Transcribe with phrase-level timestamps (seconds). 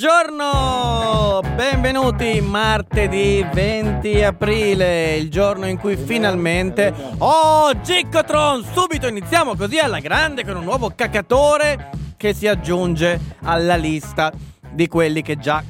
[0.00, 1.40] Buongiorno!
[1.56, 6.94] Benvenuti martedì 20 aprile, il giorno in cui finalmente...
[7.18, 8.62] Oh, Giccotron!
[8.62, 14.32] Subito iniziamo così alla grande con un nuovo cacatore che si aggiunge alla lista
[14.70, 15.64] di quelli che già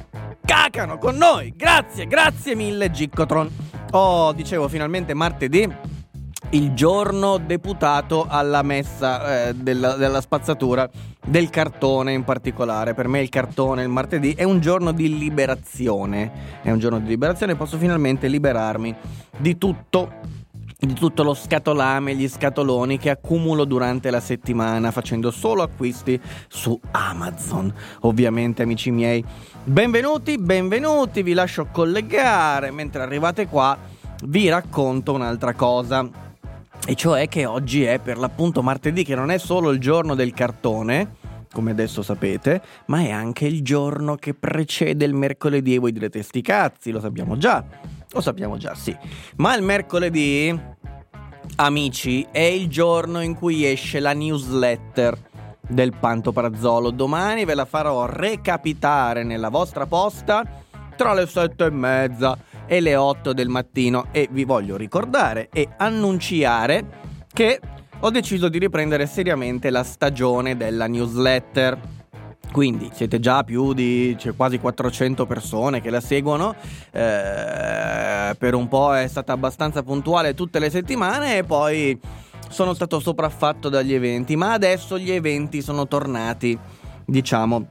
[0.45, 1.51] cacano con noi.
[1.55, 3.49] Grazie, grazie mille Giccotron.
[3.93, 5.67] Oh, dicevo finalmente martedì
[6.51, 10.89] il giorno deputato alla messa eh, della, della spazzatura
[11.23, 12.95] del cartone in particolare.
[12.95, 16.59] Per me il cartone il martedì è un giorno di liberazione.
[16.63, 18.95] È un giorno di liberazione, posso finalmente liberarmi
[19.37, 20.37] di tutto.
[20.81, 26.17] Di tutto lo scatolame, gli scatoloni che accumulo durante la settimana facendo solo acquisti
[26.47, 27.73] su Amazon.
[28.01, 29.21] Ovviamente, amici miei,
[29.65, 32.71] benvenuti, benvenuti, vi lascio collegare.
[32.71, 33.77] Mentre arrivate qua,
[34.23, 36.28] vi racconto un'altra cosa.
[36.85, 40.33] E cioè che oggi è per l'appunto martedì, che non è solo il giorno del
[40.33, 41.15] cartone,
[41.51, 45.75] come adesso sapete, ma è anche il giorno che precede il mercoledì.
[45.75, 47.63] E voi direte, sti cazzi, lo sappiamo già.
[48.11, 48.95] Lo sappiamo già, sì.
[49.35, 50.59] Ma il mercoledì,
[51.57, 55.15] amici, è il giorno in cui esce la newsletter
[55.61, 56.89] del Pantoprazzolo.
[56.89, 60.43] Domani ve la farò recapitare nella vostra posta
[60.95, 62.37] tra le sette e mezza
[62.69, 66.85] e le 8 del mattino e vi voglio ricordare e annunciare
[67.33, 67.59] che
[68.01, 71.97] ho deciso di riprendere seriamente la stagione della newsletter.
[72.51, 76.55] Quindi siete già più di c'è quasi 400 persone che la seguono.
[76.91, 81.99] Eh, per un po' è stata abbastanza puntuale tutte le settimane e poi
[82.49, 84.35] sono stato sopraffatto dagli eventi.
[84.35, 86.57] Ma adesso gli eventi sono tornati,
[87.03, 87.67] diciamo,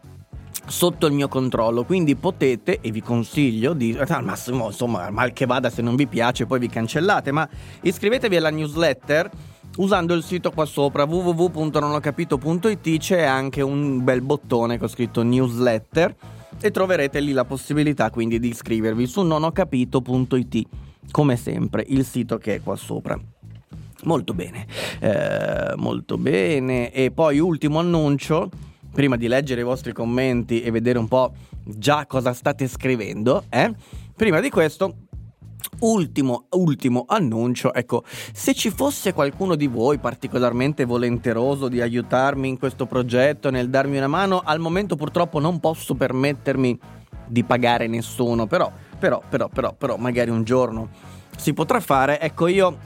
[0.68, 5.46] sotto il mio controllo quindi potete e vi consiglio di al massimo insomma mal che
[5.46, 7.48] vada se non vi piace poi vi cancellate ma
[7.82, 9.30] iscrivetevi alla newsletter
[9.76, 16.14] usando il sito qua sopra www.nonhocapito.it c'è anche un bel bottone con scritto newsletter
[16.60, 20.66] e troverete lì la possibilità quindi di iscrivervi su nonhocapito.it
[21.10, 23.18] come sempre il sito che è qua sopra.
[24.04, 24.66] Molto bene
[25.00, 26.92] eh, molto bene.
[26.92, 28.50] E poi ultimo annuncio
[28.92, 31.32] prima di leggere i vostri commenti e vedere un po'
[31.64, 33.72] già cosa state scrivendo, eh?
[34.14, 34.94] Prima di questo
[35.80, 42.58] Ultimo, ultimo annuncio, ecco, se ci fosse qualcuno di voi particolarmente volenteroso di aiutarmi in
[42.58, 46.78] questo progetto, nel darmi una mano, al momento purtroppo non posso permettermi
[47.26, 50.88] di pagare nessuno, però, però, però, però, però, magari un giorno
[51.36, 52.78] si potrà fare, ecco io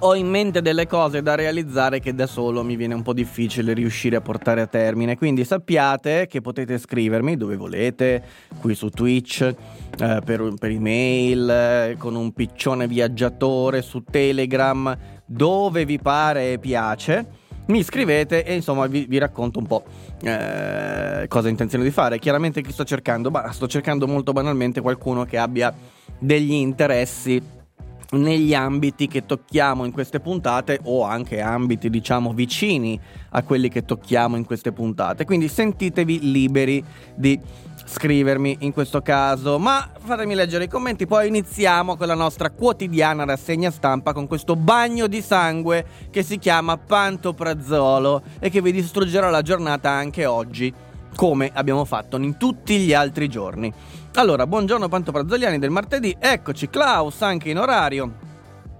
[0.00, 3.72] ho in mente delle cose da realizzare che da solo mi viene un po' difficile
[3.72, 5.16] riuscire a portare a termine.
[5.16, 8.22] Quindi sappiate che potete scrivermi dove volete,
[8.60, 15.84] qui su Twitch, eh, per, per, email, eh, con un piccione viaggiatore, su Telegram, dove
[15.84, 17.42] vi pare e piace.
[17.66, 19.84] Mi scrivete e insomma vi, vi racconto un po'
[20.22, 22.18] eh, cosa ho intenzione di fare.
[22.18, 23.30] Chiaramente chi sto cercando?
[23.30, 25.72] Bah, sto cercando molto banalmente qualcuno che abbia
[26.18, 27.62] degli interessi
[28.10, 32.98] negli ambiti che tocchiamo in queste puntate o anche ambiti diciamo vicini
[33.30, 35.24] a quelli che tocchiamo in queste puntate.
[35.24, 36.84] Quindi sentitevi liberi
[37.14, 37.38] di
[37.84, 39.58] scrivermi in questo caso.
[39.58, 44.56] Ma fatemi leggere i commenti poi iniziamo con la nostra quotidiana rassegna stampa con questo
[44.56, 50.72] bagno di sangue che si chiama Pantoprazzolo e che vi distruggerà la giornata anche oggi
[51.14, 53.72] come abbiamo fatto in tutti gli altri giorni
[54.16, 58.12] allora, buongiorno Pantoprazzoliani del martedì, eccoci Klaus anche in orario.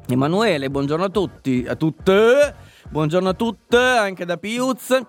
[0.07, 2.73] Emanuele, buongiorno a tutti, a tutte.
[2.89, 5.01] Buongiorno a tutte, anche da Piuz.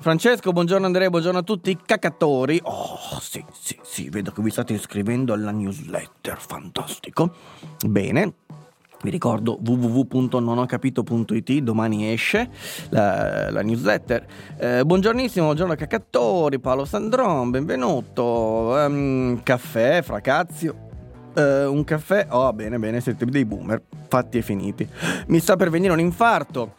[0.00, 2.60] Francesco, buongiorno Andrea, buongiorno a tutti i cacatori.
[2.62, 7.34] Oh, sì, sì, sì, vedo che vi state iscrivendo alla newsletter, fantastico.
[7.86, 8.34] Bene,
[9.04, 12.48] vi ricordo www.nonhocapito.it, domani esce
[12.88, 14.26] la, la newsletter.
[14.56, 18.22] Eh, buongiornissimo, buongiorno Cacattori, Paolo Sandron, benvenuto.
[18.22, 20.74] Um, caffè, fracazio.
[21.34, 24.88] Uh, un caffè, oh bene bene, siete dei boomer, fatti e finiti.
[25.26, 26.76] Mi sta per venire un infarto.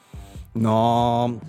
[0.54, 1.40] No,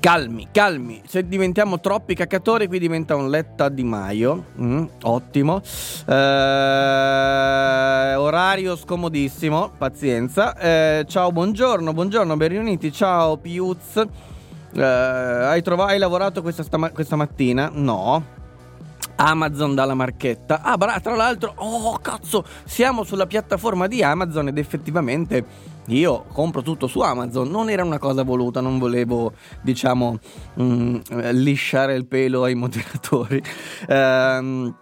[0.00, 1.00] Calmi, calmi.
[1.06, 4.46] Se diventiamo troppi cacatori, qui diventa un Letta di Maio.
[4.60, 5.62] Mm, ottimo.
[6.06, 6.12] Eh,
[8.16, 9.70] orario scomodissimo.
[9.78, 10.56] Pazienza.
[10.56, 12.90] Eh, ciao, buongiorno, buongiorno, ben riuniti.
[12.92, 14.04] Ciao, Piuz.
[14.74, 17.70] Eh, hai, trova- hai lavorato questa, stama- questa mattina?
[17.72, 18.40] No.
[19.16, 20.62] Amazon dalla marchetta.
[20.62, 25.44] Ah, bra- tra l'altro, oh cazzo, siamo sulla piattaforma di Amazon ed effettivamente
[25.86, 27.48] io compro tutto su Amazon.
[27.48, 29.32] Non era una cosa voluta, non volevo,
[29.62, 30.18] diciamo,
[30.60, 30.96] mm,
[31.32, 33.42] lisciare il pelo ai moderatori.
[33.88, 34.76] Ehm.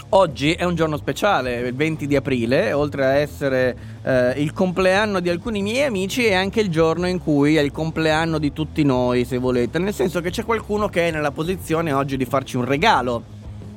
[0.09, 5.19] Oggi è un giorno speciale, il 20 di aprile, oltre a essere eh, il compleanno
[5.19, 8.83] di alcuni miei amici, è anche il giorno in cui è il compleanno di tutti
[8.83, 12.55] noi, se volete, nel senso che c'è qualcuno che è nella posizione oggi di farci
[12.55, 13.21] un regalo,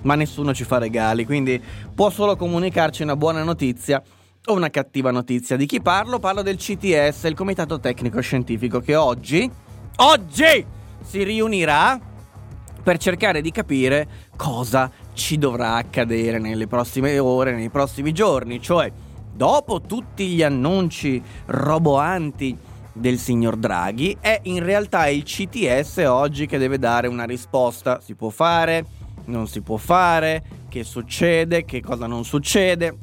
[0.03, 1.61] ma nessuno ci fa regali, quindi
[1.93, 4.01] può solo comunicarci una buona notizia
[4.47, 5.57] o una cattiva notizia.
[5.57, 6.19] Di chi parlo?
[6.19, 9.51] Parlo del CTS, il Comitato Tecnico Scientifico, che oggi,
[9.97, 10.65] oggi
[11.03, 12.01] si riunirà
[12.83, 18.91] per cercare di capire cosa ci dovrà accadere nelle prossime ore, nei prossimi giorni, cioè
[19.33, 22.57] dopo tutti gli annunci roboanti
[22.93, 28.01] del signor Draghi, è in realtà il CTS oggi che deve dare una risposta.
[28.01, 28.85] Si può fare,
[29.27, 32.97] non si può fare, che succede, che cosa non succede.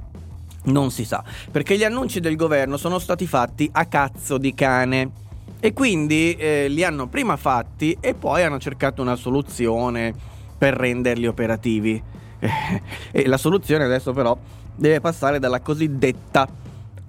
[0.67, 5.25] Non si sa, perché gli annunci del governo sono stati fatti a cazzo di cane
[5.59, 10.13] e quindi eh, li hanno prima fatti e poi hanno cercato una soluzione
[10.57, 12.01] per renderli operativi.
[13.11, 14.37] e la soluzione adesso però
[14.75, 16.47] deve passare dalla cosiddetta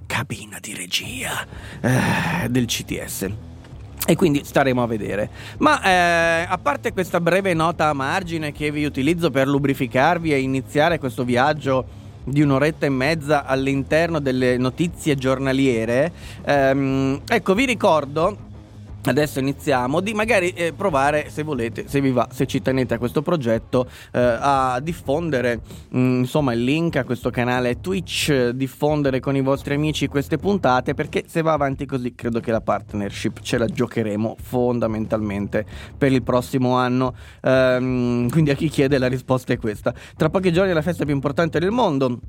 [0.07, 1.47] cabina di regia
[1.81, 3.29] eh, del CTS.
[4.07, 5.29] E quindi staremo a vedere.
[5.59, 10.39] Ma eh, a parte questa breve nota a margine che vi utilizzo per lubrificarvi e
[10.41, 11.98] iniziare questo viaggio
[12.31, 16.13] di un'oretta e mezza all'interno delle notizie giornaliere,
[16.45, 18.48] ehm, ecco vi ricordo
[19.09, 22.99] Adesso iniziamo di magari eh, provare, se volete, se vi va, se ci tenete a
[22.99, 29.19] questo progetto, eh, a diffondere mh, mm, insomma il link a questo canale Twitch, diffondere
[29.19, 33.41] con i vostri amici queste puntate, perché se va avanti così credo che la partnership
[33.41, 35.65] ce la giocheremo fondamentalmente
[35.97, 37.15] per il prossimo anno.
[37.41, 39.95] Ehm, quindi a chi chiede la risposta è questa.
[40.19, 42.21] Tra pochi giorni è la festa più importante del mondo.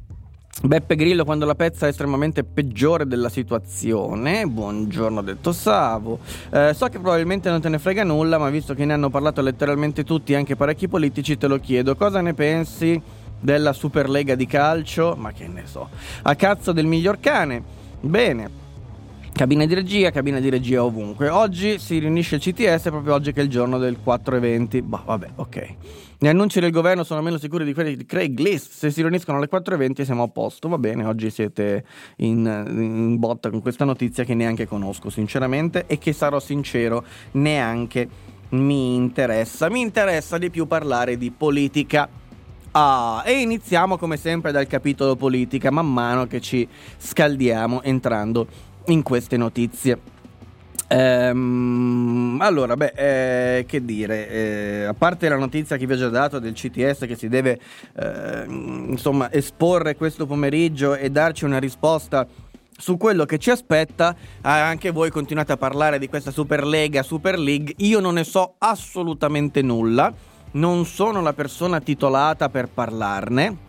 [0.62, 4.46] Beppe Grillo quando la pezza è estremamente peggiore della situazione.
[4.46, 6.20] Buongiorno detto Savo.
[6.52, 9.42] Eh, so che probabilmente non te ne frega nulla, ma visto che ne hanno parlato
[9.42, 11.96] letteralmente tutti, anche parecchi politici, te lo chiedo.
[11.96, 13.02] Cosa ne pensi
[13.40, 15.16] della Superlega di calcio?
[15.18, 15.88] Ma che ne so.
[16.24, 17.64] A cazzo del miglior cane.
[18.02, 18.69] Bene.
[19.40, 21.30] Cabina di regia, cabina di regia ovunque.
[21.30, 24.82] Oggi si riunisce il CTS, proprio oggi che è il giorno del 4 eventi.
[24.82, 25.76] Bah, vabbè, ok.
[26.18, 28.74] Gli annunci del governo sono meno sicuri di quelli di Craigslist.
[28.74, 30.68] Se si riuniscono alle 4.20 siamo a posto.
[30.68, 31.86] Va bene, oggi siete
[32.18, 38.10] in, in, botta con questa notizia che neanche conosco, sinceramente, e che sarò sincero, neanche
[38.50, 39.70] mi interessa.
[39.70, 42.10] Mi interessa di più parlare di politica.
[42.72, 46.68] Ah, e iniziamo come sempre dal capitolo politica, man mano che ci
[46.98, 50.18] scaldiamo entrando in queste notizie.
[50.92, 56.10] Ehm, allora, beh, eh, che dire, eh, a parte la notizia che vi ho già
[56.10, 57.60] dato del CTS che si deve
[57.96, 62.28] eh, insomma esporre questo pomeriggio e darci una risposta
[62.76, 67.74] su quello che ci aspetta, anche voi continuate a parlare di questa Superlega, Super League,
[67.78, 70.12] io non ne so assolutamente nulla,
[70.52, 73.68] non sono la persona titolata per parlarne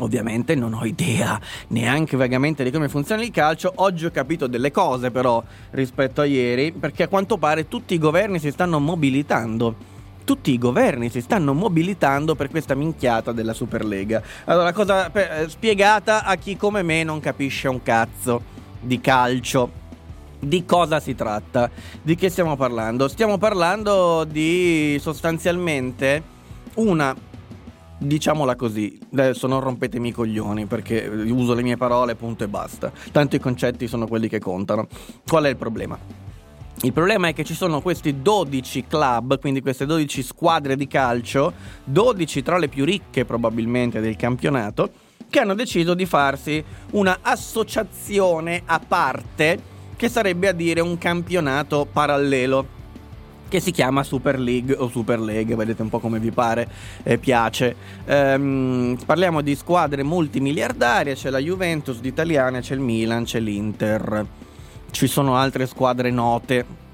[0.00, 4.70] Ovviamente non ho idea neanche vagamente di come funziona il calcio, oggi ho capito delle
[4.70, 9.96] cose però rispetto a ieri, perché a quanto pare tutti i governi si stanno mobilitando
[10.28, 14.20] tutti i governi si stanno mobilitando per questa minchiata della Superlega.
[14.44, 18.42] Allora, cosa per, eh, spiegata a chi come me non capisce un cazzo
[18.78, 19.70] di calcio.
[20.38, 21.70] Di cosa si tratta?
[22.02, 23.08] Di che stiamo parlando?
[23.08, 26.22] Stiamo parlando di sostanzialmente
[26.74, 27.16] una
[27.98, 32.92] diciamola così, adesso non rompetemi i coglioni perché uso le mie parole, punto e basta.
[33.12, 34.86] Tanto i concetti sono quelli che contano.
[35.26, 35.98] Qual è il problema?
[36.82, 41.52] Il problema è che ci sono questi 12 club, quindi queste 12 squadre di calcio,
[41.82, 44.90] 12 tra le più ricche probabilmente del campionato,
[45.28, 46.62] che hanno deciso di farsi
[46.92, 52.76] una associazione a parte che sarebbe a dire un campionato parallelo
[53.48, 56.68] che si chiama Super League o Super League, vedete un po' come vi pare,
[57.02, 57.74] eh, piace.
[58.04, 64.26] Ehm, parliamo di squadre multimiliardarie, c'è la Juventus d'Italiana, c'è il Milan, c'è l'Inter,
[64.90, 66.86] ci sono altre squadre note.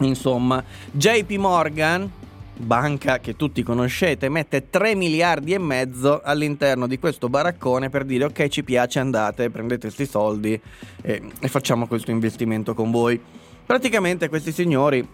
[0.00, 2.10] Insomma, JP Morgan,
[2.56, 8.24] banca che tutti conoscete, mette 3 miliardi e mezzo all'interno di questo baraccone per dire
[8.24, 10.58] ok ci piace andate, prendete questi soldi
[11.02, 13.20] e, e facciamo questo investimento con voi.
[13.66, 15.06] Praticamente questi signori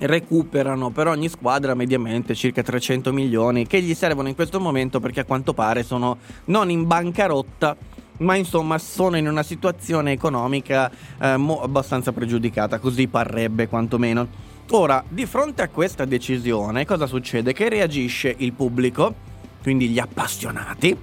[0.00, 5.20] recuperano per ogni squadra mediamente circa 300 milioni che gli servono in questo momento perché
[5.20, 7.76] a quanto pare sono non in bancarotta
[8.18, 10.90] ma insomma sono in una situazione economica
[11.20, 14.26] eh, mo- abbastanza pregiudicata, così parrebbe quantomeno.
[14.70, 17.52] Ora, di fronte a questa decisione, cosa succede?
[17.52, 19.14] Che reagisce il pubblico,
[19.62, 20.96] quindi gli appassionati,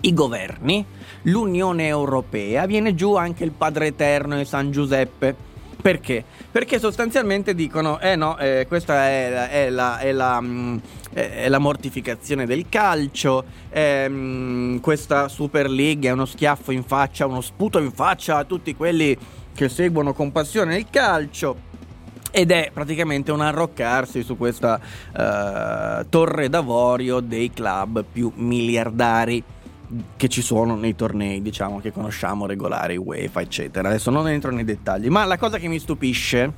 [0.00, 0.84] i governi,
[1.22, 5.47] l'Unione Europea, viene giù anche il Padre Eterno e San Giuseppe
[5.80, 6.24] perché?
[6.50, 10.78] Perché sostanzialmente dicono, eh no, eh, questa è la, è, la, è, la, mm,
[11.12, 17.40] è la, mortificazione del calcio, ehm, questa Super League è uno schiaffo in faccia, uno
[17.40, 19.16] sputo in faccia a tutti quelli
[19.54, 21.66] che seguono con passione il calcio.
[22.30, 29.42] Ed è praticamente un arroccarsi su questa uh, torre d'avorio dei club più miliardari
[30.16, 33.88] che ci sono nei tornei, diciamo, che conosciamo, regolari, UEFA, eccetera.
[33.88, 36.52] Adesso non entro nei dettagli, ma la cosa che mi stupisce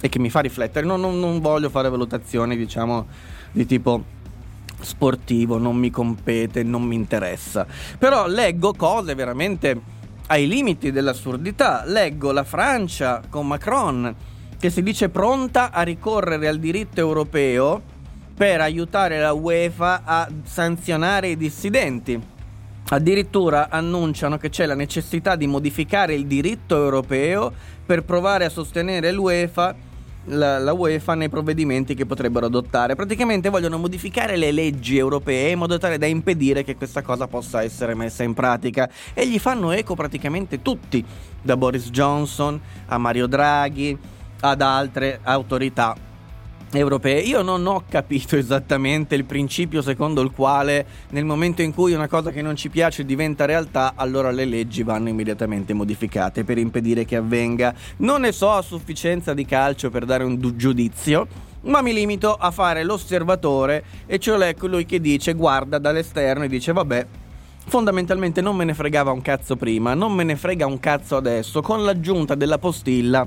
[0.00, 3.06] e che mi fa riflettere, non, non, non voglio fare valutazioni, diciamo,
[3.52, 4.04] di tipo
[4.80, 7.66] sportivo, non mi compete, non mi interessa.
[7.98, 9.80] Però leggo cose veramente
[10.26, 11.84] ai limiti dell'assurdità.
[11.86, 14.14] Leggo la Francia con Macron
[14.58, 17.82] che si dice pronta a ricorrere al diritto europeo
[18.34, 22.32] per aiutare la UEFA a sanzionare i dissidenti.
[22.90, 27.52] Addirittura annunciano che c'è la necessità di modificare il diritto europeo
[27.84, 29.74] per provare a sostenere l'UEFA,
[30.26, 32.94] la, la, UEFA nei provvedimenti che potrebbero adottare.
[32.94, 37.62] Praticamente vogliono modificare le leggi europee in modo tale da impedire che questa cosa possa
[37.62, 38.88] essere messa in pratica.
[39.14, 41.04] E gli fanno eco praticamente tutti,
[41.40, 43.96] da Boris Johnson a Mario Draghi
[44.40, 46.12] ad altre autorità
[46.78, 47.20] europee.
[47.20, 52.08] Io non ho capito esattamente il principio secondo il quale nel momento in cui una
[52.08, 57.04] cosa che non ci piace diventa realtà, allora le leggi vanno immediatamente modificate per impedire
[57.04, 57.74] che avvenga.
[57.98, 61.26] Non ne so a sufficienza di calcio per dare un giudizio,
[61.62, 66.72] ma mi limito a fare l'osservatore e cioè colui che dice guarda dall'esterno e dice
[66.72, 67.06] vabbè
[67.66, 71.62] fondamentalmente non me ne fregava un cazzo prima, non me ne frega un cazzo adesso,
[71.62, 73.26] con l'aggiunta della postilla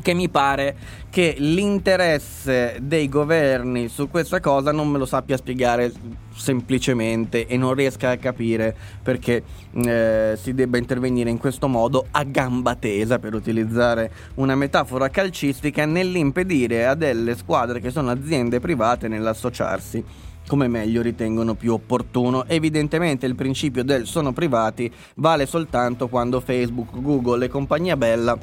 [0.00, 0.76] che mi pare
[1.10, 5.92] che l'interesse dei governi su questa cosa non me lo sappia spiegare
[6.34, 12.24] semplicemente e non riesca a capire perché eh, si debba intervenire in questo modo a
[12.24, 19.08] gamba tesa per utilizzare una metafora calcistica nell'impedire a delle squadre che sono aziende private
[19.08, 22.44] nell'associarsi come meglio ritengono più opportuno.
[22.46, 28.36] Evidentemente il principio del sono privati vale soltanto quando Facebook, Google e compagnia bella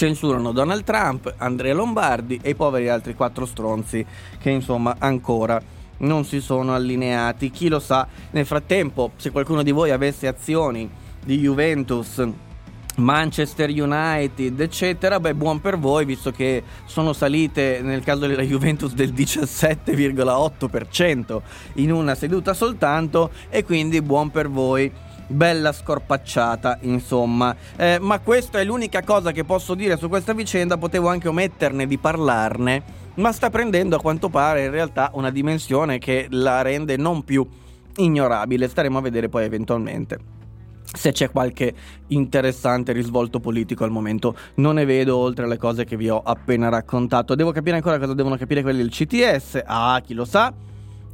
[0.00, 4.06] censurano Donald Trump, Andrea Lombardi e i poveri altri quattro stronzi
[4.38, 5.60] che insomma ancora
[5.98, 7.50] non si sono allineati.
[7.50, 10.88] Chi lo sa, nel frattempo, se qualcuno di voi avesse azioni
[11.22, 12.26] di Juventus,
[12.96, 18.94] Manchester United, eccetera, beh, buon per voi, visto che sono salite nel caso della Juventus
[18.94, 21.40] del 17,8%
[21.74, 24.90] in una seduta soltanto, e quindi buon per voi
[25.30, 27.54] bella scorpacciata, insomma.
[27.76, 31.86] Eh, ma questa è l'unica cosa che posso dire su questa vicenda, potevo anche ometterne
[31.86, 32.82] di parlarne,
[33.14, 37.46] ma sta prendendo a quanto pare in realtà una dimensione che la rende non più
[37.96, 40.38] ignorabile, staremo a vedere poi eventualmente
[40.92, 41.72] se c'è qualche
[42.08, 44.34] interessante risvolto politico al momento.
[44.54, 47.36] Non ne vedo oltre alle cose che vi ho appena raccontato.
[47.36, 49.62] Devo capire ancora cosa devono capire quelli del CTS.
[49.64, 50.52] Ah, chi lo sa?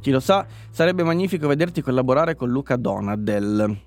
[0.01, 0.47] Chi lo sa?
[0.71, 3.85] Sarebbe magnifico vederti collaborare con Luca Donadel.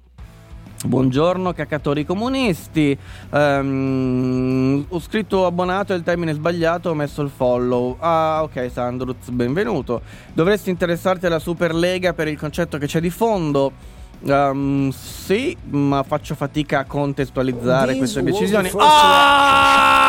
[0.83, 2.97] Buongiorno cacatori comunisti,
[3.33, 7.99] um, ho scritto abbonato e il termine sbagliato, ho messo il follow.
[8.01, 10.01] Ah ok Sandruz, benvenuto.
[10.33, 13.73] Dovresti interessarti alla Superlega per il concetto che c'è di fondo.
[14.21, 18.71] Um, sì, ma faccio fatica a contestualizzare queste decisioni.
[18.79, 20.01] Ah!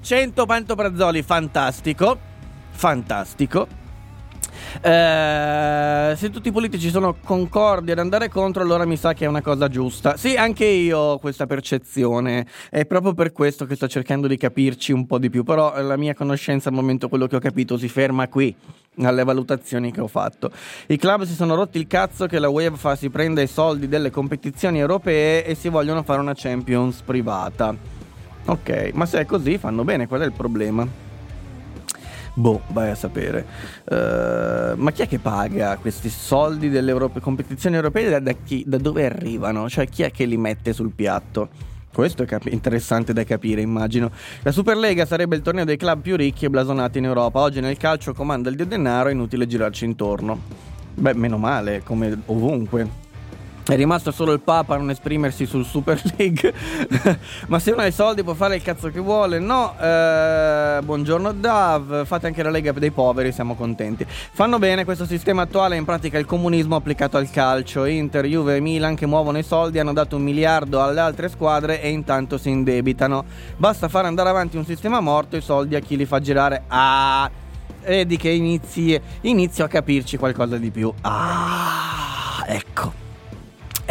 [0.00, 2.18] 100 pantoprazzoli, fantastico,
[2.72, 3.81] fantastico.
[4.80, 9.28] Eh, se tutti i politici sono concordi ad andare contro, allora mi sa che è
[9.28, 10.16] una cosa giusta.
[10.16, 12.46] Sì, anche io ho questa percezione.
[12.70, 15.42] È proprio per questo che sto cercando di capirci un po' di più.
[15.44, 18.54] Però la mia conoscenza al momento, quello che ho capito, si ferma qui.
[18.98, 20.50] Alle valutazioni che ho fatto.
[20.88, 24.10] I club si sono rotti il cazzo che la UEFA si prenda i soldi delle
[24.10, 27.74] competizioni europee e si vogliono fare una Champions privata.
[28.44, 31.11] Ok, ma se è così fanno bene, qual è il problema?
[32.34, 33.44] Boh, vai a sapere.
[33.84, 38.08] Uh, ma chi è che paga questi soldi delle competizioni europee?
[38.08, 39.68] Da, da, chi, da, dove arrivano?
[39.68, 41.48] Cioè, chi è che li mette sul piatto?
[41.92, 44.10] Questo è cap- interessante da capire, immagino.
[44.42, 47.40] La Superlega sarebbe il torneo dei club più ricchi e blasonati in Europa.
[47.40, 50.40] Oggi nel calcio comanda il dio denaro, è inutile girarci intorno.
[50.94, 53.01] Beh, meno male, come ovunque.
[53.72, 56.52] È rimasto solo il Papa a non esprimersi sul Super League.
[57.48, 59.38] Ma se uno ha i soldi può fare il cazzo che vuole.
[59.38, 62.04] No, eh, buongiorno Dav.
[62.04, 64.04] Fate anche la Lega dei poveri, siamo contenti.
[64.06, 67.86] Fanno bene, questo sistema attuale è in pratica il comunismo applicato al calcio.
[67.86, 71.80] Inter, Juve e Milan che muovono i soldi hanno dato un miliardo alle altre squadre
[71.80, 73.24] e intanto si indebitano.
[73.56, 76.64] Basta fare andare avanti un sistema morto, i soldi a chi li fa girare.
[76.66, 77.30] Ah,
[77.86, 80.92] vedi che inizi, inizio a capirci qualcosa di più.
[81.00, 83.11] Ah, ecco.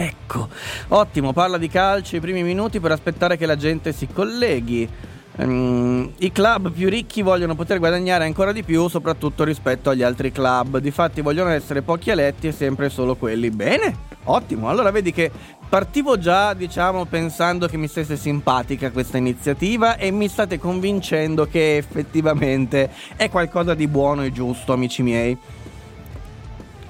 [0.02, 0.50] Ecco,
[0.88, 4.90] ottimo, parla di calcio i primi minuti per aspettare che la gente si colleghi.
[5.34, 10.32] Um, I club più ricchi vogliono poter guadagnare ancora di più, soprattutto rispetto agli altri
[10.32, 10.80] club.
[10.80, 13.52] Difatti vogliono essere pochi eletti e sempre solo quelli.
[13.52, 14.70] Bene, ottimo.
[14.70, 15.30] Allora vedi che
[15.70, 21.78] partivo già, diciamo, pensando che mi stesse simpatica questa iniziativa e mi state convincendo che
[21.78, 25.38] effettivamente è qualcosa di buono e giusto, amici miei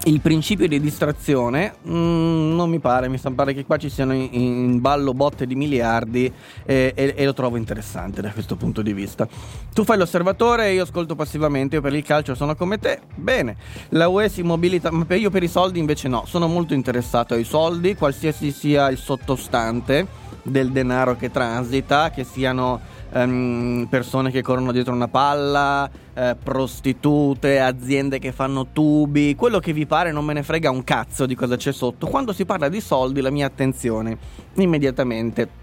[0.05, 4.29] il principio di distrazione mm, non mi pare, mi pare che qua ci siano in,
[4.31, 6.31] in ballo botte di miliardi
[6.65, 9.27] eh, e, e, lo trovo interessante da questo punto di vista.
[9.73, 13.55] Tu fai l'osservatore e io ascolto passivamente, io per il calcio sono come te, bene,
[13.89, 17.43] la UE si mobilita, ma io per i soldi invece no, sono molto interessato ai
[17.43, 20.07] soldi, qualsiasi sia il sottostante
[20.43, 27.59] del denaro che transita, che siano um, persone che corrono dietro una palla, eh, prostitute,
[27.59, 31.35] aziende che fanno tubi, quello che vi pare non me ne frega un cazzo di
[31.35, 32.07] cosa c'è sotto.
[32.07, 34.17] Quando si parla di soldi la mia attenzione
[34.55, 35.59] immediatamente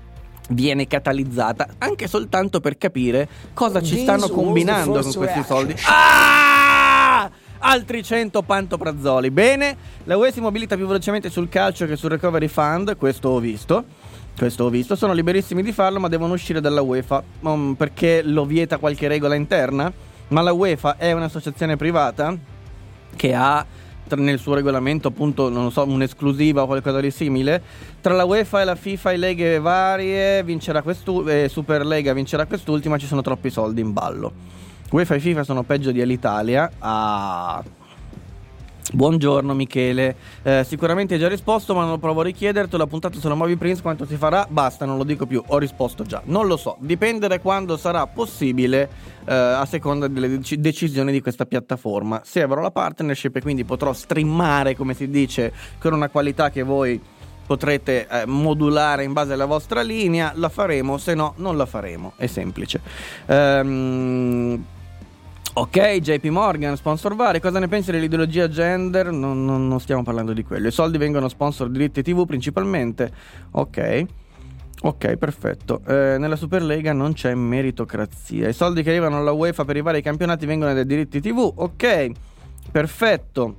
[0.51, 5.75] viene catalizzata anche soltanto per capire cosa ci stanno combinando con questi soldi.
[5.85, 7.31] Ah!
[7.61, 9.31] Altri 100 pantoprazzoli.
[9.31, 13.41] Bene, la UE si mobilita più velocemente sul calcio che sul recovery fund, questo ho
[13.41, 13.85] visto.
[14.39, 17.21] Questo ho visto, sono liberissimi di farlo, ma devono uscire dalla UEFA.
[17.41, 19.93] Um, perché lo vieta qualche regola interna?
[20.29, 22.37] Ma la UEFA è un'associazione privata
[23.17, 23.67] che ha
[24.17, 27.61] nel suo regolamento appunto non so un'esclusiva o qualcosa di simile
[28.01, 32.97] tra la UEFA e la FIFA e leghe varie vincerà quest'ultima eh, Superlega vincerà quest'ultima
[32.97, 34.33] ci sono troppi soldi in ballo
[34.93, 37.63] UEFA e FIFA sono peggio di Alitalia ah
[38.91, 43.19] Buongiorno Michele, eh, sicuramente hai già risposto ma non lo provo a richiederti, la puntata
[43.19, 44.47] sulla Movie Prince quanto si farà?
[44.49, 48.07] Basta, non lo dico più, ho risposto già, non lo so, dipende da quando sarà
[48.07, 48.89] possibile
[49.27, 52.23] eh, a seconda delle dec- decisioni di questa piattaforma.
[52.25, 56.63] Se avrò la partnership e quindi potrò streamare come si dice con una qualità che
[56.63, 56.99] voi
[57.47, 62.15] potrete eh, modulare in base alla vostra linea, la faremo, se no non la faremo,
[62.17, 62.81] è semplice.
[63.27, 64.77] Ehm
[65.59, 69.11] Ok, JP Morgan, sponsor vari, cosa ne pensi dell'ideologia gender?
[69.11, 70.69] Non, non, non, stiamo parlando di quello.
[70.69, 73.11] I soldi vengono sponsor diritti TV principalmente.
[73.51, 74.05] Ok.
[74.83, 75.81] Ok, perfetto.
[75.85, 78.47] Eh, nella Superlega non c'è meritocrazia.
[78.47, 81.53] I soldi che arrivano alla UEFA per i vari campionati vengono dai diritti TV.
[81.57, 82.11] Ok,
[82.71, 83.57] perfetto.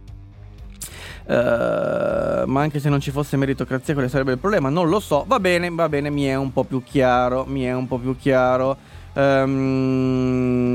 [1.25, 4.69] Uh, ma anche se non ci fosse meritocrazia, quale sarebbe il problema?
[4.69, 5.25] Non lo so.
[5.27, 7.43] Va bene, va bene, mi è un po' più chiaro.
[7.45, 8.77] Mi è un po' più chiaro.
[9.19, 10.71] Um,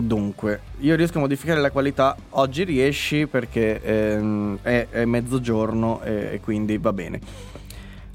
[0.00, 2.16] dunque, io riesco a modificare la qualità.
[2.30, 7.20] Oggi riesci perché ehm, è, è, mezzogiorno e, e, quindi va bene.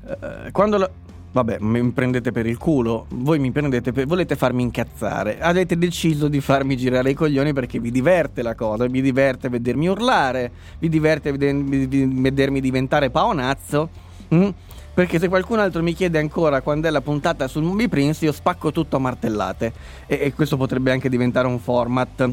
[0.06, 0.90] Uh, quando la...
[1.34, 3.06] Vabbè, mi prendete per il culo.
[3.10, 4.08] Voi mi prendete per.
[4.08, 5.40] Volete farmi incazzare.
[5.40, 8.86] Avete deciso di farmi girare i coglioni perché vi diverte la cosa.
[8.88, 10.52] Vi diverte vedermi urlare.
[10.80, 13.90] Vi diverte vedermi diventare paonazzo.
[14.34, 14.50] Mm?
[14.94, 18.32] Perché se qualcun altro mi chiede ancora quando è la puntata sul Movie Prince, io
[18.32, 19.74] spacco tutto a martellate.
[20.06, 22.30] E, e questo potrebbe anche diventare un format.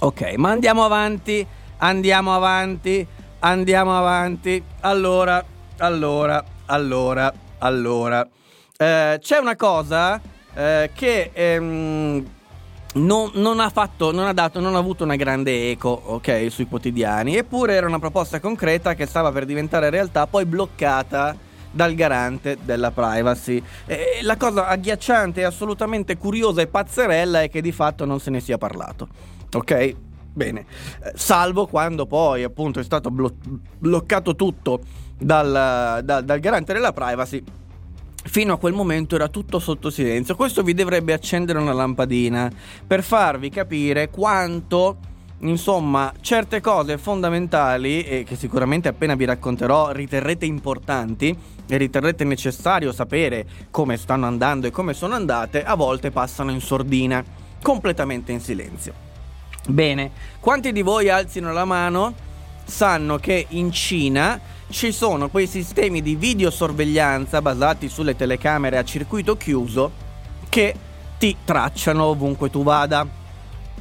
[0.00, 1.44] Ok, ma andiamo avanti,
[1.78, 3.04] andiamo avanti,
[3.40, 4.62] andiamo avanti.
[4.80, 5.44] Allora,
[5.78, 8.28] allora, allora, allora.
[8.76, 10.20] Eh, c'è una cosa
[10.54, 12.24] eh, che ehm,
[12.94, 16.68] non, non, ha fatto, non ha dato, non ha avuto una grande eco, ok, sui
[16.68, 17.34] quotidiani.
[17.34, 22.90] Eppure era una proposta concreta che stava per diventare realtà, poi bloccata dal garante della
[22.90, 23.62] privacy.
[23.86, 28.40] E la cosa agghiacciante assolutamente curiosa e pazzerella è che di fatto non se ne
[28.40, 29.08] sia parlato.
[29.54, 29.94] Ok?
[30.34, 33.34] Bene, eh, salvo quando poi appunto è stato blo-
[33.78, 34.80] bloccato tutto
[35.18, 37.42] dal, dal, dal garante della privacy
[38.24, 40.36] Fino a quel momento era tutto sotto silenzio.
[40.36, 42.50] Questo vi dovrebbe accendere una lampadina
[42.86, 44.98] per farvi capire quanto,
[45.42, 52.92] insomma, certe cose fondamentali e che sicuramente appena vi racconterò riterrete importanti e riterrete necessario
[52.92, 57.24] sapere come stanno andando e come sono andate, a volte passano in sordina,
[57.62, 59.10] completamente in silenzio.
[59.68, 62.14] Bene, quanti di voi alzino la mano
[62.64, 69.36] sanno che in Cina ci sono quei sistemi di videosorveglianza basati sulle telecamere a circuito
[69.36, 69.90] chiuso
[70.48, 70.74] che
[71.18, 73.06] ti tracciano ovunque tu vada,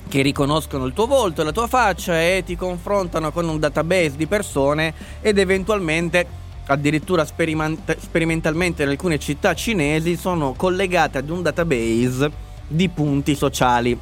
[0.07, 4.15] che riconoscono il tuo volto e la tua faccia e ti confrontano con un database
[4.15, 11.41] di persone ed eventualmente addirittura speriment- sperimentalmente in alcune città cinesi sono collegate ad un
[11.41, 12.31] database
[12.67, 13.99] di punti sociali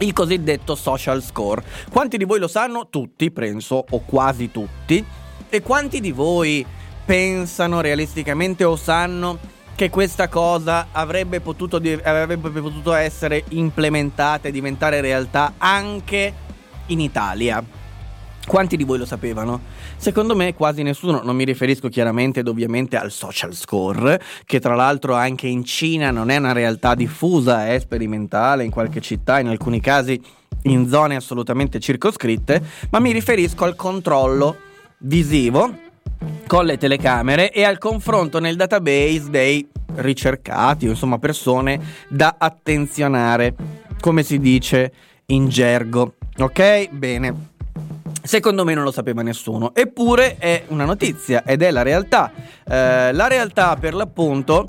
[0.00, 1.62] il cosiddetto social score.
[1.90, 2.88] Quanti di voi lo sanno?
[2.88, 5.04] Tutti, penso, o quasi tutti.
[5.48, 6.64] E quanti di voi
[7.04, 9.38] pensano realisticamente o sanno
[9.78, 16.34] che questa cosa avrebbe potuto, avrebbe potuto essere implementata e diventare realtà anche
[16.86, 17.62] in Italia?
[18.44, 19.60] Quanti di voi lo sapevano?
[19.96, 24.74] Secondo me quasi nessuno, non mi riferisco chiaramente ed ovviamente al social score, che tra
[24.74, 29.46] l'altro anche in Cina non è una realtà diffusa, è sperimentale in qualche città, in
[29.46, 30.20] alcuni casi
[30.62, 32.60] in zone assolutamente circoscritte,
[32.90, 34.56] ma mi riferisco al controllo
[34.98, 35.86] visivo
[36.46, 43.54] con le telecamere e al confronto nel database dei ricercati o insomma persone da attenzionare,
[44.00, 44.92] come si dice
[45.26, 46.14] in gergo.
[46.38, 46.90] Ok?
[46.90, 47.56] Bene.
[48.22, 52.30] Secondo me non lo sapeva nessuno, eppure è una notizia ed è la realtà.
[52.64, 54.66] Eh, la realtà per l'appunto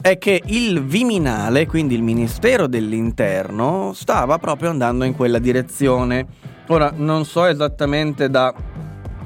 [0.00, 6.26] è che il Viminale, quindi il Ministero dell'Interno, stava proprio andando in quella direzione.
[6.68, 8.52] Ora non so esattamente da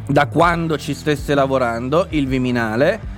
[0.06, 3.14] da quando ci stesse lavorando il Viminale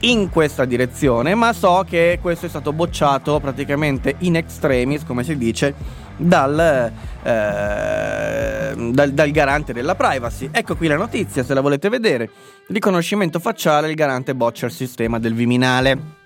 [0.00, 5.36] in questa direzione, ma so che questo è stato bocciato praticamente in extremis, come si
[5.36, 5.74] dice,
[6.16, 6.58] dal,
[7.22, 10.48] eh, dal, dal, garante della privacy.
[10.50, 12.30] Ecco qui la notizia, se la volete vedere.
[12.68, 16.20] Riconoscimento facciale, il garante boccia il sistema del Viminale.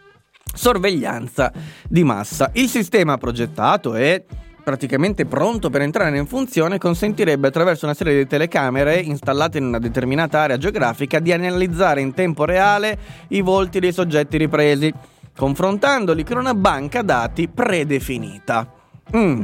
[0.55, 1.53] Sorveglianza
[1.87, 2.51] di massa.
[2.55, 4.25] Il sistema progettato è
[4.67, 9.79] praticamente pronto per entrare in funzione, consentirebbe attraverso una serie di telecamere installate in una
[9.79, 12.99] determinata area geografica di analizzare in tempo reale
[13.29, 14.93] i volti dei soggetti ripresi,
[15.37, 18.69] confrontandoli con una banca dati predefinita.
[19.17, 19.43] Mm.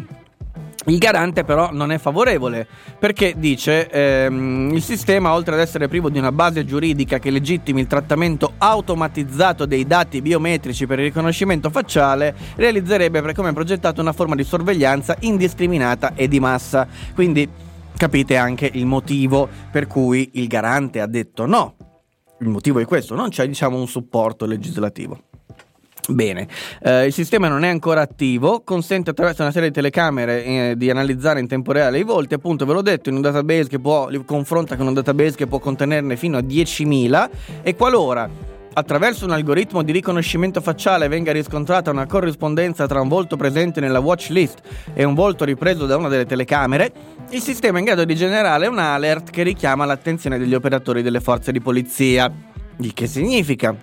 [0.87, 2.67] Il garante però non è favorevole
[2.99, 7.81] perché dice ehm, il sistema oltre ad essere privo di una base giuridica che legittimi
[7.81, 14.13] il trattamento automatizzato dei dati biometrici per il riconoscimento facciale realizzerebbe per come progettato una
[14.13, 16.89] forma di sorveglianza indiscriminata e di massa.
[17.15, 17.49] Quindi
[17.97, 21.77] capite anche il motivo per cui il garante ha detto no.
[22.41, 25.31] Il motivo è questo, non c'è diciamo un supporto legislativo.
[26.09, 26.49] Bene,
[26.83, 30.91] eh, il sistema non è ancora attivo, consente attraverso una serie di telecamere eh, di
[30.91, 34.09] analizzare in tempo reale i volti, appunto ve l'ho detto, in un database che può,
[34.09, 37.31] li confronta con un database che può contenerne fino a 10.000
[37.63, 38.29] e qualora
[38.75, 44.01] attraverso un algoritmo di riconoscimento facciale venga riscontrata una corrispondenza tra un volto presente nella
[44.01, 44.61] watch list
[44.95, 46.93] e un volto ripreso da una delle telecamere,
[47.31, 51.21] il sistema è in grado di generare un alert che richiama l'attenzione degli operatori delle
[51.21, 52.33] forze di polizia.
[52.79, 53.77] Il che significa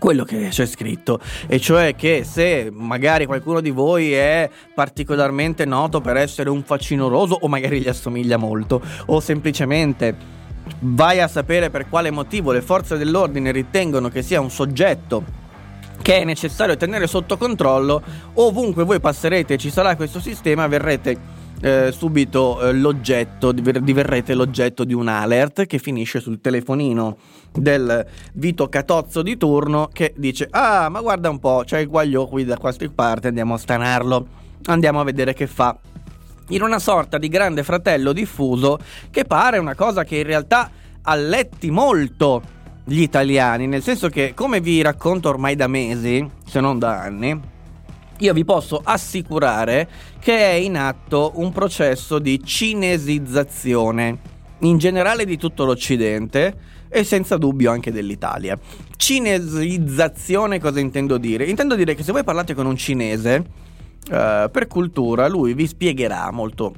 [0.00, 6.00] quello che c'è scritto, e cioè che se magari qualcuno di voi è particolarmente noto
[6.00, 10.38] per essere un facinoroso o magari gli assomiglia molto, o semplicemente
[10.80, 15.38] vai a sapere per quale motivo le forze dell'ordine ritengono che sia un soggetto
[16.02, 18.02] che è necessario tenere sotto controllo,
[18.34, 24.84] ovunque voi passerete e ci sarà questo sistema, verrete eh, subito eh, l'oggetto, diverrete l'oggetto
[24.84, 27.16] di un alert che finisce sul telefonino
[27.52, 32.26] del Vito Catozzo di turno che dice ah ma guarda un po' c'è il guaglio
[32.26, 34.26] qui da qualche parte andiamo a stanarlo.
[34.66, 35.76] Andiamo a vedere che fa.
[36.48, 38.78] In una sorta di grande fratello diffuso
[39.10, 40.70] che pare una cosa che in realtà
[41.02, 42.42] alletti molto
[42.84, 47.40] gli italiani nel senso che come vi racconto ormai da mesi se non da anni
[48.20, 54.18] io vi posso assicurare che è in atto un processo di cinesizzazione
[54.60, 58.58] in generale di tutto l'Occidente, e senza dubbio anche dell'Italia.
[58.96, 61.44] Cinesizzazione cosa intendo dire?
[61.44, 63.44] Intendo dire che se voi parlate con un cinese,
[64.10, 66.74] eh, per cultura, lui vi spiegherà molto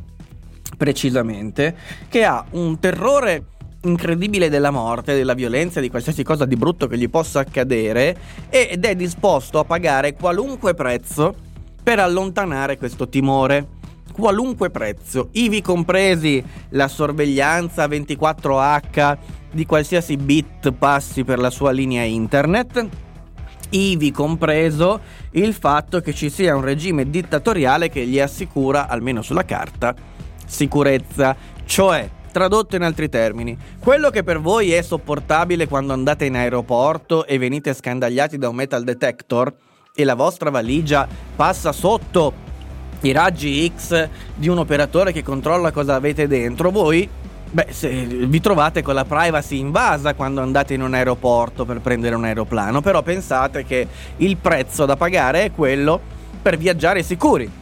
[0.77, 1.77] precisamente
[2.09, 3.47] che ha un terrore
[3.85, 8.17] incredibile della morte, della violenza, di qualsiasi cosa di brutto che gli possa accadere
[8.49, 11.35] ed è disposto a pagare qualunque prezzo
[11.83, 13.81] per allontanare questo timore.
[14.13, 19.17] Qualunque prezzo, ivi compresi la sorveglianza 24H
[19.53, 22.87] di qualsiasi bit passi per la sua linea internet,
[23.71, 29.47] ivi compreso il fatto che ci sia un regime dittatoriale che gli assicura, almeno sulla
[29.47, 29.95] carta,
[30.45, 36.35] sicurezza, cioè Tradotto in altri termini, quello che per voi è sopportabile quando andate in
[36.35, 39.53] aeroporto e venite scandagliati da un metal detector
[39.95, 42.33] e la vostra valigia passa sotto
[43.03, 47.07] i raggi X di un operatore che controlla cosa avete dentro, voi
[47.51, 52.25] beh, vi trovate con la privacy invasa quando andate in un aeroporto per prendere un
[52.25, 56.01] aeroplano, però pensate che il prezzo da pagare è quello
[56.41, 57.61] per viaggiare sicuri.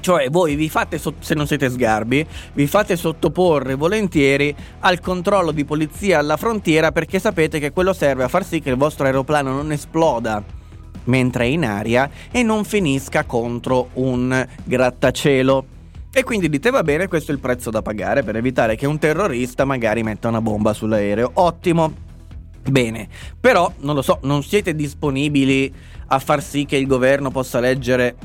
[0.00, 5.64] Cioè voi vi fate, se non siete sgarbi, vi fate sottoporre volentieri al controllo di
[5.64, 9.52] polizia alla frontiera perché sapete che quello serve a far sì che il vostro aeroplano
[9.52, 10.56] non esploda
[11.04, 15.76] mentre è in aria e non finisca contro un grattacielo.
[16.12, 18.98] E quindi dite va bene, questo è il prezzo da pagare per evitare che un
[18.98, 21.32] terrorista magari metta una bomba sull'aereo.
[21.34, 22.06] Ottimo.
[22.68, 23.08] Bene,
[23.38, 25.72] però non lo so, non siete disponibili
[26.08, 28.16] a far sì che il governo possa leggere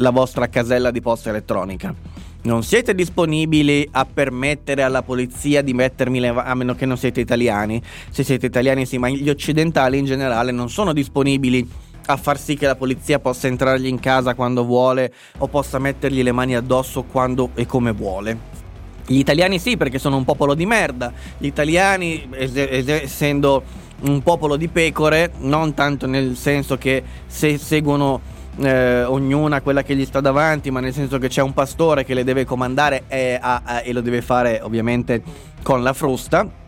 [0.00, 1.94] la vostra casella di posta elettronica.
[2.42, 6.28] Non siete disponibili a permettere alla polizia di mettermi le...
[6.28, 7.82] a meno che non siete italiani.
[8.08, 11.68] Se siete italiani sì, ma gli occidentali in generale non sono disponibili
[12.06, 16.22] a far sì che la polizia possa entrargli in casa quando vuole o possa mettergli
[16.22, 18.58] le mani addosso quando e come vuole.
[19.06, 21.12] Gli italiani sì, perché sono un popolo di merda.
[21.36, 23.62] Gli italiani, es- es- essendo
[24.00, 29.96] un popolo di pecore, non tanto nel senso che se seguono eh, ognuna quella che
[29.96, 33.38] gli sta davanti, ma nel senso che c'è un pastore che le deve comandare e,
[33.40, 35.22] a, a, e lo deve fare ovviamente
[35.62, 36.58] con la frusta.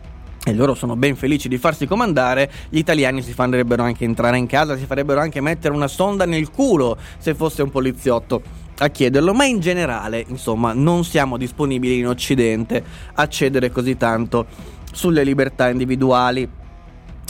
[0.45, 4.45] E loro sono ben felici di farsi comandare, gli italiani si farebbero anche entrare in
[4.45, 8.41] casa, si farebbero anche mettere una sonda nel culo se fosse un poliziotto
[8.79, 14.47] a chiederlo, ma in generale, insomma, non siamo disponibili in Occidente a cedere così tanto
[14.91, 16.49] sulle libertà individuali.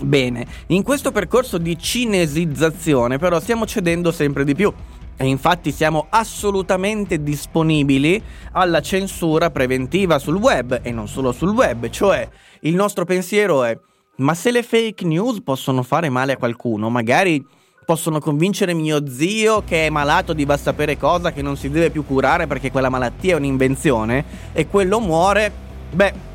[0.02, 4.74] Bene, in questo percorso di cinesizzazione però stiamo cedendo sempre di più.
[5.16, 8.22] E infatti siamo assolutamente disponibili
[8.54, 12.28] alla censura preventiva sul web e non solo sul web, cioè
[12.62, 13.78] il nostro pensiero è
[14.16, 17.44] ma se le fake news possono fare male a qualcuno, magari
[17.86, 21.90] possono convincere mio zio che è malato di va sapere cosa che non si deve
[21.90, 25.52] più curare perché quella malattia è un'invenzione e quello muore,
[25.92, 26.32] beh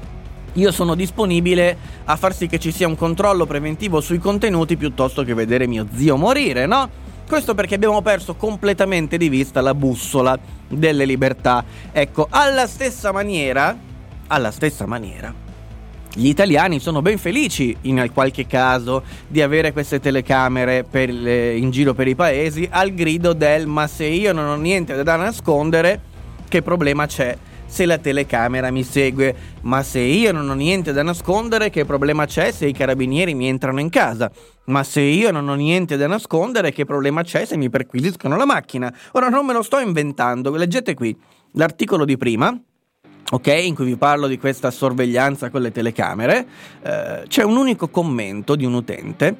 [0.55, 5.23] io sono disponibile a far sì che ci sia un controllo preventivo sui contenuti piuttosto
[5.23, 7.07] che vedere mio zio morire, no?
[7.29, 11.63] Questo perché abbiamo perso completamente di vista la bussola delle libertà.
[11.93, 13.77] Ecco, alla stessa maniera,
[14.29, 15.33] alla stessa maniera,
[16.15, 21.93] gli italiani sono ben felici in qualche caso di avere queste telecamere le, in giro
[21.93, 26.01] per i paesi al grido del ma se io non ho niente da nascondere,
[26.49, 27.37] che problema c'è?
[27.69, 32.25] Se la telecamera mi segue, ma se io non ho niente da nascondere, che problema
[32.25, 34.31] c'è se i carabinieri mi entrano in casa?
[34.65, 38.47] Ma se io non ho niente da nascondere, che problema c'è se mi perquisiscono la
[38.47, 38.93] macchina?
[39.13, 41.17] Ora non me lo sto inventando, leggete qui
[41.53, 42.59] l'articolo di prima.
[43.31, 46.47] Ok, in cui vi parlo di questa sorveglianza con le telecamere,
[46.83, 49.37] eh, c'è un unico commento di un utente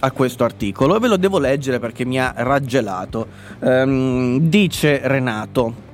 [0.00, 3.26] a questo articolo e ve lo devo leggere perché mi ha raggelato.
[3.60, 5.88] Um, dice Renato,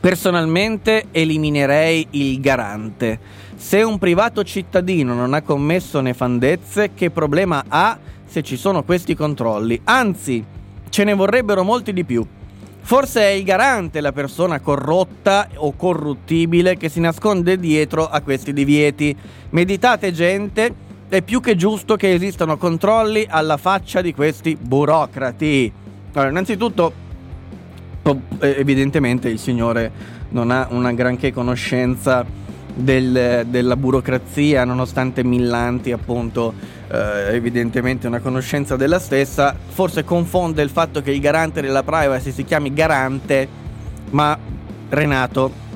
[0.00, 3.18] Personalmente eliminerei il garante.
[3.54, 9.14] Se un privato cittadino non ha commesso nefandezze, che problema ha se ci sono questi
[9.14, 9.78] controlli?
[9.84, 10.42] Anzi,
[10.88, 12.26] ce ne vorrebbero molti di più.
[12.80, 18.54] Forse è il garante la persona corrotta o corruttibile che si nasconde dietro a questi
[18.54, 19.14] divieti.
[19.50, 20.74] Meditate gente,
[21.10, 25.70] è più che giusto che esistano controlli alla faccia di questi burocrati.
[26.14, 27.08] Allora, innanzitutto
[28.40, 29.90] evidentemente il signore
[30.30, 32.24] non ha una granché conoscenza
[32.74, 36.54] del, della burocrazia, nonostante Millanti appunto
[36.88, 42.32] eh, evidentemente una conoscenza della stessa, forse confonde il fatto che il garante della privacy
[42.32, 43.48] si chiami garante,
[44.10, 44.38] ma
[44.88, 45.68] Renato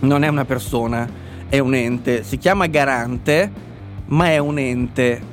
[0.00, 1.08] non è una persona,
[1.48, 3.50] è un ente, si chiama garante,
[4.06, 5.28] ma è un ente.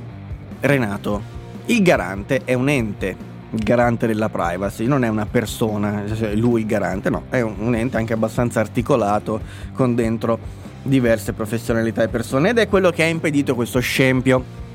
[0.60, 1.22] Renato,
[1.66, 3.16] il garante è un ente
[3.64, 8.14] garante della privacy, non è una persona, lui il garante, no, è un, ente anche
[8.14, 9.40] abbastanza articolato
[9.74, 10.40] con dentro
[10.84, 14.66] diverse professionalità e persone ed è quello che ha impedito questo scempio.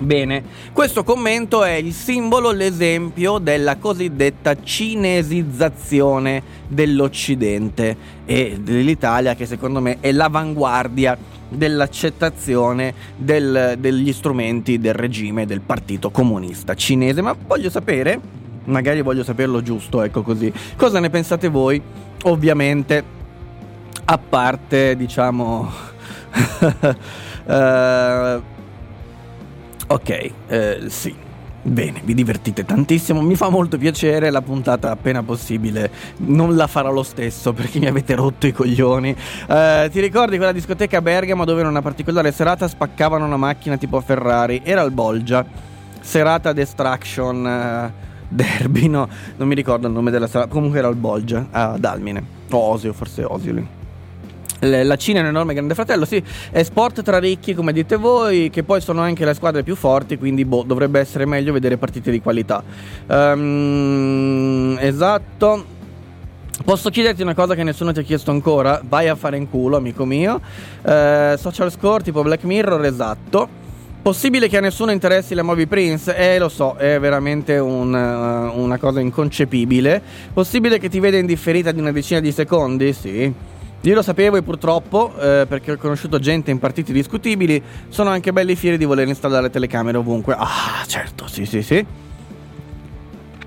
[0.00, 9.82] Bene, questo commento è il simbolo, l'esempio della cosiddetta cinesizzazione dell'Occidente e dell'Italia che secondo
[9.82, 11.18] me è l'avanguardia
[11.50, 17.20] dell'accettazione del, degli strumenti del regime del partito comunista cinese.
[17.20, 18.18] Ma voglio sapere,
[18.64, 21.78] magari voglio saperlo giusto, ecco così, cosa ne pensate voi?
[22.22, 23.04] Ovviamente,
[24.06, 25.70] a parte, diciamo...
[27.44, 28.42] uh,
[29.92, 31.12] Ok, eh, sì.
[31.62, 36.90] Bene, vi divertite tantissimo, mi fa molto piacere, la puntata appena possibile non la farò
[36.90, 39.14] lo stesso perché mi avete rotto i coglioni.
[39.48, 43.76] Eh, ti ricordi quella discoteca a Bergamo dove in una particolare serata spaccavano una macchina
[43.76, 44.62] tipo Ferrari?
[44.64, 45.44] Era il Bolgia,
[46.00, 47.92] serata Destruction eh,
[48.28, 52.24] Derby, no, non mi ricordo il nome della serata, comunque era il Bolgia, ad Almine,
[52.48, 53.78] o Osio, forse Osio lì
[54.60, 58.50] la Cina è un enorme grande fratello, sì, è sport tra ricchi come dite voi,
[58.50, 62.10] che poi sono anche le squadre più forti, quindi boh, dovrebbe essere meglio vedere partite
[62.10, 62.62] di qualità.
[63.06, 65.78] Um, esatto.
[66.62, 68.82] Posso chiederti una cosa che nessuno ti ha chiesto ancora?
[68.86, 70.40] Vai a fare in culo, amico mio.
[70.82, 73.48] Uh, social score tipo Black Mirror, esatto.
[74.02, 76.14] Possibile che a nessuno interessi la Movie Prince?
[76.14, 80.02] Eh, lo so, è veramente un, uh, una cosa inconcepibile.
[80.34, 82.92] Possibile che ti veda indifferita di una decina di secondi?
[82.92, 83.32] Sì.
[83.82, 88.30] Io lo sapevo e purtroppo, eh, perché ho conosciuto gente in partiti discutibili, sono anche
[88.30, 90.34] belli fieri di voler installare telecamere ovunque.
[90.36, 91.86] Ah, certo, sì, sì, sì.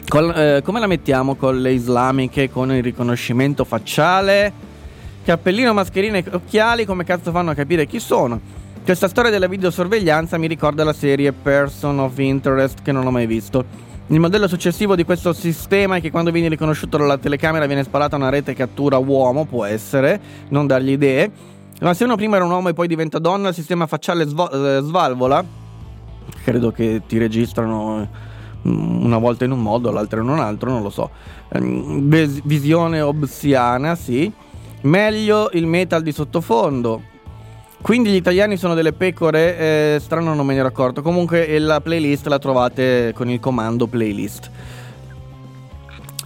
[0.07, 4.51] Col, eh, come la mettiamo con le islamiche, con il riconoscimento facciale?
[5.23, 8.39] Cappellino, mascherina e occhiali, come cazzo fanno a capire chi sono?
[8.83, 13.27] Questa storia della videosorveglianza mi ricorda la serie Person of Interest che non ho mai
[13.27, 13.63] visto.
[14.07, 18.17] Il modello successivo di questo sistema è che quando viene riconosciuto dalla telecamera viene sparata
[18.17, 21.31] una rete cattura uomo, può essere, non dargli idee.
[21.79, 24.51] Ma se uno prima era un uomo e poi diventa donna, il sistema facciale svo-
[24.51, 25.43] eh, svalvola.
[26.43, 28.07] Credo che ti registrano
[28.67, 31.09] mm, una volta in un modo, l'altra in un altro, non lo so.
[31.53, 32.01] Ehm,
[32.43, 34.31] visione obsiana, sì.
[34.81, 37.11] Meglio il metal di sottofondo.
[37.83, 41.01] Quindi gli italiani sono delle pecore, eh, strano non me ne ero accorto.
[41.01, 44.49] Comunque la playlist la trovate con il comando playlist.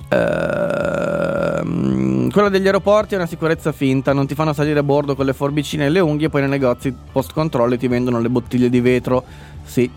[0.10, 5.26] Uh, quella degli aeroporti è una sicurezza finta, non ti fanno salire a bordo con
[5.26, 8.80] le forbicine e le unghie, poi nei negozi post controllo ti vendono le bottiglie di
[8.80, 9.24] vetro.
[9.66, 9.89] Sì.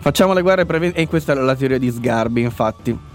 [0.00, 1.02] Facciamo le guerre preventive.
[1.02, 3.08] E questa è la teoria di Sgarbi, infatti.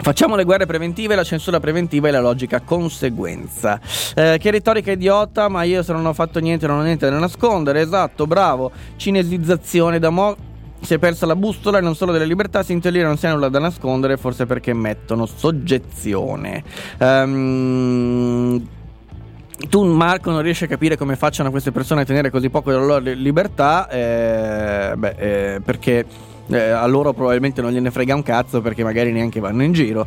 [0.00, 3.80] Facciamo le guerre preventive, la censura preventiva e la logica conseguenza.
[4.14, 7.18] Eh, che retorica idiota, ma io se non ho fatto niente non ho niente da
[7.18, 7.80] nascondere.
[7.80, 8.70] Esatto, bravo.
[8.96, 10.36] Cinesizzazione da mo'
[10.80, 13.32] si è persa la bussola e non solo delle libertà, si intelligere non si ha
[13.32, 16.62] nulla da nascondere, forse perché mettono soggezione.
[16.98, 18.68] Um,
[19.70, 22.84] tu Marco non riesci a capire come facciano queste persone a tenere così poco della
[22.84, 26.04] loro libertà, eh, beh, eh, perché
[26.48, 30.06] eh, a loro probabilmente non gliene frega un cazzo perché magari neanche vanno in giro.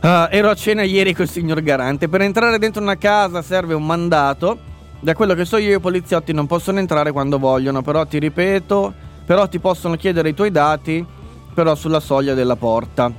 [0.00, 2.08] Uh, ero a cena ieri col signor Garante.
[2.08, 4.58] Per entrare dentro una casa serve un mandato.
[5.00, 7.80] Da quello che so io, i poliziotti non possono entrare quando vogliono.
[7.80, 8.92] Però ti ripeto,
[9.24, 11.04] però ti possono chiedere i tuoi dati,
[11.54, 13.10] però sulla soglia della porta.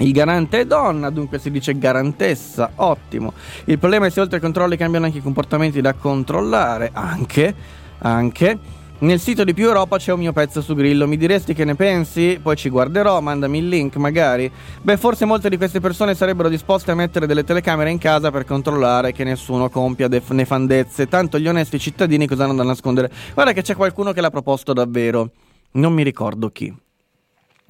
[0.00, 2.72] Il garante è donna, dunque si dice garantessa.
[2.74, 3.32] Ottimo.
[3.64, 6.90] Il problema è se oltre ai controlli cambiano anche i comportamenti da controllare.
[6.92, 7.54] Anche,
[8.00, 8.58] anche.
[8.96, 11.74] Nel sito di Più Europa c'è un mio pezzo su Grillo, mi diresti che ne
[11.74, 12.38] pensi?
[12.40, 14.50] Poi ci guarderò, mandami il link magari.
[14.80, 18.44] Beh, forse molte di queste persone sarebbero disposte a mettere delle telecamere in casa per
[18.44, 23.10] controllare che nessuno compia def- nefandezze, tanto gli onesti cittadini cosa hanno da nascondere?
[23.34, 25.32] Guarda che c'è qualcuno che l'ha proposto davvero.
[25.72, 26.72] Non mi ricordo chi.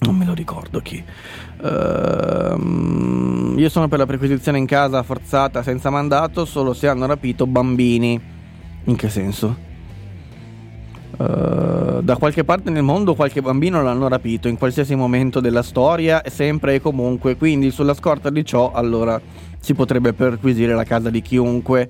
[0.01, 1.03] Non me lo ricordo chi.
[1.63, 7.47] Uh, io sono per la perquisizione in casa forzata senza mandato solo se hanno rapito
[7.47, 8.21] bambini.
[8.85, 9.73] In che senso?
[11.17, 16.23] Uh, da qualche parte nel mondo qualche bambino l'hanno rapito in qualsiasi momento della storia,
[16.27, 19.21] sempre e comunque, quindi sulla scorta di ciò allora
[19.61, 21.89] si potrebbe perquisire la casa di chiunque.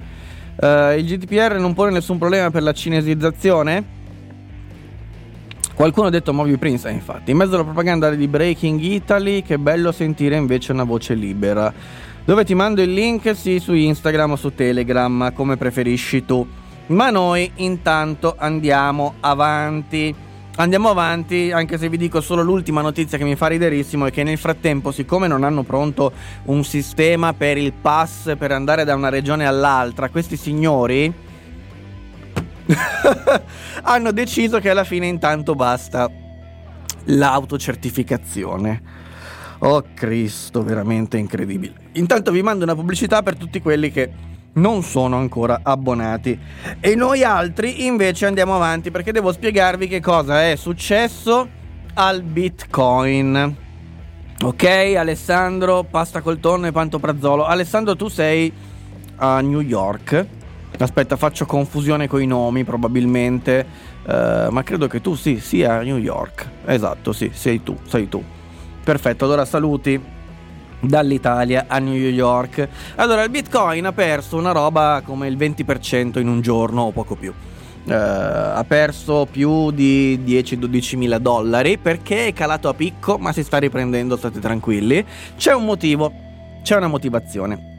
[0.56, 4.02] Uh, il GDPR non pone nessun problema per la cinesizzazione?
[5.74, 9.58] Qualcuno ha detto Movie Prince, eh, infatti, in mezzo alla propaganda di Breaking Italy, che
[9.58, 11.72] bello sentire invece una voce libera.
[12.24, 13.34] Dove ti mando il link?
[13.34, 16.46] Sì, su Instagram o su Telegram, come preferisci tu.
[16.86, 20.14] Ma noi intanto andiamo avanti.
[20.56, 24.22] Andiamo avanti, anche se vi dico solo l'ultima notizia che mi fa riderissimo è che
[24.22, 26.12] nel frattempo, siccome non hanno pronto
[26.44, 31.12] un sistema per il pass per andare da una regione all'altra, questi signori
[33.82, 36.08] hanno deciso che alla fine intanto basta
[37.06, 38.82] l'autocertificazione.
[39.58, 41.74] Oh Cristo, veramente incredibile.
[41.92, 44.12] Intanto vi mando una pubblicità per tutti quelli che
[44.54, 46.38] non sono ancora abbonati.
[46.80, 51.48] E noi altri invece andiamo avanti perché devo spiegarvi che cosa è successo
[51.94, 53.56] al Bitcoin.
[54.42, 54.64] Ok,
[54.96, 57.44] Alessandro, pasta col tonno e pantoprazzolo.
[57.44, 58.52] Alessandro, tu sei
[59.16, 60.26] a New York.
[60.76, 63.64] Aspetta, faccio confusione con i nomi probabilmente,
[64.02, 66.48] uh, ma credo che tu sì, sia a New York.
[66.66, 68.22] Esatto, sì, sei tu, sei tu.
[68.82, 69.98] Perfetto, allora saluti
[70.86, 72.68] dall'Italia a New York.
[72.96, 77.14] Allora, il Bitcoin ha perso una roba come il 20% in un giorno o poco
[77.14, 77.32] più.
[77.84, 83.42] Uh, ha perso più di 10-12 mila dollari perché è calato a picco, ma si
[83.42, 85.04] sta riprendendo, state tranquilli.
[85.36, 86.12] C'è un motivo,
[86.62, 87.73] c'è una motivazione.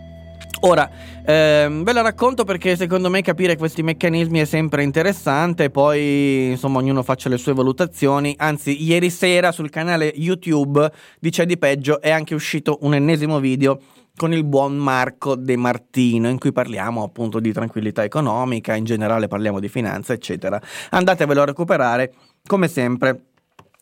[0.65, 0.89] Ora,
[1.23, 6.79] ehm, ve la racconto perché secondo me capire questi meccanismi è sempre interessante, poi insomma
[6.79, 12.01] ognuno faccia le sue valutazioni, anzi ieri sera sul canale YouTube di C'è di Peggio
[12.01, 13.79] è anche uscito un ennesimo video
[14.15, 19.27] con il buon Marco De Martino in cui parliamo appunto di tranquillità economica, in generale
[19.27, 20.59] parliamo di finanza eccetera.
[20.89, 22.11] Andatevelo a recuperare
[22.43, 23.25] come sempre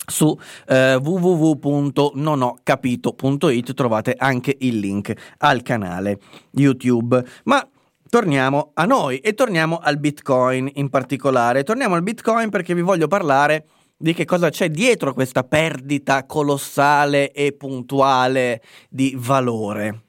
[0.06, 0.38] su
[0.68, 6.20] eh, www.nonocapito.it trovate anche il link al canale
[6.52, 7.24] YouTube.
[7.46, 7.66] Ma
[8.10, 11.64] torniamo a noi e torniamo al Bitcoin in particolare.
[11.64, 13.66] Torniamo al Bitcoin perché vi voglio parlare
[13.98, 20.02] di che cosa c'è dietro questa perdita colossale e puntuale di valore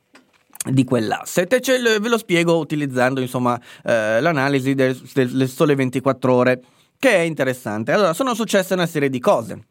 [0.69, 1.61] di quell'asset e
[2.01, 6.63] ve lo spiego utilizzando insomma eh, l'analisi del, del sole 24 ore
[6.99, 7.93] che è interessante.
[7.93, 9.67] Allora, sono successe una serie di cose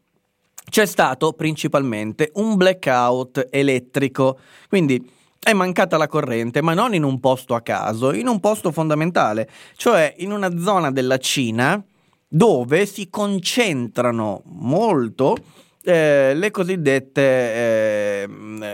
[0.74, 5.08] c'è stato principalmente un blackout elettrico, quindi
[5.38, 9.48] è mancata la corrente, ma non in un posto a caso, in un posto fondamentale,
[9.76, 11.80] cioè in una zona della Cina
[12.26, 15.36] dove si concentrano molto
[15.80, 18.26] eh, le cosiddette eh,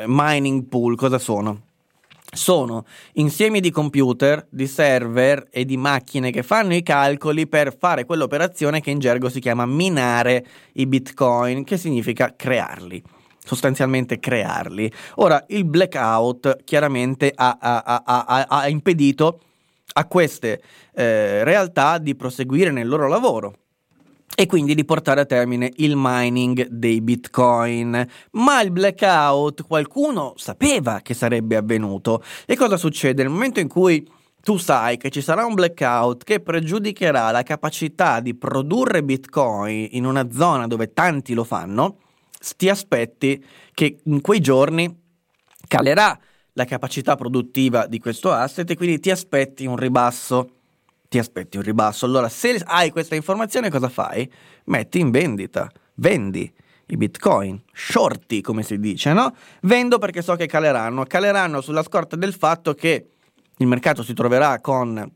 [0.07, 0.97] mining pool.
[0.97, 1.65] Cosa sono?
[2.33, 8.05] Sono insiemi di computer, di server e di macchine che fanno i calcoli per fare
[8.05, 13.03] quell'operazione che in gergo si chiama minare i bitcoin, che significa crearli
[13.43, 14.93] sostanzialmente crearli.
[15.17, 19.41] Ora, il blackout chiaramente ha, ha, ha, ha impedito
[19.95, 20.63] a queste
[20.95, 23.55] eh, realtà di proseguire nel loro lavoro
[24.41, 28.09] e quindi di portare a termine il mining dei bitcoin.
[28.31, 32.23] Ma il blackout qualcuno sapeva che sarebbe avvenuto.
[32.47, 33.23] E cosa succede?
[33.23, 34.11] Nel momento in cui
[34.43, 40.07] tu sai che ci sarà un blackout che pregiudicherà la capacità di produrre bitcoin in
[40.07, 41.99] una zona dove tanti lo fanno,
[42.57, 44.91] ti aspetti che in quei giorni
[45.69, 46.19] calerà
[46.55, 50.60] la capacità produttiva di questo asset e quindi ti aspetti un ribasso
[51.11, 52.07] ti aspetti un ribasso.
[52.07, 54.31] Allora, se hai questa informazione, cosa fai?
[54.67, 56.51] Metti in vendita, vendi
[56.87, 59.35] i bitcoin, shorti come si dice, no?
[59.63, 63.09] Vendo perché so che caleranno, caleranno sulla scorta del fatto che
[63.57, 65.11] il mercato si troverà con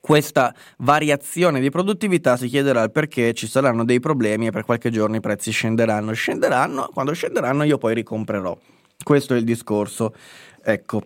[0.00, 4.90] questa variazione di produttività, si chiederà il perché ci saranno dei problemi e per qualche
[4.90, 8.56] giorno i prezzi scenderanno, scenderanno, quando scenderanno io poi ricomprerò.
[9.02, 10.14] Questo è il discorso.
[10.62, 11.02] Ecco.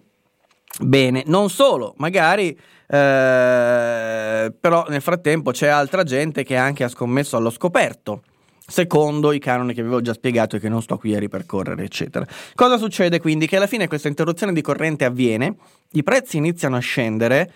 [0.80, 7.36] Bene, non solo, magari eh, però nel frattempo c'è altra gente che anche ha scommesso
[7.36, 8.22] allo scoperto,
[8.66, 12.26] secondo i canoni che avevo già spiegato e che non sto qui a ripercorrere, eccetera.
[12.54, 13.46] Cosa succede quindi?
[13.46, 15.56] Che alla fine questa interruzione di corrente avviene,
[15.92, 17.52] i prezzi iniziano a scendere,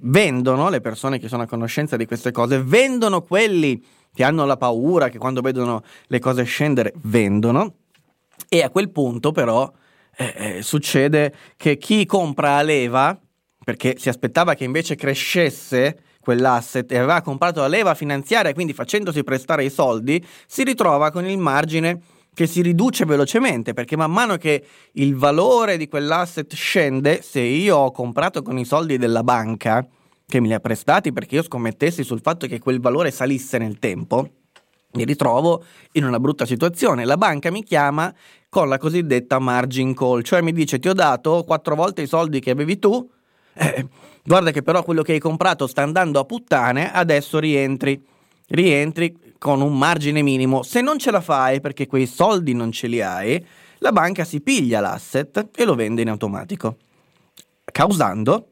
[0.00, 3.82] vendono le persone che sono a conoscenza di queste cose, vendono quelli
[4.14, 7.74] che hanno la paura, che quando vedono le cose scendere vendono,
[8.48, 9.70] e a quel punto però
[10.16, 13.18] eh, eh, succede che chi compra a leva,
[13.64, 19.24] perché si aspettava che invece crescesse quell'asset e aveva comprato la leva finanziaria, quindi facendosi
[19.24, 22.00] prestare i soldi, si ritrova con il margine
[22.34, 27.76] che si riduce velocemente perché man mano che il valore di quell'asset scende, se io
[27.76, 29.86] ho comprato con i soldi della banca
[30.26, 33.78] che me li ha prestati perché io scommettessi sul fatto che quel valore salisse nel
[33.78, 34.28] tempo,
[34.94, 37.04] mi ritrovo in una brutta situazione.
[37.04, 38.12] La banca mi chiama
[38.48, 42.40] con la cosiddetta margin call, cioè mi dice ti ho dato quattro volte i soldi
[42.40, 43.08] che avevi tu,
[43.54, 43.86] eh,
[44.24, 48.02] guarda che però quello che hai comprato sta andando a puttane, adesso rientri,
[48.48, 50.62] rientri con un margine minimo.
[50.62, 53.44] Se non ce la fai perché quei soldi non ce li hai,
[53.78, 56.76] la banca si piglia l'asset e lo vende in automatico,
[57.64, 58.48] causando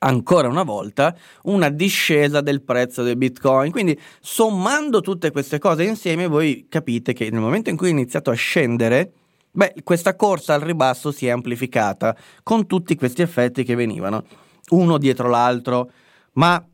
[0.00, 1.14] ancora una volta
[1.44, 3.70] una discesa del prezzo del bitcoin.
[3.70, 8.30] Quindi sommando tutte queste cose insieme voi capite che nel momento in cui è iniziato
[8.30, 9.12] a scendere
[9.52, 14.24] Beh, questa corsa al ribasso si è amplificata con tutti questi effetti che venivano
[14.70, 15.90] uno dietro l'altro,
[16.34, 16.64] ma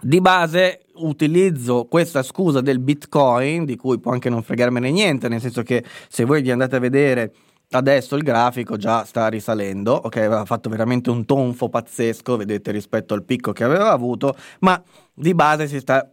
[0.00, 5.40] di base utilizzo questa scusa del Bitcoin, di cui può anche non fregarmene niente, nel
[5.40, 7.32] senso che se voi vi andate a vedere
[7.72, 13.14] Adesso il grafico già sta risalendo, ok, aveva fatto veramente un tonfo pazzesco, vedete, rispetto
[13.14, 14.82] al picco che aveva avuto, ma
[15.14, 16.04] di base si sta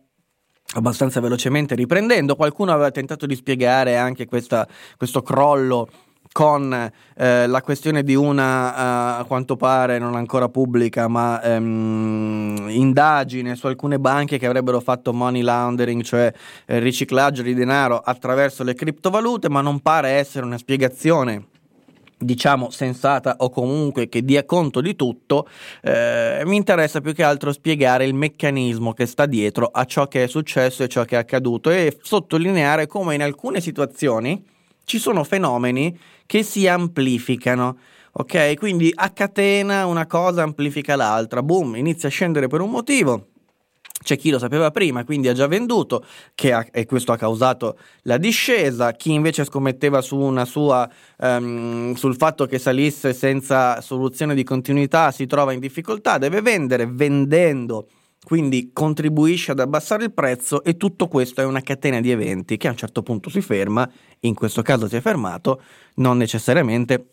[0.75, 2.35] abbastanza velocemente riprendendo.
[2.35, 5.87] Qualcuno aveva tentato di spiegare anche questa, questo crollo
[6.31, 12.65] con eh, la questione di una, uh, a quanto pare non ancora pubblica, ma um,
[12.67, 16.31] indagine su alcune banche che avrebbero fatto money laundering, cioè
[16.65, 21.45] eh, riciclaggio di denaro attraverso le criptovalute, ma non pare essere una spiegazione
[22.17, 25.47] diciamo sensata o comunque che dia conto di tutto,
[25.81, 30.23] eh, mi interessa più che altro spiegare il meccanismo che sta dietro a ciò che
[30.23, 34.43] è successo e ciò che è accaduto e sottolineare come in alcune situazioni
[34.83, 37.77] ci sono fenomeni che si amplificano.
[38.19, 43.27] Ok, quindi a catena una cosa amplifica l'altra, boom, inizia a scendere per un motivo,
[44.07, 46.05] c'è chi lo sapeva prima, quindi ha già venduto,
[46.53, 48.93] ha, e questo ha causato la discesa.
[48.93, 55.25] Chi invece scommetteva su sua, um, sul fatto che salisse senza soluzione di continuità si
[55.25, 57.89] trova in difficoltà, deve vendere, vendendo
[58.23, 62.67] quindi contribuisce ad abbassare il prezzo e tutto questo è una catena di eventi che
[62.67, 63.89] a un certo punto si ferma,
[64.21, 65.61] in questo caso si è fermato,
[65.95, 67.07] non necessariamente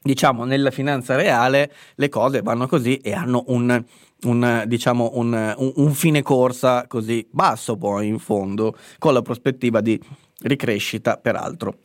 [0.00, 3.84] diciamo nella finanza reale le cose vanno così e hanno un,
[4.22, 9.80] un, diciamo, un, un, un fine corsa così basso poi in fondo con la prospettiva
[9.80, 10.00] di
[10.40, 11.76] ricrescita peraltro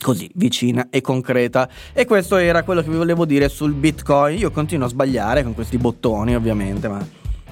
[0.00, 1.68] così vicina e concreta.
[1.92, 4.38] E questo era quello che vi volevo dire sul Bitcoin.
[4.38, 7.04] Io continuo a sbagliare con questi bottoni, ovviamente, ma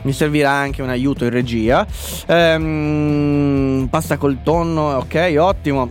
[0.02, 1.86] mi servirà anche un aiuto in regia.
[2.26, 5.90] Ehm, pasta col tonno, ok, ottimo.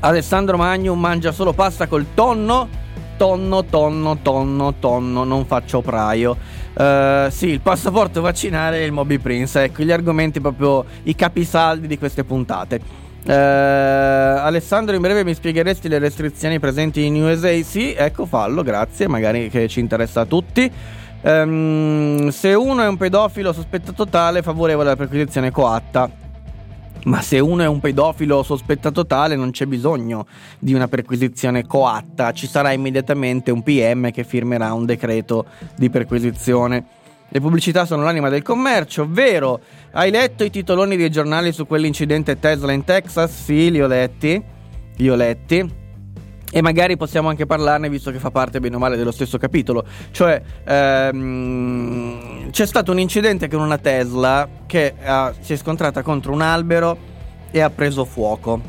[0.00, 2.80] Alessandro Magnum mangia solo pasta col tonno.
[3.16, 6.36] Tonno, tonno, tonno, tonno, non faccio praio.
[6.74, 11.86] Uh, sì, il passaporto vaccinale e il Moby Prince, ecco gli argomenti proprio i capisaldi
[11.86, 12.80] di queste puntate.
[13.24, 17.52] Uh, Alessandro, in breve mi spiegheresti le restrizioni presenti in USA?
[17.62, 20.70] Sì, ecco, fallo, grazie, magari che ci interessa a tutti.
[21.22, 26.21] Um, se uno è un pedofilo sospettato tale, favorevole alla perquisizione coatta.
[27.04, 30.26] Ma se uno è un pedofilo sospettato tale, non c'è bisogno
[30.58, 35.46] di una perquisizione coatta, ci sarà immediatamente un PM che firmerà un decreto
[35.76, 36.84] di perquisizione.
[37.28, 39.60] Le pubblicità sono l'anima del commercio, vero?
[39.92, 43.44] Hai letto i titoloni dei giornali su quell'incidente Tesla in Texas?
[43.44, 44.40] Sì, li ho letti.
[44.96, 45.80] Li ho letti
[46.54, 49.86] e magari possiamo anche parlarne visto che fa parte bene o male dello stesso capitolo.
[50.10, 56.32] Cioè, ehm, c'è stato un incidente con una Tesla che ha, si è scontrata contro
[56.32, 56.98] un albero
[57.50, 58.60] e ha preso fuoco.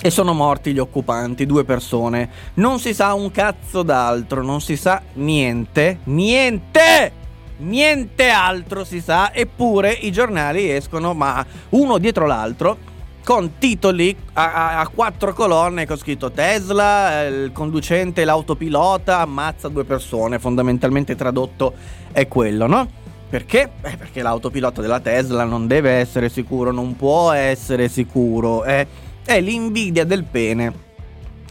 [0.00, 2.30] E sono morti gli occupanti, due persone.
[2.54, 5.98] Non si sa un cazzo d'altro, non si sa niente.
[6.04, 7.22] Niente!
[7.56, 12.92] Niente altro si sa, eppure i giornali escono, ma uno dietro l'altro
[13.24, 19.84] con titoli a, a, a, quattro colonne con scritto Tesla, il conducente, l'autopilota ammazza due
[19.84, 21.72] persone, fondamentalmente tradotto
[22.12, 23.02] è quello, no?
[23.28, 23.70] Perché?
[23.82, 28.86] Eh, perché l'autopilota della Tesla non deve essere sicuro, non può essere sicuro, è,
[29.24, 30.72] è l'invidia del pene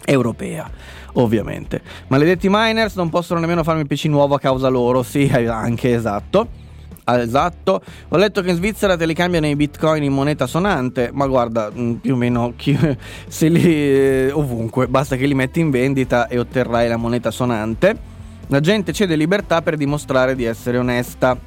[0.05, 0.69] europea,
[1.13, 1.81] ovviamente.
[2.07, 6.61] Maledetti miners non possono nemmeno farmi il PC nuovo a causa loro, sì, anche esatto.
[7.05, 7.81] Esatto.
[8.09, 11.69] Ho letto che in Svizzera te li cambiano i bitcoin in moneta sonante, ma guarda,
[11.73, 12.77] mm, più o meno chi,
[13.27, 18.11] se li eh, ovunque, basta che li metti in vendita e otterrai la moneta sonante.
[18.47, 21.37] La gente cede libertà per dimostrare di essere onesta.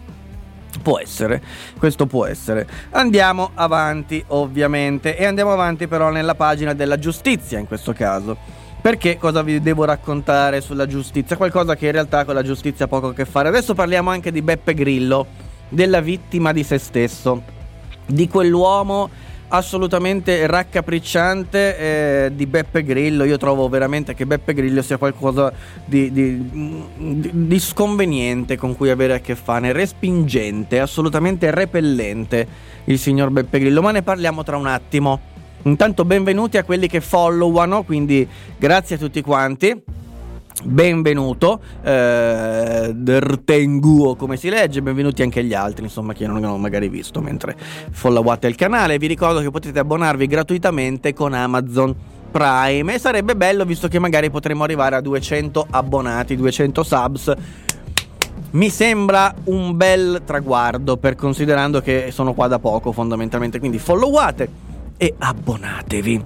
[0.83, 1.43] Può essere,
[1.79, 2.67] questo può essere.
[2.91, 8.37] Andiamo avanti, ovviamente, e andiamo avanti però nella pagina della giustizia in questo caso.
[8.81, 11.37] Perché cosa vi devo raccontare sulla giustizia?
[11.37, 13.49] Qualcosa che in realtà con la giustizia ha poco a che fare.
[13.49, 15.27] Adesso parliamo anche di Beppe Grillo
[15.69, 17.43] della vittima di se stesso,
[18.07, 19.11] di quell'uomo
[19.49, 23.25] assolutamente raccapricciante eh, di Beppe Grillo.
[23.25, 25.53] Io trovo veramente che Beppe Grillo sia qualcosa
[25.85, 26.51] di, di,
[26.97, 32.47] di, sconveniente con cui avere a che fare, respingente, assolutamente repellente
[32.85, 35.35] il signor Beppe Grillo, ma ne parliamo tra un attimo.
[35.63, 39.83] Intanto benvenuti a quelli che followano, quindi grazie a tutti quanti
[40.63, 46.89] benvenuto eh, Dertenguo come si legge benvenuti anche gli altri insomma che non hanno magari
[46.89, 47.57] visto mentre
[47.91, 48.99] followate il canale.
[48.99, 51.95] Vi ricordo che potete abbonarvi gratuitamente con Amazon
[52.31, 52.95] Prime.
[52.95, 57.35] E sarebbe bello visto che magari potremmo arrivare a 200 abbonati 200 subs.
[58.53, 63.59] Mi sembra un bel traguardo per considerando che sono qua da poco fondamentalmente.
[63.59, 64.49] Quindi followate
[64.97, 66.25] e abbonatevi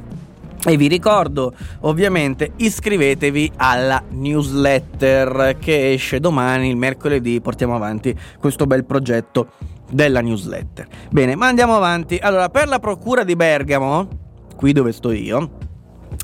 [0.64, 8.66] e vi ricordo, ovviamente, iscrivetevi alla newsletter che esce domani, il mercoledì, portiamo avanti questo
[8.66, 9.52] bel progetto
[9.90, 10.86] della newsletter.
[11.11, 12.18] Bene, ma andiamo avanti.
[12.20, 14.08] Allora, per la procura di Bergamo,
[14.54, 15.50] qui dove sto io,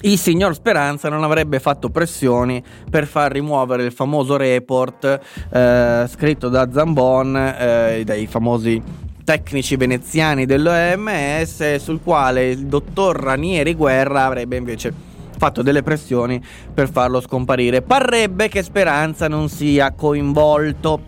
[0.02, 5.20] il signor Speranza non avrebbe fatto pressioni per far rimuovere il famoso report
[5.50, 8.82] eh, scritto da Zambon, eh, dai famosi
[9.26, 14.94] tecnici veneziani dell'OMS, sul quale il dottor Ranieri Guerra avrebbe invece
[15.36, 16.40] fatto delle pressioni
[16.72, 17.82] per farlo scomparire.
[17.82, 21.00] Parrebbe che Speranza non sia coinvolto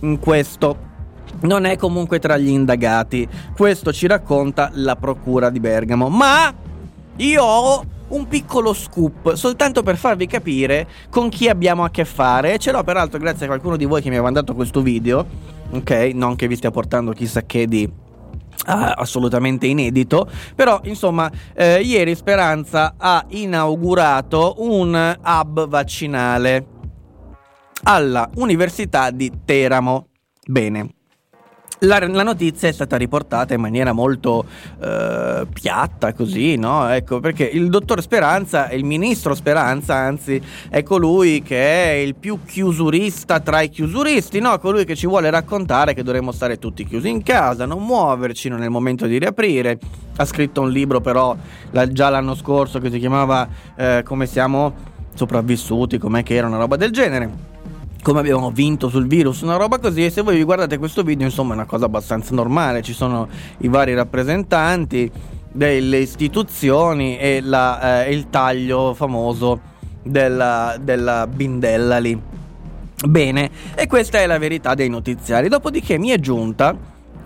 [0.00, 0.90] in questo.
[1.40, 3.26] Non è comunque tra gli indagati.
[3.56, 6.10] Questo ci racconta la procura di Bergamo.
[6.10, 6.54] Ma
[7.16, 12.52] io ho un piccolo scoop, soltanto per farvi capire con chi abbiamo a che fare.
[12.52, 15.60] E ce l'ho peraltro grazie a qualcuno di voi che mi ha mandato questo video.
[15.72, 17.90] Ok, non che vi stia portando chissà che di
[18.64, 26.66] Ah, assolutamente inedito, però insomma eh, ieri Speranza ha inaugurato un hub vaccinale
[27.84, 30.06] alla Università di Teramo.
[30.46, 30.94] Bene,
[31.82, 34.44] la, la, notizia è stata riportata in maniera molto
[34.80, 36.88] eh, piatta, così, no?
[36.88, 42.40] Ecco, perché il dottor Speranza, il ministro Speranza, anzi, è colui che è il più
[42.44, 44.58] chiusurista tra i chiusuristi, no?
[44.58, 48.62] Colui che ci vuole raccontare che dovremmo stare tutti chiusi in casa, non muoverci, non
[48.62, 49.78] è il momento di riaprire.
[50.16, 51.36] Ha scritto un libro, però,
[51.70, 56.58] la, già l'anno scorso che si chiamava eh, Come siamo sopravvissuti, com'è che era una
[56.58, 57.51] roba del genere
[58.02, 60.04] come abbiamo vinto sul virus, una roba così.
[60.04, 62.82] E se voi vi guardate questo video, insomma, è una cosa abbastanza normale.
[62.82, 63.28] Ci sono
[63.58, 65.10] i vari rappresentanti
[65.52, 69.60] delle istituzioni e la, eh, il taglio famoso
[70.02, 72.20] della, della bindella lì.
[73.06, 75.48] Bene, e questa è la verità dei notiziari.
[75.48, 76.76] Dopodiché mi è giunta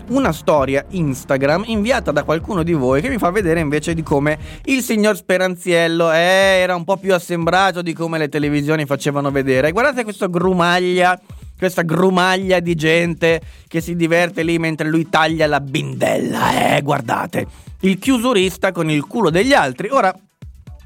[0.09, 4.37] una storia Instagram inviata da qualcuno di voi che mi fa vedere invece di come
[4.65, 9.71] il signor Speranziello eh, era un po' più assembrato di come le televisioni facevano vedere.
[9.71, 11.19] Guardate questo grumaglia
[11.57, 16.75] questa grumaglia di gente che si diverte lì mentre lui taglia la bindella.
[16.75, 17.47] Eh, guardate,
[17.81, 19.89] il chiusurista con il culo degli altri.
[19.89, 20.15] Ora,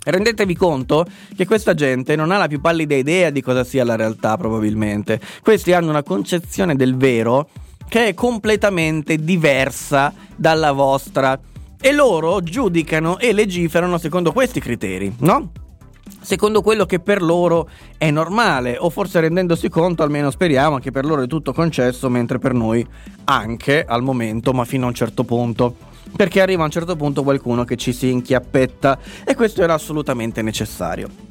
[0.04, 1.06] rendetevi conto
[1.36, 5.20] che questa gente non ha la più pallida idea di cosa sia la realtà, probabilmente.
[5.42, 7.50] Questi hanno una concezione del vero
[7.92, 11.38] che è completamente diversa dalla vostra
[11.78, 15.52] e loro giudicano e legiferano secondo questi criteri, no?
[16.22, 17.68] Secondo quello che per loro
[17.98, 22.40] è normale, o forse rendendosi conto, almeno speriamo, che per loro è tutto concesso, mentre
[22.40, 22.88] per noi
[23.26, 25.76] anche al momento, ma fino a un certo punto.
[26.16, 30.42] Perché arriva a un certo punto qualcuno che ci si inchiappetta e questo era assolutamente
[30.42, 31.31] necessario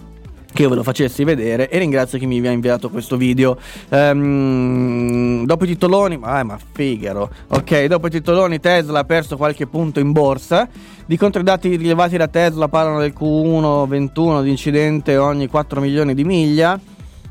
[0.53, 3.57] che io ve lo facessi vedere e ringrazio chi mi ha inviato questo video.
[3.89, 7.31] Um, dopo i titoloni ah, ma figaro.
[7.49, 10.69] Ok dopo i titoloni Tesla ha perso qualche punto in borsa.
[11.07, 15.81] Di contro i dati rilevati da Tesla parlano del Q1 21 di incidente ogni 4
[15.81, 16.79] milioni di miglia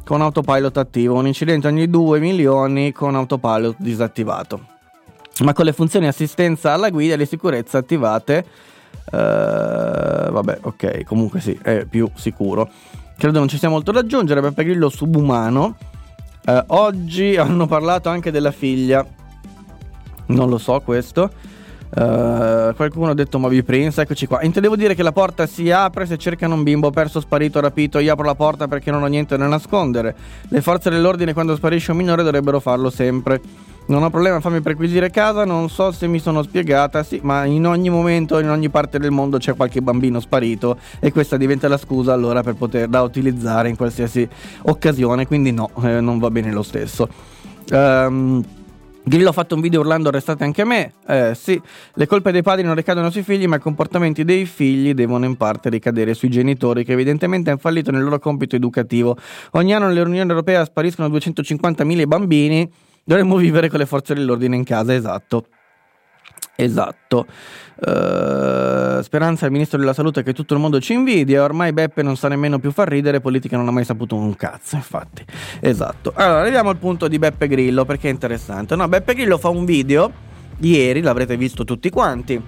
[0.03, 1.15] con autopilot attivo.
[1.15, 4.77] Un incidente ogni 2 milioni con autopilot disattivato.
[5.41, 8.45] Ma con le funzioni assistenza alla guida e le sicurezze attivate
[9.11, 12.69] uh, vabbè ok comunque sì è più sicuro
[13.19, 14.41] credo non ci sia molto da aggiungere.
[14.41, 15.75] Beppe Grillo subumano.
[16.45, 19.05] Eh, oggi hanno parlato anche della figlia.
[20.27, 21.29] Non lo so questo.
[21.91, 24.43] Uh, qualcuno ha detto Moby Prince, eccoci qua.
[24.43, 27.99] Intendevo dire che la porta si apre se cercano un bimbo perso, sparito, rapito.
[27.99, 30.15] Io apro la porta perché non ho niente da nascondere.
[30.47, 33.41] Le forze dell'ordine quando sparisce un minore dovrebbero farlo sempre.
[33.89, 37.45] Non ho problema a farmi perquisire casa, non so se mi sono spiegata, sì, ma
[37.45, 41.67] in ogni momento, in ogni parte del mondo c'è qualche bambino sparito e questa diventa
[41.67, 44.29] la scusa allora per poter da utilizzare in qualsiasi
[44.61, 47.09] occasione, quindi no, eh, non va bene lo stesso.
[47.71, 48.43] Um,
[49.01, 50.93] Grillo ha fatto un video urlando arrestate anche me.
[51.07, 51.59] Eh sì,
[51.95, 55.35] le colpe dei padri non ricadono sui figli, ma i comportamenti dei figli devono in
[55.35, 59.17] parte ricadere sui genitori che evidentemente hanno fallito nel loro compito educativo.
[59.53, 62.71] Ogni anno nell'Unione Europea spariscono 250.000 bambini
[63.09, 65.47] Dovremmo vivere con le forze dell'ordine in casa, esatto.
[66.55, 67.25] Esatto.
[67.77, 71.41] Uh, speranza al ministro della salute che tutto il mondo ci invidia.
[71.41, 73.19] Ormai Beppe non sa nemmeno più far ridere.
[73.19, 74.75] Politica non ha mai saputo un cazzo.
[74.75, 75.25] Infatti,
[75.59, 76.11] esatto.
[76.13, 78.75] Allora, arriviamo al punto di Beppe Grillo perché è interessante.
[78.75, 80.11] No, Beppe Grillo fa un video
[80.59, 82.39] ieri, l'avrete visto tutti quanti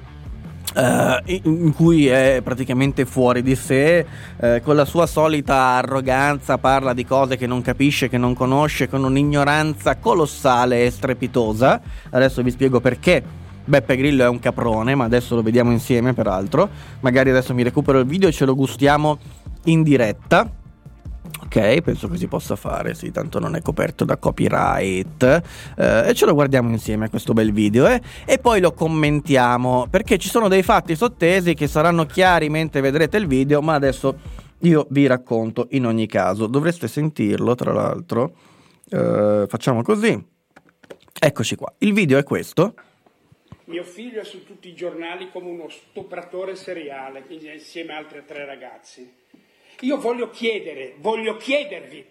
[0.74, 4.06] Uh, in cui è praticamente fuori di sé,
[4.38, 8.88] uh, con la sua solita arroganza parla di cose che non capisce, che non conosce,
[8.88, 11.82] con un'ignoranza colossale e strepitosa.
[12.12, 13.22] Adesso vi spiego perché.
[13.64, 16.70] Beppe Grillo è un caprone, ma adesso lo vediamo insieme peraltro.
[17.02, 19.20] Magari adesso mi recupero il video e ce lo gustiamo
[19.66, 20.61] in diretta.
[21.44, 25.42] Ok, penso che si possa fare, sì, tanto non è coperto da copyright.
[25.78, 28.02] Eh, e ce lo guardiamo insieme a questo bel video eh?
[28.26, 33.18] e poi lo commentiamo, perché ci sono dei fatti sottesi che saranno chiari mentre vedrete
[33.18, 34.18] il video, ma adesso
[34.60, 36.48] io vi racconto in ogni caso.
[36.48, 38.36] Dovreste sentirlo, tra l'altro.
[38.90, 40.24] Eh, facciamo così.
[41.20, 41.74] Eccoci qua.
[41.80, 42.76] Il video è questo.
[43.66, 48.46] Mio figlio è su tutti i giornali come uno stupratore seriale, insieme a altre tre
[48.46, 49.21] ragazzi.
[49.82, 52.06] Io voglio chiedere, voglio chiedervi,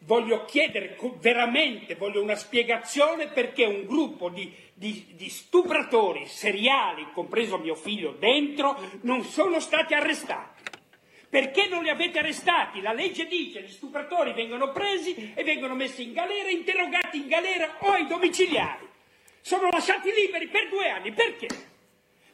[0.00, 7.58] voglio chiedere veramente, voglio una spiegazione perché un gruppo di, di, di, stupratori seriali, compreso
[7.58, 10.62] mio figlio dentro, non sono stati arrestati.
[11.28, 12.80] Perché non li avete arrestati?
[12.80, 17.26] La legge dice che gli stupratori vengono presi e vengono messi in galera, interrogati in
[17.26, 18.86] galera o ai domiciliari.
[19.40, 21.10] Sono lasciati liberi per due anni.
[21.12, 21.48] Perché?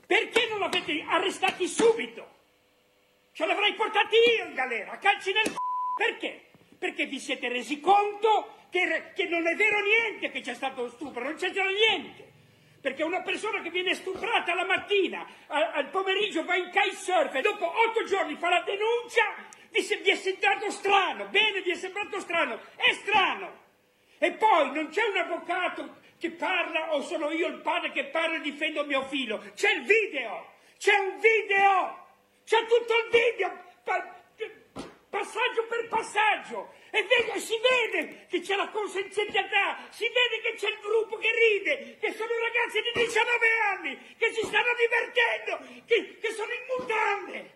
[0.04, 2.36] Perché non l'avete arrestati subito?
[3.33, 5.57] Ce l'avrei portati io in galera, a calci nel c***o.
[5.97, 6.51] Perché?
[6.79, 10.91] Perché vi siete resi conto che, che non è vero niente che c'è stato lo
[10.91, 12.26] stupro, non c'è già niente.
[12.81, 17.66] Perché una persona che viene stuprata la mattina, al, pomeriggio va in kitesurf e dopo
[17.66, 19.35] otto giorni fa la denuncia,
[19.70, 23.66] vi, vi è sembrato strano, bene, vi è sembrato strano, è strano.
[24.18, 28.37] E poi non c'è un avvocato che parla o sono io il padre che parla
[28.37, 32.07] e difendo mio figlio, c'è il video, c'è un video,
[32.49, 33.53] c'è tutto il video,
[33.84, 34.16] pa-
[35.11, 36.72] passaggio per passaggio.
[36.90, 41.28] E vede, si vede che c'è la consenzialità, si vede che c'è il gruppo che
[41.28, 46.64] ride, che sono ragazzi di 19 anni, che si stanno divertendo, che, che sono in
[46.72, 47.53] mutande,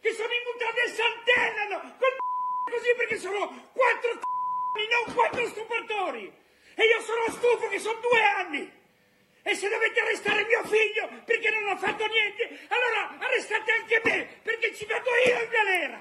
[0.00, 2.14] che sono in mutande e saltellano, col
[2.70, 6.32] così perché sono quattro non quattro stupratori.
[6.76, 8.77] E io sono stufo che sono due anni.
[9.48, 14.26] E se dovete arrestare mio figlio perché non ha fatto niente, allora arrestate anche me
[14.44, 15.98] perché ci vado io in galera.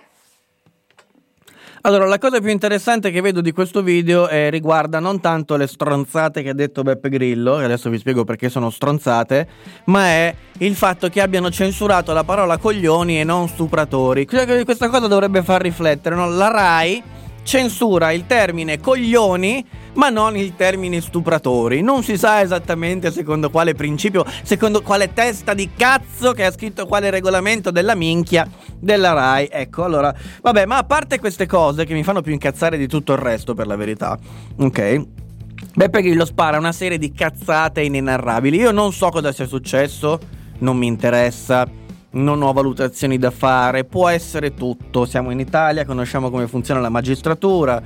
[1.83, 5.67] Allora, la cosa più interessante che vedo di questo video è, riguarda non tanto le
[5.67, 9.47] stronzate che ha detto Beppe Grillo, e adesso vi spiego perché sono stronzate,
[9.85, 14.25] ma è il fatto che abbiano censurato la parola coglioni e non stupratori.
[14.25, 16.27] Questa cosa dovrebbe far riflettere, no?
[16.29, 17.01] La RAI
[17.43, 19.65] censura il termine coglioni
[19.97, 21.81] ma non il termine stupratori.
[21.81, 26.85] Non si sa esattamente secondo quale principio, secondo quale testa di cazzo che ha scritto
[26.85, 28.47] quale regolamento della minchia
[28.79, 29.49] della RAI.
[29.51, 33.13] Ecco, allora, vabbè, ma a parte queste cose che mi fanno più incazzare di tutto
[33.13, 34.17] il resto, per la verità,
[34.57, 35.01] ok?
[35.73, 38.57] Beppe Grillo spara una serie di cazzate inenarrabili.
[38.57, 40.19] Io non so cosa sia successo,
[40.59, 41.67] non mi interessa
[42.17, 45.05] non ho valutazioni da fare, può essere tutto.
[45.05, 47.81] Siamo in Italia, conosciamo come funziona la magistratura,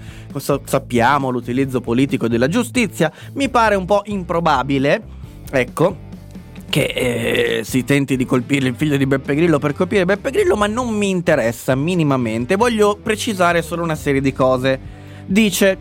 [0.63, 3.11] sappiamo l'utilizzo politico della giustizia.
[3.33, 5.03] Mi pare un po' improbabile,
[5.51, 6.09] ecco,
[6.69, 10.55] che eh, si tenti di colpire il figlio di Beppe Grillo per colpire Beppe Grillo,
[10.55, 12.55] ma non mi interessa minimamente.
[12.55, 14.79] Voglio precisare solo una serie di cose.
[15.25, 15.77] Dice,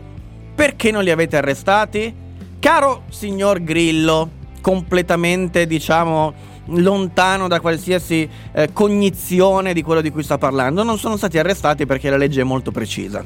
[0.53, 2.13] perché non li avete arrestati?
[2.59, 4.29] Caro signor Grillo,
[4.61, 11.17] completamente, diciamo lontano da qualsiasi eh, cognizione di quello di cui sta parlando, non sono
[11.17, 13.23] stati arrestati perché la legge è molto precisa.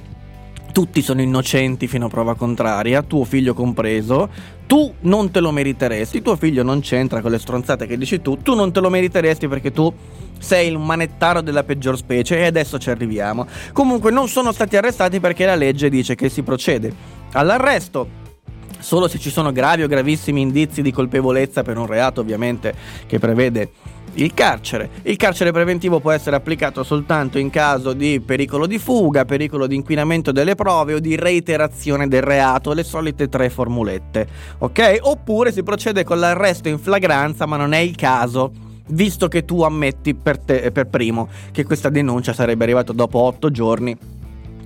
[0.72, 4.28] Tutti sono innocenti fino a prova contraria, tuo figlio compreso.
[4.68, 8.42] Tu non te lo meriteresti, tuo figlio non c'entra con le stronzate che dici tu,
[8.42, 9.94] tu non te lo meriteresti perché tu
[10.38, 13.48] sei il manettaro della peggior specie e adesso ci arriviamo.
[13.72, 16.94] Comunque non sono stati arrestati perché la legge dice che si procede
[17.32, 18.24] all'arresto
[18.86, 22.72] solo se ci sono gravi o gravissimi indizi di colpevolezza per un reato ovviamente
[23.08, 23.72] che prevede
[24.14, 24.92] il carcere.
[25.02, 29.76] Il carcere preventivo può essere applicato soltanto in caso di pericolo di fuga, pericolo di
[29.76, 34.28] inquinamento delle prove o di reiterazione del reato, le solite tre formulette,
[34.60, 35.00] ok?
[35.02, 38.52] Oppure si procede con l'arresto in flagranza, ma non è il caso
[38.90, 43.50] visto che tu ammetti per, te, per primo che questa denuncia sarebbe arrivata dopo otto
[43.50, 43.98] giorni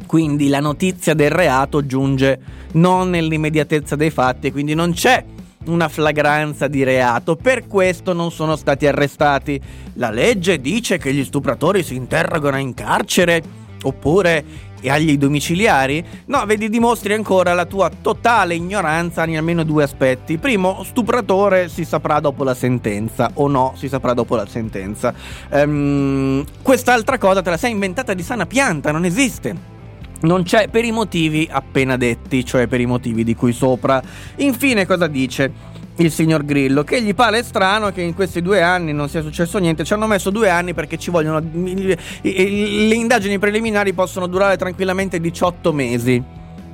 [0.10, 2.40] quindi la notizia del reato giunge
[2.72, 5.24] non nell'immediatezza dei fatti, quindi non c'è
[5.66, 9.62] una flagranza di reato, per questo non sono stati arrestati.
[9.98, 13.44] La legge dice che gli stupratori si interrogano in carcere
[13.84, 14.44] oppure
[14.88, 16.04] agli domiciliari?
[16.26, 20.40] No, vedi, dimostri ancora la tua totale ignoranza in almeno due aspetti.
[20.40, 25.14] Primo, stupratore si saprà dopo la sentenza, o no, si saprà dopo la sentenza.
[25.52, 29.78] Um, quest'altra cosa te la sei inventata di sana pianta, non esiste
[30.22, 34.02] non c'è per i motivi appena detti, cioè per i motivi di cui sopra.
[34.38, 35.78] Infine cosa dice?
[36.00, 39.58] il signor Grillo, che gli pare strano che in questi due anni non sia successo
[39.58, 39.84] niente.
[39.84, 41.40] Ci hanno messo due anni perché ci vogliono.
[41.42, 46.24] Le indagini preliminari possono durare tranquillamente 18 mesi.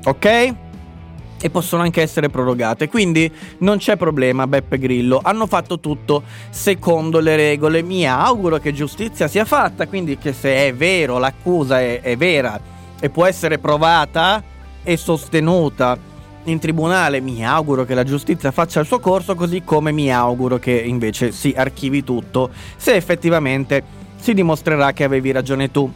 [0.04, 0.54] Ok?
[1.42, 2.88] E possono anche essere prorogate.
[2.88, 5.20] Quindi non c'è problema, Beppe Grillo.
[5.24, 7.82] Hanno fatto tutto secondo le regole.
[7.82, 9.88] Mi auguro che giustizia sia fatta.
[9.88, 14.44] Quindi che se è vero, l'accusa è, è vera e può essere provata
[14.84, 15.98] e sostenuta
[16.46, 17.20] in tribunale.
[17.20, 21.32] Mi auguro che la giustizia faccia il suo corso, così come mi auguro che invece
[21.32, 25.92] si archivi tutto se effettivamente si dimostrerà che avevi ragione tu.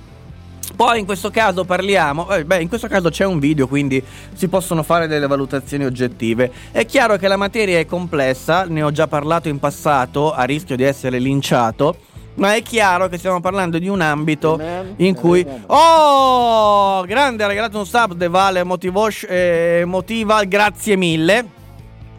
[0.75, 4.01] Poi in questo caso parliamo, eh, beh in questo caso c'è un video quindi
[4.33, 6.51] si possono fare delle valutazioni oggettive.
[6.71, 10.75] È chiaro che la materia è complessa, ne ho già parlato in passato a rischio
[10.75, 11.97] di essere linciato.
[12.39, 14.59] Ma è chiaro che stiamo parlando di un ambito
[14.95, 15.45] in cui.
[15.67, 17.03] Oh!
[17.03, 21.45] Grande, ha regalato un sub De Vale Motivos, eh, Motiva, grazie mille.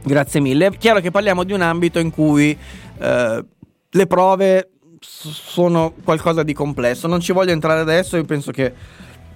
[0.03, 0.67] Grazie mille.
[0.67, 2.57] È chiaro che parliamo di un ambito in cui
[2.99, 3.45] eh,
[3.91, 7.09] le prove sono qualcosa di complesso.
[7.09, 8.73] Non ci voglio entrare adesso, io penso che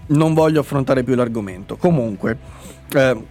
[0.09, 1.77] non voglio affrontare più l'argomento.
[1.77, 2.37] Comunque,
[2.95, 3.23] eh,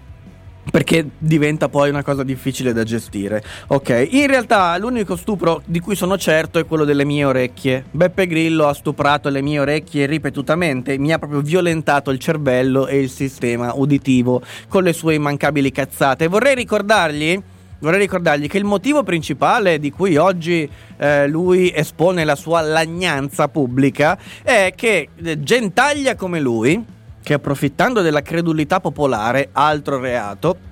[0.71, 3.43] perché diventa poi una cosa difficile da gestire.
[3.67, 7.85] Ok, in realtà l'unico stupro di cui sono certo è quello delle mie orecchie.
[7.91, 12.99] Beppe Grillo ha stuprato le mie orecchie ripetutamente, mi ha proprio violentato il cervello e
[12.99, 16.27] il sistema uditivo con le sue immancabili cazzate.
[16.27, 17.41] Vorrei ricordargli
[17.83, 23.49] vorrei ricordargli che il motivo principale di cui oggi eh, lui espone la sua lagnanza
[23.49, 26.81] pubblica è che eh, gentaglia come lui,
[27.23, 30.71] che approfittando della credulità popolare, altro reato,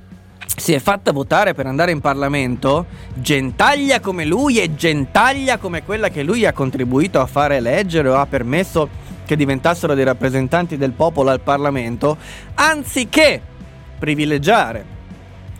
[0.57, 2.85] si è fatta votare per andare in Parlamento,
[3.15, 8.15] gentaglia come lui e gentaglia come quella che lui ha contribuito a fare eleggere o
[8.15, 8.89] ha permesso
[9.25, 12.17] che diventassero dei rappresentanti del popolo al Parlamento,
[12.55, 13.41] anziché
[13.97, 14.99] privilegiare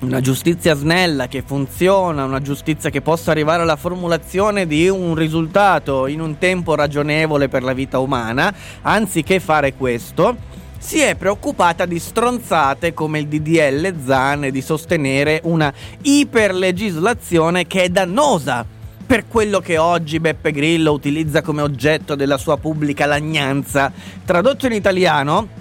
[0.02, 6.08] una giustizia snella che funziona, una giustizia che possa arrivare alla formulazione di un risultato
[6.08, 10.36] in un tempo ragionevole per la vita umana, anziché fare questo,
[10.82, 15.72] si è preoccupata di stronzate come il DDL Zan e di sostenere una
[16.02, 18.66] iperlegislazione che è dannosa
[19.06, 23.92] per quello che oggi Beppe Grillo utilizza come oggetto della sua pubblica lagnanza.
[24.26, 25.60] Tradotto in italiano,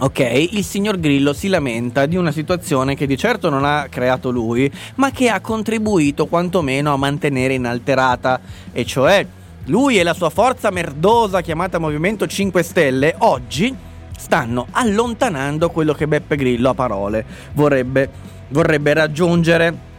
[0.00, 4.30] Ok, il signor Grillo si lamenta di una situazione che di certo non ha creato
[4.30, 8.40] lui, ma che ha contribuito quantomeno a mantenere inalterata,
[8.72, 9.24] e cioè
[9.66, 13.92] lui e la sua forza merdosa chiamata Movimento 5 Stelle oggi
[14.24, 18.08] stanno allontanando quello che Beppe Grillo a parole vorrebbe,
[18.48, 19.92] vorrebbe raggiungere.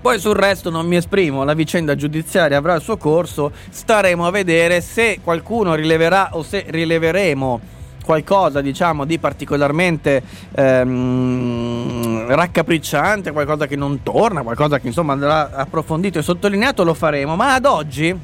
[0.00, 4.30] Poi sul resto non mi esprimo, la vicenda giudiziaria avrà il suo corso, staremo a
[4.30, 7.60] vedere se qualcuno rileverà o se rileveremo
[8.04, 10.22] qualcosa diciamo di particolarmente
[10.54, 17.36] ehm, raccapricciante, qualcosa che non torna, qualcosa che insomma andrà approfondito e sottolineato, lo faremo.
[17.36, 18.18] Ma ad oggi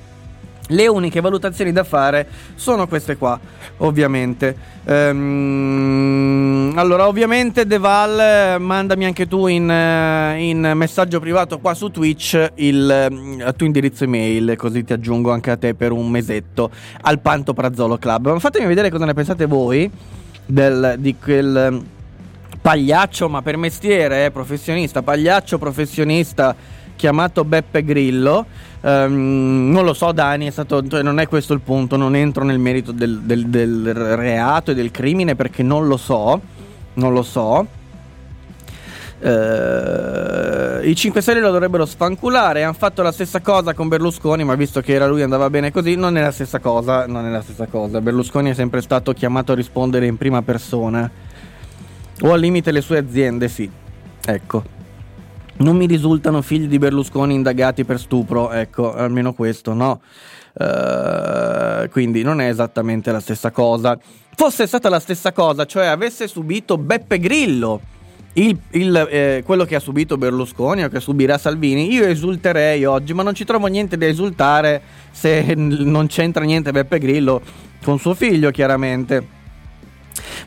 [0.69, 3.39] le uniche valutazioni da fare sono queste qua,
[3.79, 4.57] ovviamente.
[4.85, 12.53] Ehm, allora, ovviamente, Deval, mandami anche tu in, eh, in, messaggio privato qua su Twitch
[12.57, 16.71] il, il tuo indirizzo email, così ti aggiungo anche a te per un mesetto
[17.03, 18.33] al Panto Prazzolo Club.
[18.33, 19.91] Ma fatemi vedere cosa ne pensate voi
[20.47, 21.83] del, di quel
[22.61, 26.57] pagliaccio, ma per mestiere, eh, professionista, pagliaccio professionista
[26.97, 28.47] chiamato Beppe Grillo.
[28.80, 31.97] Um, non lo so, Dani, è stato, cioè, non è questo il punto.
[31.97, 36.40] Non entro nel merito del, del, del, reato e del crimine perché non lo so.
[36.95, 37.66] Non lo so.
[39.20, 42.62] Uh, I 5 Stelle lo dovrebbero sfanculare.
[42.62, 45.95] Hanno fatto la stessa cosa con Berlusconi, ma visto che era lui andava bene così,
[45.95, 47.07] non è la stessa cosa.
[47.07, 48.01] Non è la stessa cosa.
[48.01, 51.11] Berlusconi è sempre stato chiamato a rispondere in prima persona.
[52.20, 53.68] O al limite le sue aziende, sì.
[54.26, 54.74] Ecco.
[55.57, 60.00] Non mi risultano figli di Berlusconi indagati per stupro, ecco, almeno questo, no?
[60.52, 63.98] Uh, quindi non è esattamente la stessa cosa.
[64.36, 67.80] Fosse stata la stessa cosa, cioè avesse subito Beppe Grillo
[68.34, 73.12] il, il, eh, quello che ha subito Berlusconi o che subirà Salvini, io esulterei oggi,
[73.14, 74.82] ma non ci trovo niente da esultare
[75.12, 77.40] se non c'entra niente Beppe Grillo
[77.82, 79.42] con suo figlio, chiaramente.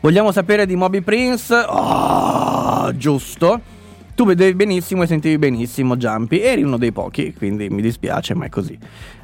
[0.00, 1.54] Vogliamo sapere di Moby Prince?
[1.54, 3.60] Oh, giusto.
[4.18, 8.46] Tu vedevi benissimo e sentivi benissimo Jumpy, eri uno dei pochi, quindi mi dispiace, ma
[8.46, 8.76] è così.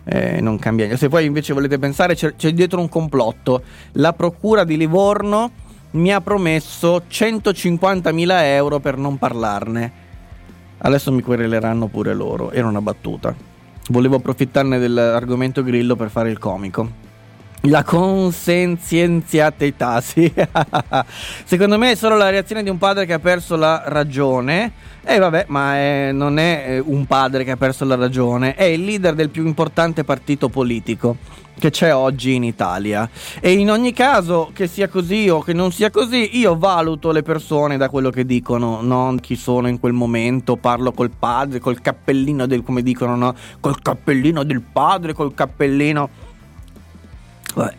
[0.04, 1.02] Eh, non cambia niente.
[1.02, 3.64] Se poi invece volete pensare, c'è, c'è dietro un complotto.
[3.94, 5.50] La procura di Livorno
[5.90, 9.92] mi ha promesso 150.000 euro per non parlarne.
[10.78, 12.52] Adesso mi quereleranno pure loro.
[12.52, 13.34] Era una battuta.
[13.88, 17.03] Volevo approfittarne dell'argomento grillo per fare il comico.
[17.66, 20.30] La consenzienziatità, sì.
[21.44, 24.70] Secondo me è solo la reazione di un padre che ha perso la ragione.
[25.02, 28.54] E eh, vabbè, ma è, non è eh, un padre che ha perso la ragione,
[28.54, 31.16] è il leader del più importante partito politico
[31.58, 33.08] che c'è oggi in Italia.
[33.40, 37.22] E in ogni caso, che sia così o che non sia così, io valuto le
[37.22, 40.56] persone da quello che dicono, non chi sono in quel momento.
[40.56, 43.34] Parlo col padre, col cappellino del, come dicono, no?
[43.60, 46.23] Col cappellino del padre, col cappellino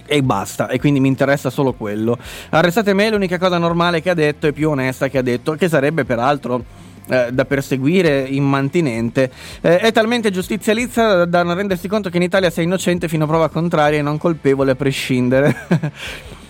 [0.05, 2.17] e basta, e quindi mi interessa solo quello.
[2.49, 5.67] Arrestate me, l'unica cosa normale che ha detto e più onesta che ha detto, che
[5.67, 6.63] sarebbe peraltro
[7.07, 9.31] eh, da perseguire immantinente.
[9.61, 13.27] Eh, è talmente giustizializza da, non rendersi conto che in Italia sei innocente fino a
[13.27, 15.55] prova contraria e non colpevole a prescindere.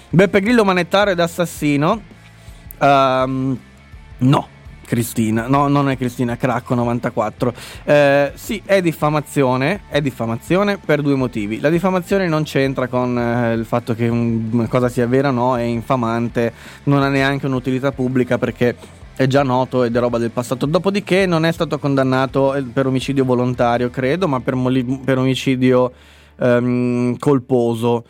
[0.09, 2.01] Beppe Grillo manettario ed assassino.
[2.79, 3.59] Ehm,
[4.19, 4.54] no.
[4.85, 7.53] Cristina, no, non è Cristina, Cracco 94.
[7.83, 11.59] Eh, sì, è diffamazione, è diffamazione per due motivi.
[11.59, 15.31] La diffamazione non c'entra con eh, il fatto che un- una cosa sia vera o
[15.31, 18.75] no, è infamante, non ha neanche un'utilità pubblica perché
[19.15, 20.65] è già noto ed è roba del passato.
[20.65, 25.91] Dopodiché non è stato condannato eh, per omicidio volontario, credo, ma per, moli- per omicidio
[26.37, 28.05] ehm, colposo.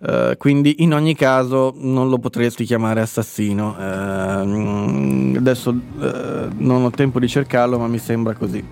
[0.00, 3.76] Eh, quindi in ogni caso non lo potresti chiamare assassino.
[3.78, 8.64] Ehm, adesso eh, non ho tempo di cercarlo, ma mi sembra così.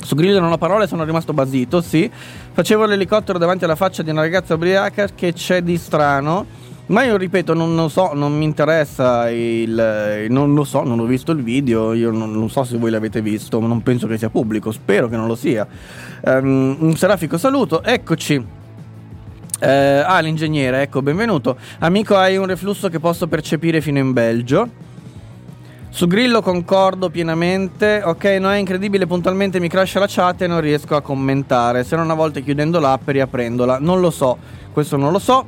[0.00, 2.10] Su Grillo non ho parole, sono rimasto basito, sì.
[2.52, 6.66] Facevo l'elicottero davanti alla faccia di una ragazza ubriaca che c'è di strano.
[6.86, 10.26] Ma io ripeto, non lo so, non mi interessa il.
[10.30, 11.92] Non lo so, non ho visto il video.
[11.92, 14.72] Io non, non so se voi l'avete visto, ma non penso che sia pubblico.
[14.72, 15.66] Spero che non lo sia.
[16.24, 18.56] Ehm, un serafico saluto, eccoci.
[19.60, 19.68] Eh,
[20.06, 21.56] ah, l'ingegnere, ecco, benvenuto.
[21.80, 24.68] Amico, hai un reflusso che posso percepire fino in Belgio.
[25.90, 28.00] Su Grillo concordo pienamente.
[28.04, 31.82] Ok, no, è incredibile, puntualmente mi crasha la chat e non riesco a commentare.
[31.82, 33.78] Se non a volte chiudendo l'app e riaprendola.
[33.80, 34.38] Non lo so,
[34.72, 35.44] questo non lo so.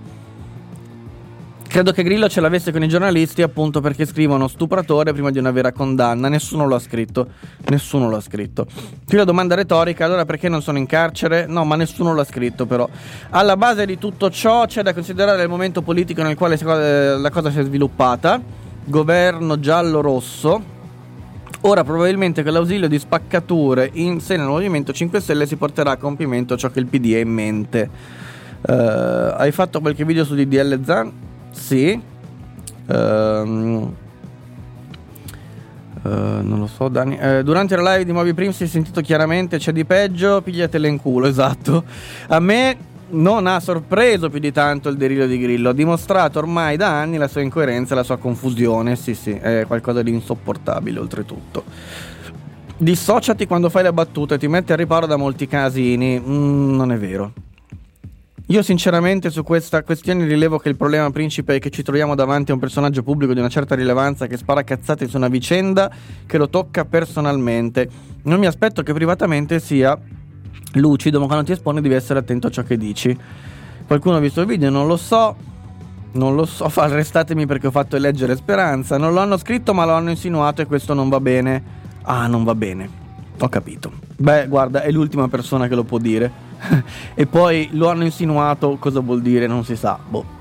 [1.71, 5.53] Credo che Grillo ce l'avesse con i giornalisti appunto perché scrivono stupratore prima di una
[5.53, 6.29] vera condanna.
[6.29, 7.29] Nessuno lo ha scritto.
[7.69, 8.67] Nessuno lo ha scritto.
[9.07, 11.47] Qui la domanda retorica, allora perché non sono in carcere?
[11.47, 12.89] No, ma nessuno l'ha scritto però.
[13.31, 17.31] Alla base di tutto ciò c'è da considerare il momento politico nel quale eh, la
[17.31, 18.43] cosa si è sviluppata.
[18.85, 20.61] Governo giallo-rosso.
[21.61, 25.97] Ora probabilmente con l'ausilio di spaccature in seno al Movimento 5 Stelle si porterà a
[25.99, 27.89] compimento ciò che il PD ha in mente.
[28.61, 31.29] Eh, hai fatto qualche video su DDL Zan?
[31.53, 32.01] Sì.
[32.87, 33.95] Ehm,
[36.03, 37.19] eh, non lo so, Dani.
[37.19, 40.89] Eh, durante la live di Moby Prim si è sentito chiaramente c'è di peggio, pigliatele
[40.89, 41.85] in culo, esatto.
[42.29, 45.71] A me non ha sorpreso più di tanto il delirio di Grillo.
[45.71, 48.97] Ha dimostrato ormai da anni la sua incoerenza e la sua confusione.
[48.97, 51.65] Sì, sì, è qualcosa di insopportabile, oltretutto.
[52.77, 56.19] Dissociati quando fai la battuta e ti metti al riparo da molti casini.
[56.19, 57.33] Mm, non è vero.
[58.51, 62.51] Io sinceramente su questa questione rilevo che il problema principe è che ci troviamo davanti
[62.51, 65.89] a un personaggio pubblico di una certa rilevanza che spara cazzate su una vicenda
[66.27, 67.89] che lo tocca personalmente.
[68.25, 69.97] Non mi aspetto che privatamente sia
[70.73, 73.17] lucido, ma quando ti espone devi essere attento a ciò che dici.
[73.87, 74.69] Qualcuno ha visto il video?
[74.69, 75.37] Non lo so.
[76.15, 78.99] Non lo so, arrestatemi perché ho fatto eleggere Speranza.
[78.99, 81.63] Non lo hanno scritto, ma lo hanno insinuato e questo non va bene.
[82.03, 82.91] Ah, non va bene.
[83.39, 83.93] Ho capito.
[84.17, 86.49] Beh, guarda, è l'ultima persona che lo può dire.
[87.15, 89.47] e poi lo hanno insinuato, cosa vuol dire?
[89.47, 89.99] Non si sa.
[90.07, 90.39] Boh.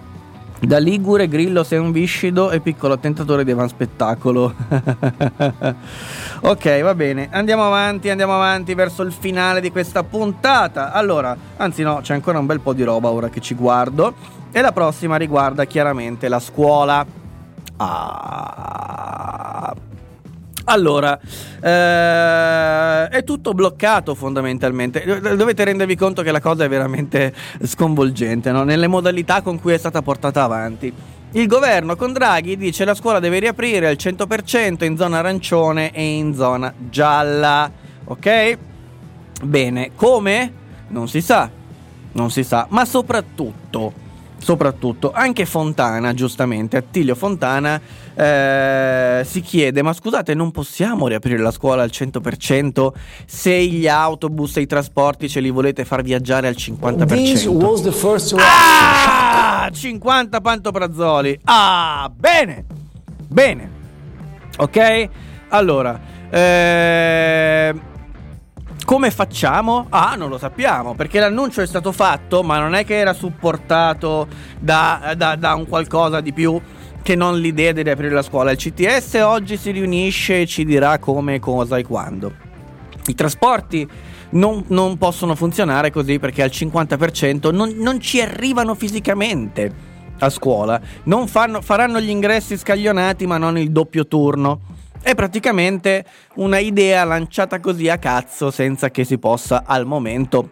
[0.62, 4.54] Da Ligure, Grillo sei un viscido e piccolo attentatore di Evan Spettacolo.
[6.42, 7.30] ok, va bene.
[7.32, 10.92] Andiamo avanti, andiamo avanti verso il finale di questa puntata.
[10.92, 14.14] Allora, anzi no, c'è ancora un bel po' di roba ora che ci guardo.
[14.52, 17.06] E la prossima riguarda chiaramente la scuola.
[17.78, 19.74] Ah.
[20.70, 21.20] Allora,
[21.62, 25.04] eh, è tutto bloccato fondamentalmente.
[25.36, 28.64] Dovete rendervi conto che la cosa è veramente sconvolgente, no?
[28.64, 30.94] nelle modalità con cui è stata portata avanti.
[31.32, 36.04] Il governo con Draghi dice la scuola deve riaprire al 100% in zona arancione e
[36.04, 37.72] in zona gialla.
[38.04, 38.58] Ok?
[39.42, 40.54] Bene, come?
[40.90, 41.50] Non si sa.
[42.12, 43.94] Non si sa, ma soprattutto,
[44.40, 47.80] soprattutto, anche Fontana, giustamente, Attilio Fontana
[48.16, 52.88] eh, si chiede, ma scusate, non possiamo riaprire la scuola al 100%
[53.26, 57.06] se gli autobus e i trasporti ce li volete far viaggiare al 50%?
[57.08, 61.40] This was the first Ah, 50 pantoprazzoli.
[61.44, 62.66] Ah, bene.
[63.28, 63.70] Bene.
[64.58, 65.10] Ok?
[65.50, 67.74] Allora, eh,
[68.90, 69.86] come facciamo?
[69.90, 74.28] Ah, non lo sappiamo, perché l'annuncio è stato fatto, ma non è che era supportato
[74.60, 76.60] da, da- da un qualcosa di più
[77.04, 78.50] che non l'idea di riaprire la scuola.
[78.50, 82.34] Il CTS oggi si riunisce e ci dirà come, cosa e quando.
[83.06, 83.88] I trasporti
[84.32, 89.72] non, non possono funzionare così perché al 50% non, non ci arrivano fisicamente
[90.18, 90.82] a scuola.
[91.28, 94.62] Fanno- faranno gli ingressi scaglionati ma non il doppio turno.
[95.02, 100.52] È praticamente una idea lanciata così a cazzo senza che si possa al momento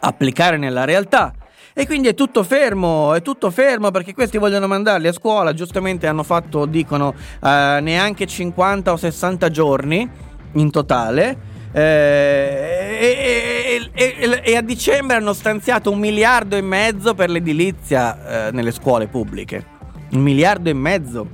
[0.00, 1.34] applicare nella realtà.
[1.76, 6.06] E quindi è tutto fermo, è tutto fermo perché questi vogliono mandarli a scuola, giustamente
[6.06, 10.08] hanno fatto, dicono, eh, neanche 50 o 60 giorni
[10.52, 11.52] in totale.
[11.76, 18.52] eh, e, e- e- a dicembre hanno stanziato un miliardo e mezzo per l'edilizia eh,
[18.52, 19.66] nelle scuole pubbliche.
[20.12, 21.26] Un miliardo e mezzo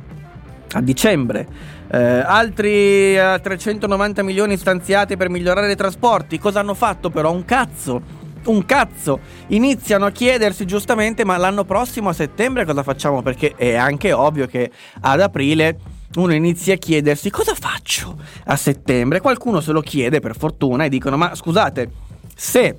[0.72, 1.46] a dicembre.
[1.92, 6.38] Eh, altri eh, 390 milioni stanziati per migliorare i trasporti.
[6.38, 7.32] Cosa hanno fatto però?
[7.32, 8.00] Un cazzo.
[8.44, 9.18] un cazzo.
[9.48, 13.22] Iniziano a chiedersi giustamente, ma l'anno prossimo a settembre cosa facciamo?
[13.22, 14.70] Perché è anche ovvio che
[15.00, 15.78] ad aprile
[16.14, 19.20] uno inizia a chiedersi cosa faccio a settembre.
[19.20, 21.90] Qualcuno se lo chiede per fortuna e dicono, ma scusate,
[22.34, 22.76] se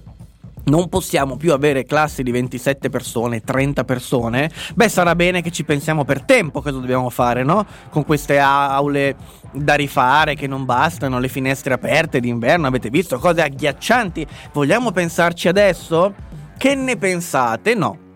[0.66, 5.64] non possiamo più avere classi di 27 persone, 30 persone, beh sarà bene che ci
[5.64, 7.66] pensiamo per tempo cosa dobbiamo fare, no?
[7.89, 9.16] Con queste aule
[9.51, 15.47] da rifare che non bastano, le finestre aperte d'inverno, avete visto cose agghiaccianti, vogliamo pensarci
[15.47, 16.14] adesso?
[16.57, 17.74] Che ne pensate?
[17.74, 18.09] No.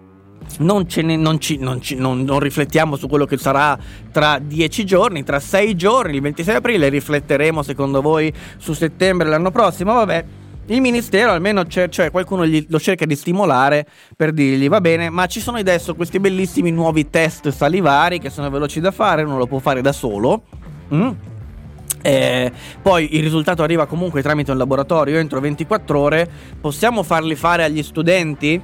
[0.59, 3.75] Non, ne, non, ci, non, ci, non, riflettiamo su quello che sarà
[4.11, 9.49] tra dieci giorni, tra sei giorni, il 26 aprile, rifletteremo secondo voi su settembre l'anno
[9.49, 10.25] prossimo, vabbè
[10.67, 13.85] il ministero almeno c'è, cioè qualcuno gli, lo cerca di stimolare
[14.15, 18.49] per dirgli va bene, ma ci sono adesso questi bellissimi nuovi test salivari che sono
[18.49, 20.43] veloci da fare, uno lo può fare da solo.
[20.93, 21.09] Mm?
[22.01, 22.51] Eh,
[22.81, 26.29] poi il risultato arriva comunque tramite un laboratorio entro 24 ore.
[26.59, 28.59] Possiamo farli fare agli studenti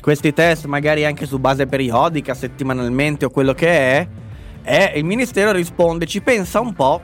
[0.00, 4.08] questi test, magari anche su base periodica, settimanalmente o quello che è?
[4.62, 7.00] E il ministero risponde, ci pensa un po'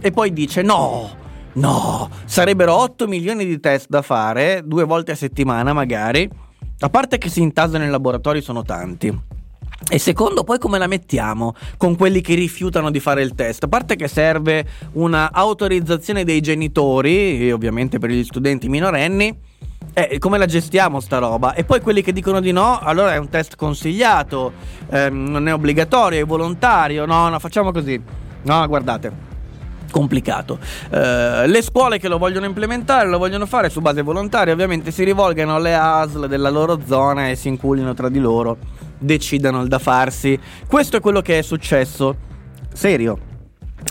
[0.00, 1.19] e poi dice no
[1.52, 6.28] No, sarebbero 8 milioni di test da fare, due volte a settimana magari.
[6.82, 9.28] A parte che si intasano in laboratori sono tanti.
[9.88, 13.64] E secondo, poi come la mettiamo con quelli che rifiutano di fare il test?
[13.64, 19.36] A parte che serve una autorizzazione dei genitori, ovviamente per gli studenti minorenni.
[19.92, 21.54] Eh, come la gestiamo sta roba?
[21.54, 24.52] E poi quelli che dicono di no, allora è un test consigliato,
[24.88, 27.06] ehm, non è obbligatorio, è volontario.
[27.06, 28.00] No, no, facciamo così.
[28.42, 29.29] No, guardate
[29.90, 30.58] complicato.
[30.90, 35.04] Uh, le scuole che lo vogliono implementare lo vogliono fare su base volontaria, ovviamente si
[35.04, 38.56] rivolgano alle ASL della loro zona e si inculino tra di loro,
[38.98, 40.38] decidano il da farsi.
[40.66, 42.16] Questo è quello che è successo.
[42.72, 43.28] Serio.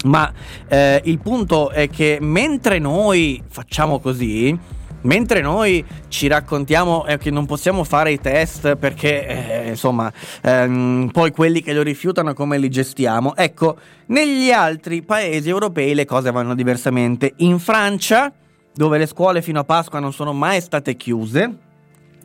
[0.06, 0.32] Ma
[0.68, 4.58] eh, il punto è che mentre noi facciamo così,
[5.02, 10.12] Mentre noi ci raccontiamo eh, che non possiamo fare i test perché, eh, insomma,
[10.42, 13.78] ehm, poi quelli che lo rifiutano come li gestiamo, ecco,
[14.08, 17.34] negli altri paesi europei le cose vanno diversamente.
[17.38, 18.32] In Francia,
[18.74, 21.58] dove le scuole fino a Pasqua non sono mai state chiuse,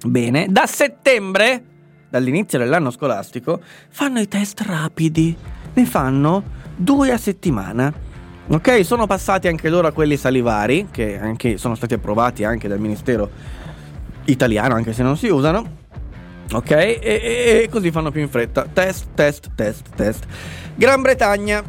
[0.04, 1.62] bene, da settembre,
[2.10, 3.60] dall'inizio dell'anno scolastico,
[3.90, 5.36] fanno i test rapidi.
[5.74, 6.42] Ne fanno
[6.76, 8.03] due a settimana.
[8.46, 12.78] Ok, sono passati anche loro a quelli salivari, che anche sono stati approvati anche dal
[12.78, 13.30] Ministero
[14.26, 15.82] italiano, anche se non si usano.
[16.52, 18.66] Ok, e, e, e così fanno più in fretta.
[18.70, 20.26] Test, test, test, test.
[20.74, 21.62] Gran Bretagna,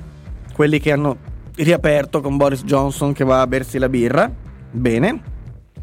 [0.54, 1.18] quelli che hanno
[1.56, 4.30] riaperto con Boris Johnson che va a bersi la birra.
[4.70, 5.22] Bene.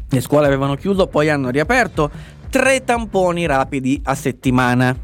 [0.07, 2.11] Le scuole avevano chiuso, poi hanno riaperto.
[2.51, 4.95] Tre tamponi rapidi a settimana.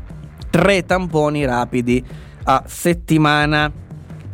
[0.51, 2.05] Tre tamponi rapidi
[2.43, 3.87] a settimana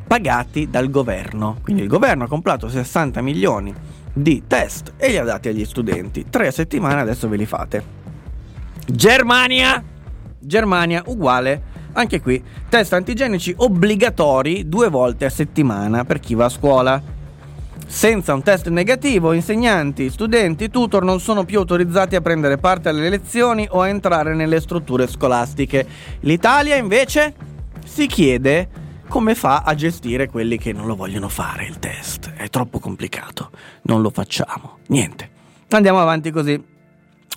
[0.06, 1.58] pagati dal governo.
[1.62, 3.74] Quindi il governo ha comprato 60 milioni
[4.14, 6.26] di test e li ha dati agli studenti.
[6.30, 7.84] Tre settimane adesso ve li fate.
[8.88, 9.84] Germania!
[10.40, 11.74] Germania uguale.
[11.94, 17.02] Anche qui, test antigenici obbligatori due volte a settimana per chi va a scuola.
[17.88, 23.10] Senza un test negativo, insegnanti, studenti, tutor non sono più autorizzati a prendere parte alle
[23.10, 25.88] lezioni o a entrare nelle strutture scolastiche.
[26.22, 27.34] L'Italia invece
[27.86, 28.68] si chiede
[29.08, 32.34] come fa a gestire quelli che non lo vogliono fare il test?
[32.34, 33.52] È troppo complicato,
[33.84, 34.80] non lo facciamo.
[34.88, 35.30] Niente.
[35.70, 36.62] Andiamo avanti così.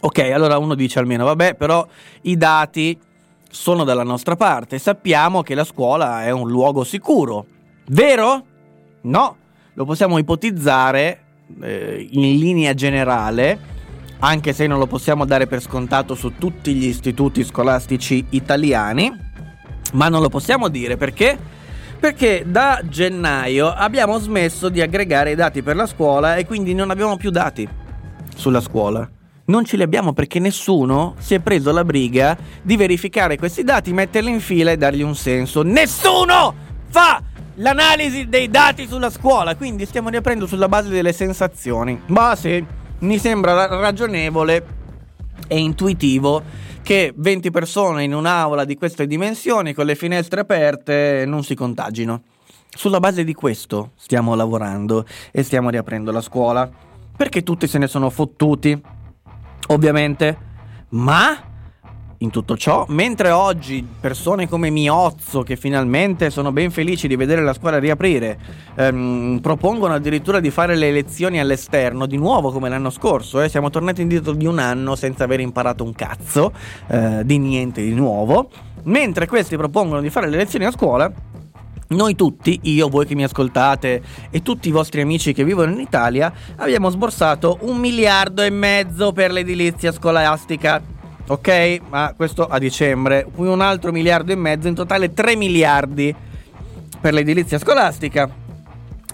[0.01, 1.86] Ok, allora uno dice almeno, vabbè, però
[2.23, 2.99] i dati
[3.51, 7.47] sono dalla nostra parte, sappiamo che la scuola è un luogo sicuro.
[7.86, 8.45] Vero?
[9.03, 9.36] No,
[9.74, 11.24] lo possiamo ipotizzare
[11.61, 13.59] eh, in linea generale,
[14.20, 19.11] anche se non lo possiamo dare per scontato su tutti gli istituti scolastici italiani,
[19.93, 21.57] ma non lo possiamo dire perché
[21.99, 26.91] perché da gennaio abbiamo smesso di aggregare i dati per la scuola e quindi non
[26.91, 27.69] abbiamo più dati
[28.35, 29.09] sulla scuola.
[29.47, 33.93] Non ce li abbiamo perché nessuno si è preso la briga di verificare questi dati,
[33.93, 35.62] metterli in fila e dargli un senso.
[35.62, 36.55] Nessuno
[36.89, 37.23] fa
[37.55, 42.01] l'analisi dei dati sulla scuola, quindi stiamo riaprendo sulla base delle sensazioni.
[42.07, 42.62] Ma sì,
[43.01, 44.65] mi sembra ragionevole
[45.47, 46.43] e intuitivo
[46.89, 52.23] che 20 persone in un'aula di queste dimensioni con le finestre aperte non si contagino.
[52.70, 56.66] Sulla base di questo stiamo lavorando e stiamo riaprendo la scuola.
[57.15, 58.81] Perché tutti se ne sono fottuti,
[59.66, 60.39] ovviamente.
[60.89, 61.39] Ma
[62.19, 67.43] in tutto ciò, mentre oggi persone come Miozzo, che finalmente sono ben felici di vedere
[67.43, 68.39] la scuola riaprire,
[68.74, 73.70] ehm, propongono addirittura di fare le lezioni all'esterno, di nuovo come l'anno scorso, eh, siamo
[73.70, 76.53] tornati indietro di un anno senza aver imparato un cazzo,
[76.89, 78.51] eh, di niente di nuovo,
[78.85, 81.12] mentre questi propongono di fare le lezioni a scuola,
[81.90, 85.81] noi tutti, io, voi che mi ascoltate e tutti i vostri amici che vivono in
[85.81, 90.97] Italia, abbiamo sborsato un miliardo e mezzo per l'edilizia scolastica.
[91.28, 91.80] Ok?
[91.88, 93.26] Ma questo a dicembre.
[93.34, 96.14] Poi un altro miliardo e mezzo, in totale 3 miliardi
[97.00, 98.28] per l'edilizia scolastica.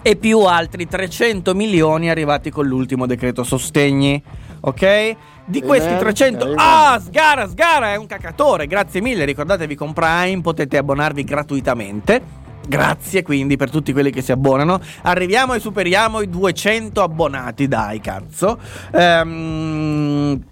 [0.01, 4.21] E più altri 300 milioni arrivati con l'ultimo decreto sostegni.
[4.61, 5.15] Ok?
[5.45, 6.53] Di questi 300...
[6.55, 8.65] Ah, sgara, sgara, è un cacatore.
[8.65, 9.25] Grazie mille.
[9.25, 12.43] Ricordatevi con Prime, potete abbonarvi gratuitamente.
[12.67, 14.79] Grazie quindi per tutti quelli che si abbonano.
[15.03, 18.57] Arriviamo e superiamo i 200 abbonati, dai cazzo.
[18.91, 20.43] Ehm,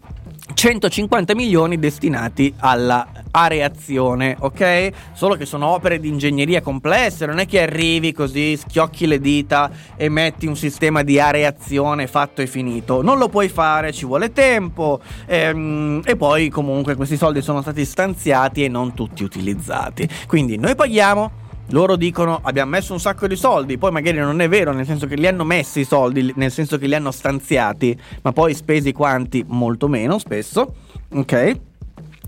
[0.54, 4.90] 150 milioni destinati alla areazione, ok?
[5.14, 9.72] Solo che sono opere di ingegneria complesse, non è che arrivi così, schiocchi le dita
[9.96, 13.02] e metti un sistema di areazione fatto e finito.
[13.02, 17.86] Non lo puoi fare, ci vuole tempo ehm, e poi comunque questi soldi sono stati
[17.86, 20.08] stanziati e non tutti utilizzati.
[20.28, 24.50] Quindi noi paghiamo loro dicono abbiamo messo un sacco di soldi, poi magari non è
[24.50, 27.98] vero, nel senso che li hanno messi i soldi, nel senso che li hanno stanziati,
[28.22, 29.44] ma poi spesi quanti?
[29.48, 30.76] Molto meno spesso,
[31.14, 31.60] ok?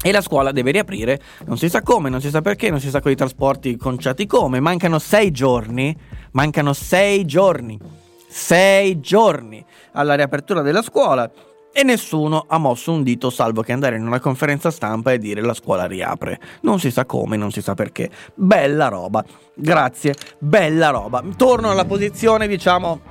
[0.02, 2.90] E la scuola deve riaprire, non si sa come, non si sa perché, non si
[2.90, 5.96] sa con i trasporti conciati come, mancano sei giorni,
[6.32, 7.80] mancano sei giorni,
[8.28, 9.64] sei giorni
[9.94, 11.30] alla riapertura della scuola
[11.78, 15.42] e nessuno ha mosso un dito salvo che andare in una conferenza stampa e dire
[15.42, 16.40] la scuola riapre.
[16.62, 18.10] Non si sa come, non si sa perché.
[18.34, 19.22] Bella roba.
[19.54, 21.22] Grazie, bella roba.
[21.36, 23.02] Torno alla posizione, diciamo,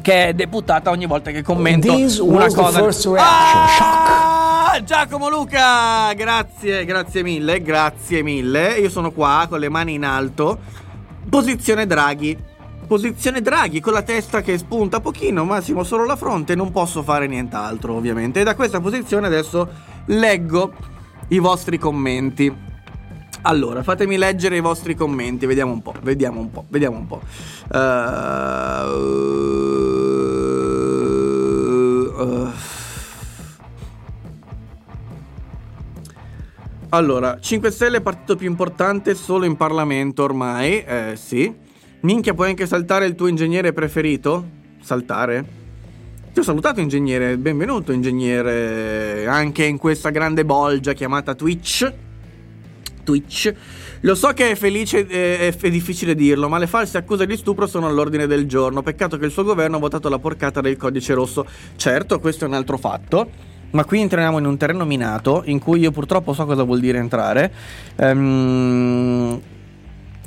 [0.00, 2.84] che è deputata ogni volta che commento This una cosa.
[3.18, 8.80] Ah, Giacomo Luca, grazie, grazie mille, grazie mille.
[8.80, 10.58] Io sono qua con le mani in alto.
[11.30, 12.50] Posizione Draghi.
[12.86, 17.26] Posizione Draghi con la testa che spunta pochino, massimo solo la fronte, non posso fare
[17.26, 18.40] nient'altro ovviamente.
[18.40, 19.68] E da questa posizione adesso
[20.06, 20.72] leggo
[21.28, 22.70] i vostri commenti.
[23.42, 27.22] Allora, fatemi leggere i vostri commenti, vediamo un po', vediamo un po', vediamo un po'.
[27.72, 27.78] Uh,
[32.22, 32.50] uh.
[36.90, 41.61] Allora, 5 Stelle è il partito più importante solo in Parlamento ormai, eh sì.
[42.02, 44.44] Minchia, puoi anche saltare il tuo ingegnere preferito?
[44.80, 45.44] Saltare?
[46.32, 51.92] Ti ho salutato ingegnere, benvenuto ingegnere, anche in questa grande bolgia chiamata Twitch.
[53.04, 53.54] Twitch.
[54.00, 57.68] Lo so che è felice eh, è difficile dirlo, ma le false accuse di stupro
[57.68, 58.82] sono all'ordine del giorno.
[58.82, 61.46] Peccato che il suo governo ha votato la porcata del codice rosso.
[61.76, 63.30] Certo, questo è un altro fatto.
[63.70, 66.98] Ma qui entriamo in un terreno minato in cui io purtroppo so cosa vuol dire
[66.98, 67.52] entrare.
[67.94, 69.40] Ehm,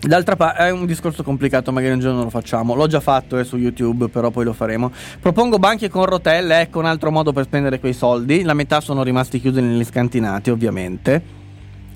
[0.01, 2.75] D'altra parte è un discorso complicato, magari un giorno lo facciamo.
[2.75, 4.91] L'ho già fatto eh, su YouTube, però poi lo faremo.
[5.19, 8.43] Propongo banchi con rotelle, ecco un altro modo per spendere quei soldi.
[8.43, 11.23] La metà sono rimasti chiusi negli scantinati, ovviamente.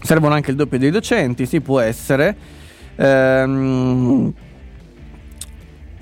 [0.02, 2.36] Servono anche il doppio dei docenti, sì, può essere.
[2.96, 4.34] Ehm,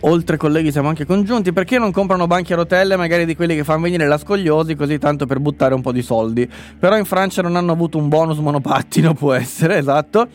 [0.02, 1.52] oltre colleghi siamo anche congiunti.
[1.52, 4.98] Perché non comprano banchi a rotelle, magari di quelli che fanno venire la scogliosi, così
[4.98, 6.50] tanto per buttare un po' di soldi?
[6.80, 10.28] Però in Francia non hanno avuto un bonus monopattino, può essere, esatto.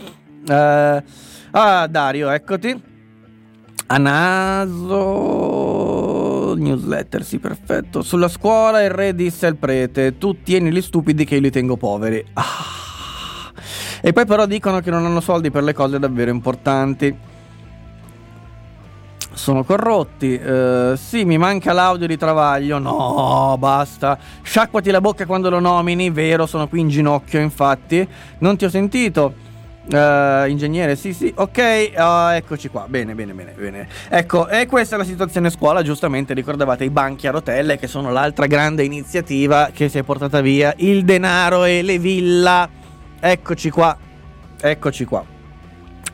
[0.46, 2.82] Eh, ah, Dario, eccoti.
[3.86, 5.42] A naso.
[6.54, 8.02] Newsletter, sì, perfetto.
[8.02, 11.76] Sulla scuola il re disse al prete: Tu tieni gli stupidi che io li tengo
[11.76, 12.24] poveri.
[12.34, 12.80] Ah.
[14.00, 17.16] E poi però dicono che non hanno soldi per le cose davvero importanti.
[19.32, 20.34] Sono corrotti.
[20.34, 22.78] Eh, sì, mi manca l'audio di Travaglio.
[22.78, 24.18] No, basta.
[24.42, 26.10] Sciacquati la bocca quando lo nomini.
[26.10, 28.06] Vero, sono qui in ginocchio, infatti.
[28.38, 29.50] Non ti ho sentito.
[29.84, 32.86] Uh, ingegnere, sì, sì, ok, uh, eccoci qua.
[32.88, 33.88] Bene, bene, bene, bene.
[34.08, 35.82] Ecco, e questa è la situazione scuola.
[35.82, 40.40] Giustamente ricordavate i banchi a rotelle, che sono l'altra grande iniziativa che si è portata
[40.40, 42.68] via il denaro e le villa.
[43.18, 43.96] Eccoci qua,
[44.60, 45.24] eccoci qua.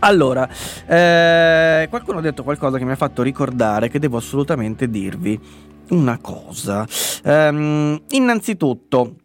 [0.01, 0.49] Allora,
[0.86, 5.39] eh, qualcuno ha detto qualcosa che mi ha fatto ricordare che devo assolutamente dirvi
[5.90, 6.86] una cosa.
[7.24, 9.16] Ehm, innanzitutto.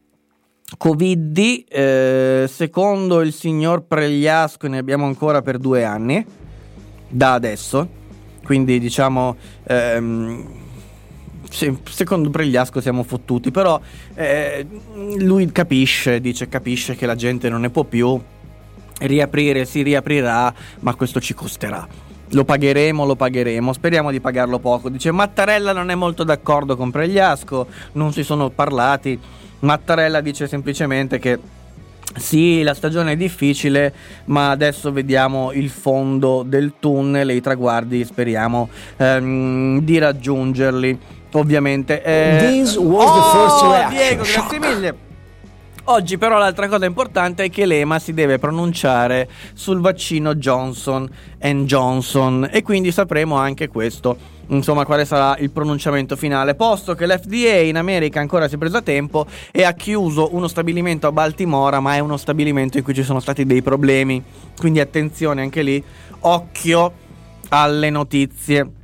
[0.77, 6.25] Covid, eh, secondo il signor Pregliasco ne abbiamo ancora per due anni,
[7.07, 7.87] da adesso,
[8.43, 9.35] quindi diciamo,
[9.67, 10.47] ehm,
[11.49, 13.79] se, secondo Pregliasco siamo fottuti, però
[14.15, 14.65] eh,
[15.17, 18.19] lui capisce, dice capisce che la gente non ne può più,
[18.99, 21.87] riaprire si riaprirà, ma questo ci costerà.
[22.29, 24.89] Lo pagheremo, lo pagheremo, speriamo di pagarlo poco.
[24.89, 29.19] Dice Mattarella non è molto d'accordo con Pregliasco, non si sono parlati.
[29.63, 31.39] Mattarella dice semplicemente che
[32.15, 33.93] sì, la stagione è difficile,
[34.25, 40.99] ma adesso vediamo il fondo del tunnel e i traguardi, speriamo ehm, di raggiungerli.
[41.31, 42.03] Ovviamente.
[42.03, 42.37] Eh...
[42.51, 43.89] This was oh, the first reaction.
[43.89, 45.11] Diego, grazie mille.
[45.85, 51.09] Oggi però l'altra cosa importante è che l'EMA si deve pronunciare sul vaccino Johnson
[51.65, 54.15] Johnson e quindi sapremo anche questo,
[54.55, 58.77] insomma quale sarà il pronunciamento finale, posto che l'FDA in America ancora si è preso
[58.77, 62.93] a tempo e ha chiuso uno stabilimento a Baltimora, ma è uno stabilimento in cui
[62.93, 64.23] ci sono stati dei problemi,
[64.57, 65.83] quindi attenzione anche lì,
[66.21, 66.93] occhio
[67.49, 68.81] alle notizie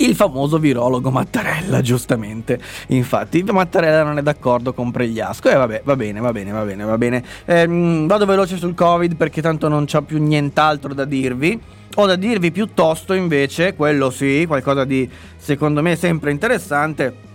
[0.00, 2.58] il famoso virologo Mattarella, giustamente.
[2.88, 5.48] Infatti, Mattarella non è d'accordo con Pregliasco.
[5.48, 7.24] E eh, vabbè, va bene, va bene, va bene, va bene.
[7.46, 11.60] Ehm, vado veloce sul Covid perché tanto non c'ho più nient'altro da dirvi.
[11.96, 17.28] Ho da dirvi piuttosto invece, quello sì, qualcosa di secondo me sempre interessante.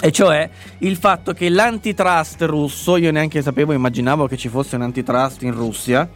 [0.00, 0.48] E cioè
[0.78, 5.52] il fatto che l'antitrust russo, io neanche sapevo, immaginavo che ci fosse un antitrust in
[5.52, 6.08] Russia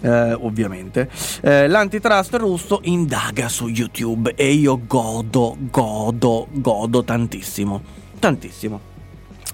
[0.00, 1.08] eh, ovviamente.
[1.40, 7.82] Eh, l'antitrust russo indaga su YouTube e io godo, godo, godo tantissimo.
[8.18, 8.88] Tantissimo.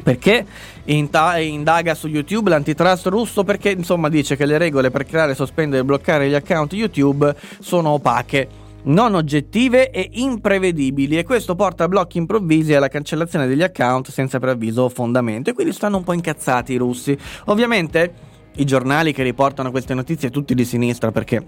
[0.02, 0.46] Perché
[0.84, 3.44] indaga su YouTube l'antitrust russo?
[3.44, 7.90] Perché insomma dice che le regole per creare, sospendere e bloccare gli account YouTube sono
[7.90, 13.62] opache non oggettive e imprevedibili e questo porta a blocchi improvvisi e alla cancellazione degli
[13.62, 17.16] account senza preavviso o fondamento e quindi stanno un po' incazzati i russi.
[17.46, 21.44] Ovviamente i giornali che riportano queste notizie tutti di sinistra perché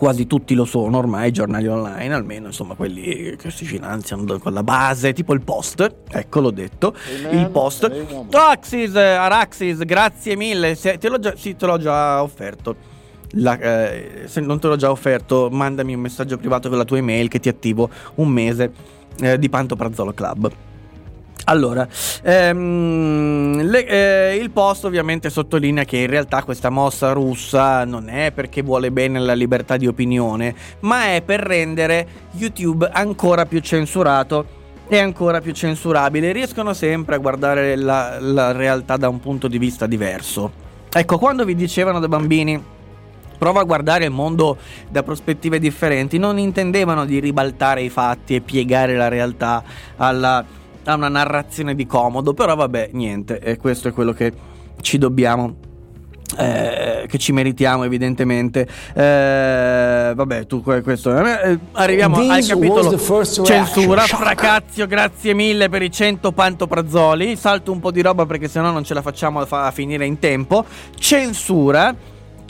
[0.00, 4.54] quasi tutti lo sono ormai, i giornali online, almeno insomma quelli che si finanziano con
[4.54, 7.38] la base, tipo il post, ecco l'ho detto, Amen.
[7.38, 7.84] il post.
[8.30, 12.98] Axis, Araxis, grazie mille, se, te, l'ho già, sì, te l'ho già offerto.
[13.34, 16.96] La, eh, se non te l'ho già offerto, mandami un messaggio privato con la tua
[16.96, 18.72] email che ti attivo un mese
[19.20, 20.50] eh, di Pantoprazzolo Club.
[21.44, 21.86] Allora,
[22.22, 28.30] ehm, le, eh, il post ovviamente sottolinea che in realtà questa mossa russa non è
[28.32, 34.58] perché vuole bene la libertà di opinione, ma è per rendere YouTube ancora più censurato
[34.88, 36.32] e ancora più censurabile.
[36.32, 40.68] Riescono sempre a guardare la, la realtà da un punto di vista diverso.
[40.92, 42.78] Ecco, quando vi dicevano da bambini
[43.38, 44.58] prova a guardare il mondo
[44.90, 49.64] da prospettive differenti, non intendevano di ribaltare i fatti e piegare la realtà
[49.96, 50.44] alla
[50.90, 54.32] ha una narrazione di comodo, però vabbè, niente, e questo è quello che
[54.80, 55.68] ci dobbiamo
[56.38, 58.66] eh, che ci meritiamo evidentemente.
[58.94, 64.02] Eh, vabbè tu questo eh, arriviamo This al capitolo censura.
[64.02, 68.84] Fracazio grazie mille per i 100 pantoprazzoli salto un po' di roba perché sennò non
[68.84, 70.64] ce la facciamo a finire in tempo.
[70.96, 71.94] Censura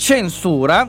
[0.01, 0.89] censura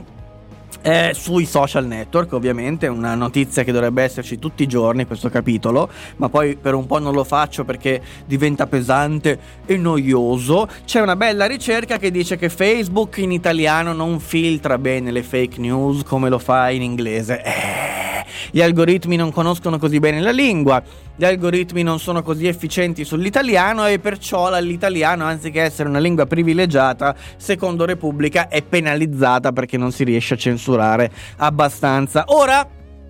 [0.82, 5.88] eh, sui social network, ovviamente, una notizia che dovrebbe esserci tutti i giorni questo capitolo,
[6.16, 10.68] ma poi per un po' non lo faccio perché diventa pesante e noioso.
[10.84, 15.60] C'è una bella ricerca che dice che Facebook in italiano non filtra bene le fake
[15.60, 17.42] news come lo fa in inglese.
[17.42, 18.11] Eh
[18.50, 20.82] gli algoritmi non conoscono così bene la lingua,
[21.14, 27.14] gli algoritmi non sono così efficienti sull'italiano e perciò l'italiano, anziché essere una lingua privilegiata,
[27.36, 32.24] secondo Repubblica è penalizzata perché non si riesce a censurare abbastanza.
[32.28, 32.66] Ora,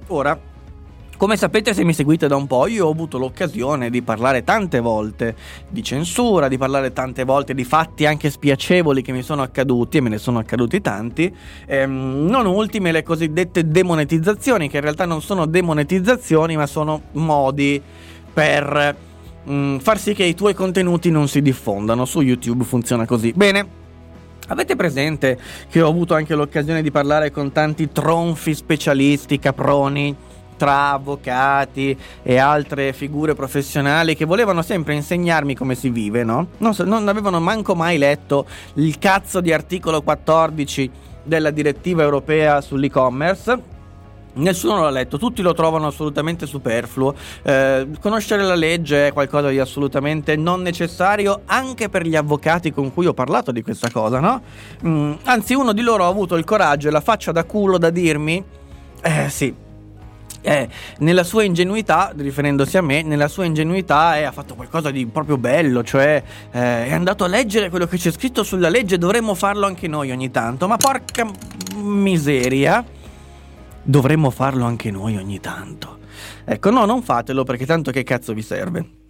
[0.08, 0.50] ora
[1.22, 4.80] come sapete se mi seguite da un po', io ho avuto l'occasione di parlare tante
[4.80, 5.36] volte
[5.68, 10.00] di censura, di parlare tante volte di fatti anche spiacevoli che mi sono accaduti, e
[10.00, 11.32] me ne sono accaduti tanti,
[11.66, 17.80] ehm, non ultime le cosiddette demonetizzazioni, che in realtà non sono demonetizzazioni, ma sono modi
[18.32, 18.96] per
[19.44, 22.04] mh, mm, far sì che i tuoi contenuti non si diffondano.
[22.04, 23.32] Su YouTube funziona così.
[23.32, 23.80] Bene.
[24.48, 25.38] Avete presente
[25.70, 30.16] che ho avuto anche l'occasione di parlare con tanti tronfi specialisti, caproni,
[30.62, 36.50] tra avvocati e altre figure professionali che volevano sempre insegnarmi come si vive, no?
[36.58, 40.90] Non, so, non avevano manco mai letto il cazzo di articolo 14
[41.24, 43.60] della direttiva europea sull'e-commerce.
[44.34, 47.12] Nessuno l'ha letto, tutti lo trovano assolutamente superfluo.
[47.42, 52.94] Eh, conoscere la legge è qualcosa di assolutamente non necessario anche per gli avvocati con
[52.94, 54.40] cui ho parlato di questa cosa, no?
[54.86, 57.90] Mm, anzi, uno di loro ha avuto il coraggio e la faccia da culo da
[57.90, 58.42] dirmi:
[59.02, 59.52] Eh sì,
[60.40, 60.68] eh,
[60.98, 65.36] nella sua ingenuità, riferendosi a me, nella sua ingenuità eh, ha fatto qualcosa di proprio
[65.36, 69.66] bello, cioè eh, è andato a leggere quello che c'è scritto sulla legge, dovremmo farlo
[69.66, 71.28] anche noi ogni tanto, ma porca
[71.74, 72.84] miseria,
[73.82, 75.98] dovremmo farlo anche noi ogni tanto.
[76.44, 79.00] Ecco, no, non fatelo perché tanto che cazzo vi serve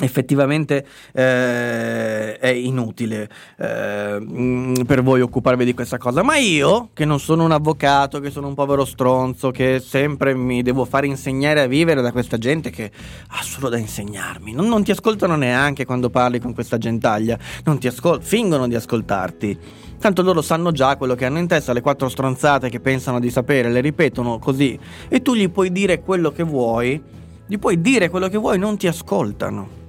[0.00, 3.28] effettivamente eh, è inutile
[3.58, 6.22] eh, mm, per voi occuparvi di questa cosa.
[6.22, 10.62] Ma io che non sono un avvocato che sono un povero stronzo che sempre mi
[10.62, 12.90] devo fare insegnare a vivere da questa gente che
[13.28, 17.78] ha solo da insegnarmi non, non ti ascoltano neanche quando parli con questa gentaglia non
[17.78, 19.58] ti ascol- fingono di ascoltarti.
[19.98, 23.30] Tanto loro sanno già quello che hanno in testa le quattro stronzate che pensano di
[23.30, 24.76] sapere le ripetono così.
[25.08, 27.00] E tu gli puoi dire quello che vuoi
[27.46, 29.81] gli puoi dire quello che vuoi non ti ascoltano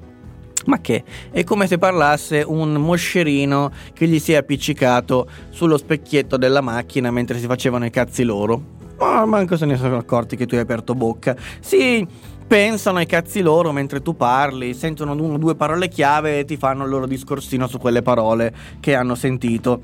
[0.66, 1.04] Ma che?
[1.32, 7.12] È come se parlasse un moscerino che gli si è appiccicato sullo specchietto della macchina
[7.12, 8.82] mentre si facevano i cazzi loro.
[8.98, 11.36] Ma manco se ne sono accorti che tu hai aperto bocca.
[11.60, 12.08] Sì,
[12.48, 16.56] pensano ai cazzi loro mentre tu parli, sentono uno o due parole chiave e ti
[16.56, 19.82] fanno il loro discorsino su quelle parole che hanno sentito.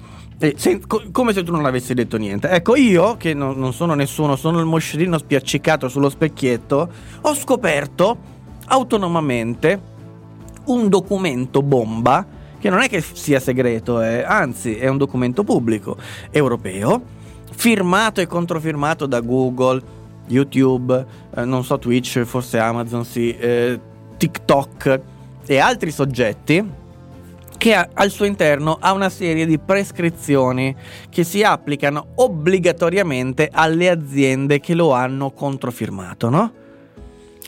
[0.55, 2.47] Se, co- come se tu non avessi detto niente.
[2.47, 6.89] Ecco, io, che no, non sono nessuno, sono il moscerino spiaccicato sullo specchietto,
[7.21, 8.17] ho scoperto
[8.67, 9.88] autonomamente
[10.69, 12.25] un documento bomba,
[12.59, 15.97] che non è che sia segreto, eh, anzi è un documento pubblico,
[16.31, 17.01] europeo,
[17.51, 19.81] firmato e controfirmato da Google,
[20.27, 21.05] YouTube,
[21.35, 23.79] eh, non so Twitch, forse Amazon, sì, eh,
[24.17, 25.01] TikTok
[25.45, 26.77] e altri soggetti
[27.57, 30.73] che ha, al suo interno ha una serie di prescrizioni
[31.09, 36.51] che si applicano obbligatoriamente alle aziende che lo hanno controfirmato, no?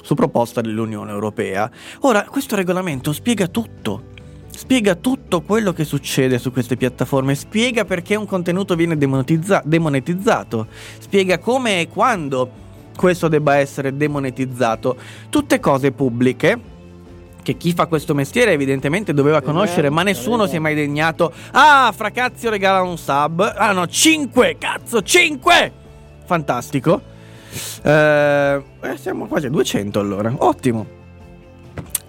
[0.02, 1.70] Su proposta dell'Unione Europea.
[2.02, 4.10] Ora, questo regolamento spiega tutto.
[4.54, 10.68] Spiega tutto quello che succede su queste piattaforme, spiega perché un contenuto viene demonetizza- demonetizzato,
[11.00, 12.52] spiega come e quando
[12.96, 14.98] questo debba essere demonetizzato.
[15.30, 16.60] Tutte cose pubbliche
[17.42, 21.34] che chi fa questo mestiere evidentemente doveva conoscere, ma nessuno si è mai degnato.
[21.52, 23.54] Ah, Fracazio regala un sub.
[23.58, 25.72] Ah no, 5, cazzo, 5!
[26.26, 27.02] Fantastico.
[27.84, 30.34] Eh, eh, siamo quasi a 200 allora.
[30.38, 31.00] Ottimo.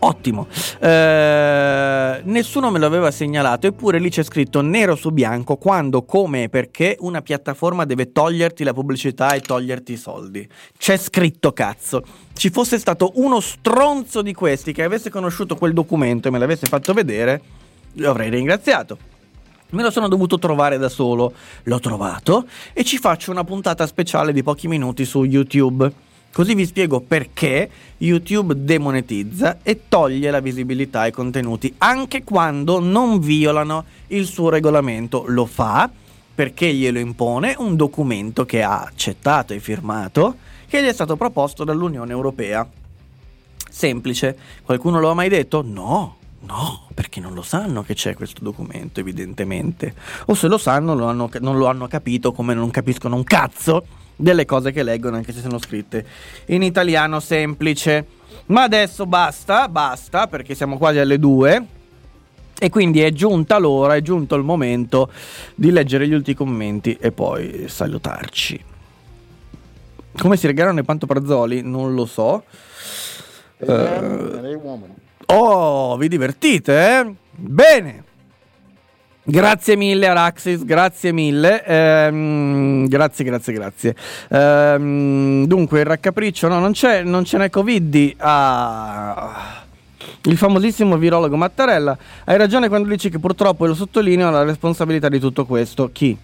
[0.04, 0.48] Ottimo.
[0.80, 6.48] Eh, nessuno me l'aveva segnalato, eppure lì c'è scritto nero su bianco quando, come e
[6.48, 10.48] perché una piattaforma deve toglierti la pubblicità e toglierti i soldi.
[10.76, 12.02] C'è scritto cazzo.
[12.32, 16.66] Ci fosse stato uno stronzo di questi che avesse conosciuto quel documento e me l'avesse
[16.66, 17.40] fatto vedere,
[17.94, 19.11] lo avrei ringraziato.
[19.72, 21.32] Me lo sono dovuto trovare da solo.
[21.62, 25.90] L'ho trovato e ci faccio una puntata speciale di pochi minuti su YouTube.
[26.30, 33.18] Così vi spiego perché YouTube demonetizza e toglie la visibilità ai contenuti anche quando non
[33.18, 35.24] violano il suo regolamento.
[35.28, 35.90] Lo fa
[36.34, 40.36] perché glielo impone un documento che ha accettato e firmato
[40.68, 42.68] che gli è stato proposto dall'Unione Europea.
[43.70, 44.36] Semplice.
[44.64, 45.62] Qualcuno lo ha mai detto?
[45.62, 46.16] No.
[46.44, 49.94] No, perché non lo sanno che c'è questo documento, evidentemente.
[50.26, 53.86] O se lo sanno, lo hanno, non lo hanno capito come non capiscono un cazzo
[54.16, 56.04] delle cose che leggono, anche se sono scritte
[56.46, 58.06] in italiano semplice.
[58.46, 61.66] Ma adesso basta, basta, perché siamo quasi alle due.
[62.58, 65.10] E quindi è giunta l'ora, è giunto il momento
[65.54, 68.64] di leggere gli ultimi commenti e poi salutarci.
[70.18, 71.62] Come si regalano i pantoprazzoli?
[71.62, 72.44] Non lo so.
[73.58, 74.40] Uh,
[75.34, 77.14] oh, vi divertite, eh?
[77.30, 78.04] Bene.
[79.24, 83.94] Grazie mille Araxis, grazie mille, ehm, grazie, grazie, grazie.
[84.28, 88.14] Ehm, dunque il raccapriccio, no, non c'è, non ce n'è Covid.
[88.16, 89.62] Ah,
[90.22, 91.96] il famosissimo virologo Mattarella.
[92.24, 95.90] Hai ragione quando dici che purtroppo, e lo sottolineo, la responsabilità di tutto questo.
[95.92, 96.18] Chi?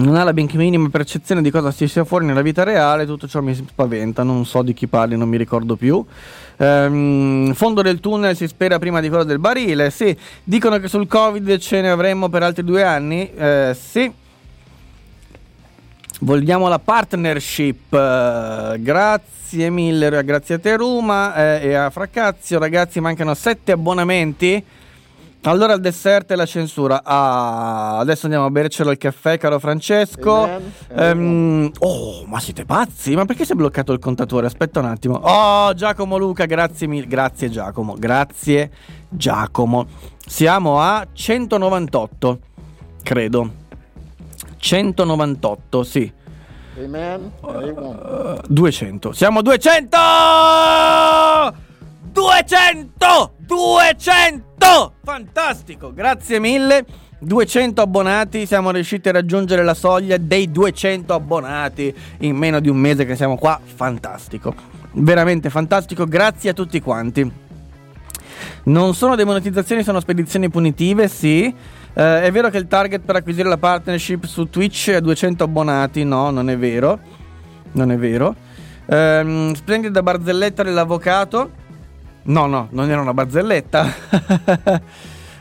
[0.00, 3.28] Non ha la benché minima percezione di cosa si sia fuori nella vita reale, tutto
[3.28, 6.04] ciò mi spaventa, non so di chi parli, non mi ricordo più.
[6.56, 10.16] Ehm, fondo del tunnel si spera prima di quello del barile, sì.
[10.42, 14.12] Dicono che sul Covid ce ne avremmo per altri due anni, eh, sì.
[16.22, 23.00] Vogliamo la partnership, uh, grazie mille, grazie a te Ruma eh, e a Fracazio, ragazzi
[23.00, 24.62] mancano sette abbonamenti.
[25.44, 27.02] Allora il dessert e la censura.
[27.02, 30.60] Ah, adesso andiamo a bercelo il caffè, caro Francesco.
[30.90, 33.14] Um, oh, ma siete pazzi?
[33.14, 34.46] Ma perché si è bloccato il contatore?
[34.46, 35.14] Aspetta un attimo.
[35.14, 37.06] Oh, Giacomo Luca, grazie mille.
[37.06, 38.70] Grazie Giacomo, grazie
[39.08, 39.86] Giacomo.
[40.26, 42.38] Siamo a 198,
[43.02, 43.50] credo.
[44.58, 46.12] 198, sì.
[46.76, 47.32] Amen.
[47.40, 49.12] Uh, 200.
[49.12, 51.69] Siamo a 200!
[52.12, 53.34] 200!
[53.38, 54.92] 200!
[55.04, 56.84] Fantastico, grazie mille.
[57.20, 62.78] 200 abbonati, siamo riusciti a raggiungere la soglia dei 200 abbonati in meno di un
[62.78, 63.60] mese che siamo qua.
[63.62, 64.54] Fantastico,
[64.92, 66.06] veramente fantastico.
[66.06, 67.30] Grazie a tutti quanti.
[68.62, 71.44] Non sono demonetizzazioni, sono spedizioni punitive, sì.
[71.92, 76.04] Eh, è vero che il target per acquisire la partnership su Twitch è 200 abbonati?
[76.04, 76.98] No, non è vero.
[77.72, 78.34] Non è vero.
[78.86, 81.59] Eh, splendida barzelletta dell'avvocato.
[82.22, 83.94] No, no, non era una barzelletta.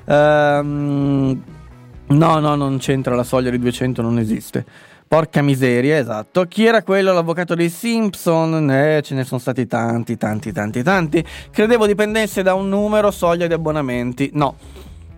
[0.05, 1.43] um,
[2.07, 4.65] no, no, non c'entra la soglia di 200, non esiste.
[5.09, 6.45] Porca miseria, esatto.
[6.45, 8.69] Chi era quello, l'avvocato dei Simpson?
[8.69, 11.25] Eh, ce ne sono stati tanti, tanti, tanti, tanti.
[11.51, 14.29] Credevo dipendesse da un numero soglia di abbonamenti.
[14.33, 14.55] No,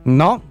[0.04, 0.44] no.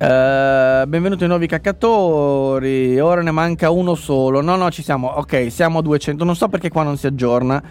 [0.00, 2.98] Uh, benvenuti ai nuovi caccatori.
[2.98, 4.40] Ora ne manca uno solo.
[4.40, 5.08] No, no, ci siamo.
[5.08, 6.24] Ok, siamo a 200.
[6.24, 7.62] Non so perché qua non si aggiorna.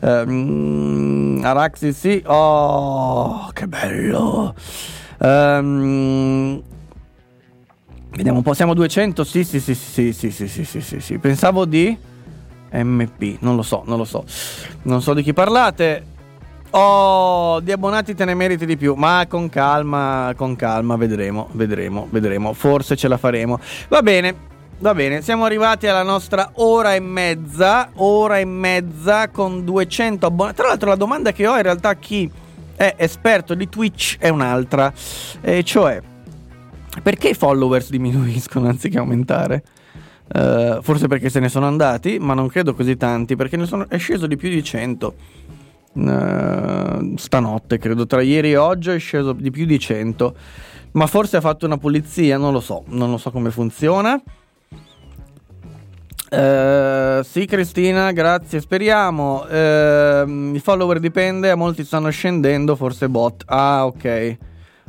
[0.00, 2.22] Um, Araxi sì.
[2.26, 4.54] Oh, che bello.
[5.18, 6.62] Um,
[8.10, 8.54] vediamo un po'.
[8.54, 9.24] Siamo 200?
[9.24, 11.18] Sì, sì, sì, sì, sì, sì, sì, sì, sì, sì.
[11.18, 11.96] Pensavo di
[12.72, 13.36] MP.
[13.40, 14.24] Non lo so, non lo so.
[14.82, 16.16] Non so di chi parlate.
[16.70, 22.06] Oh, di abbonati te ne meriti di più, ma con calma, con calma, vedremo, vedremo,
[22.10, 22.52] vedremo.
[22.52, 23.58] Forse ce la faremo.
[23.88, 24.34] Va bene,
[24.80, 30.54] Va bene, siamo arrivati alla nostra ora e mezza, ora e mezza con 200 abbonati.
[30.54, 32.30] Tra l'altro la domanda che ho in realtà chi
[32.76, 34.92] è esperto di Twitch è un'altra,
[35.40, 36.00] e cioè
[37.02, 39.64] perché i followers diminuiscono anziché aumentare?
[40.32, 43.88] Uh, forse perché se ne sono andati, ma non credo così tanti, perché ne sono,
[43.88, 45.14] è sceso di più di 100.
[45.94, 50.36] Uh, stanotte, credo, tra ieri e oggi è sceso di più di 100.
[50.92, 54.22] Ma forse ha fatto una pulizia, non lo so, non lo so come funziona.
[56.30, 58.60] Uh, sì, Cristina, grazie.
[58.60, 59.44] Speriamo.
[59.44, 63.44] Uh, I follower dipende, molti stanno scendendo, forse bot.
[63.46, 64.36] Ah, ok.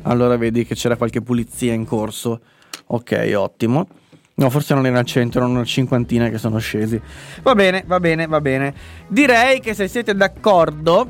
[0.04, 2.42] Allora vedi che c'era qualche pulizia in corso.
[2.88, 3.88] Ok, ottimo.
[4.36, 7.00] No, forse non era al centro, erano una cinquantina che sono scesi.
[7.42, 8.74] Va bene, va bene, va bene.
[9.08, 11.08] Direi che se siete d'accordo,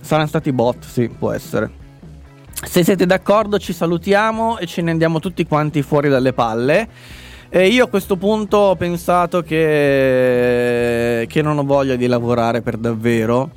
[0.00, 1.70] saranno stati bot, sì, può essere.
[2.52, 6.88] Se siete d'accordo, ci salutiamo e ce ne andiamo tutti quanti fuori dalle palle.
[7.50, 12.76] E io a questo punto ho pensato che, che non ho voglia di lavorare per
[12.76, 13.50] davvero.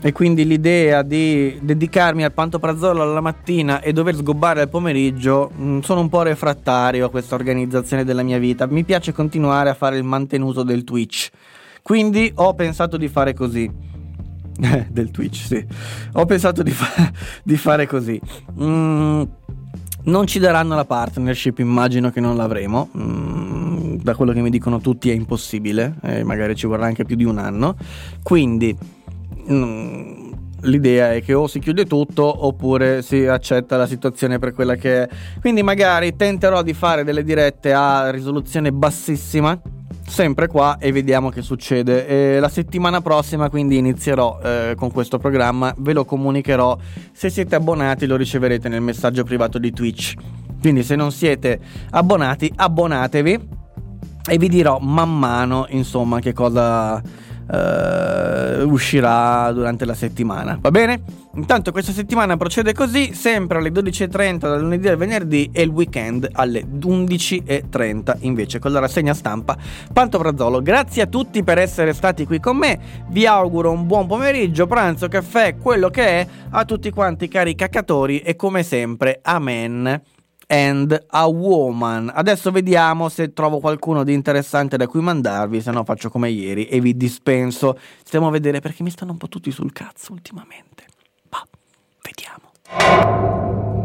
[0.00, 5.64] E quindi l'idea di dedicarmi al pantoprazolo alla mattina e dover sgobbare al pomeriggio mh,
[5.64, 8.66] mm, sono un po' refrattario a questa organizzazione della mia vita.
[8.66, 11.30] Mi piace continuare a fare il mantenuto del Twitch.
[11.82, 13.70] Quindi ho pensato di fare così.
[14.88, 15.64] del Twitch, sì.
[16.14, 17.10] Ho pensato di, fa-
[17.42, 18.20] di fare così.
[18.60, 19.22] Mm
[20.04, 22.88] non ci daranno la partnership, immagino che non l'avremo.
[22.96, 27.16] Mm, da quello che mi dicono tutti è impossibile, eh, magari ci vorrà anche più
[27.16, 27.76] di un anno.
[28.22, 28.76] Quindi
[29.50, 34.74] mm, l'idea è che o si chiude tutto oppure si accetta la situazione per quella
[34.74, 35.08] che è.
[35.40, 39.60] Quindi magari tenterò di fare delle dirette a risoluzione bassissima
[40.06, 42.06] sempre qua e vediamo che succede.
[42.06, 46.76] E la settimana prossima quindi inizierò eh, con questo programma, ve lo comunicherò.
[47.12, 50.14] Se siete abbonati lo riceverete nel messaggio privato di Twitch.
[50.60, 51.58] Quindi se non siete
[51.90, 53.48] abbonati, abbonatevi
[54.30, 60.56] e vi dirò man mano, insomma, che cosa uh, uscirà durante la settimana.
[60.60, 61.02] Va bene?
[61.34, 66.28] Intanto questa settimana procede così, sempre alle 12.30 dal lunedì al venerdì e il weekend
[66.30, 69.56] alle 11.30 invece con la rassegna stampa
[69.90, 70.60] Pantofrazzolo.
[70.60, 72.78] Grazie a tutti per essere stati qui con me,
[73.08, 78.18] vi auguro un buon pomeriggio, pranzo, caffè, quello che è, a tutti quanti cari caccatori
[78.18, 80.02] e come sempre, amen
[80.48, 82.12] and a Woman.
[82.14, 86.66] Adesso vediamo se trovo qualcuno di interessante da cui mandarvi, se no faccio come ieri
[86.66, 87.78] e vi dispenso.
[88.04, 90.91] Stiamo a vedere perché mi stanno un po' tutti sul cazzo ultimamente.
[92.74, 93.81] Oh.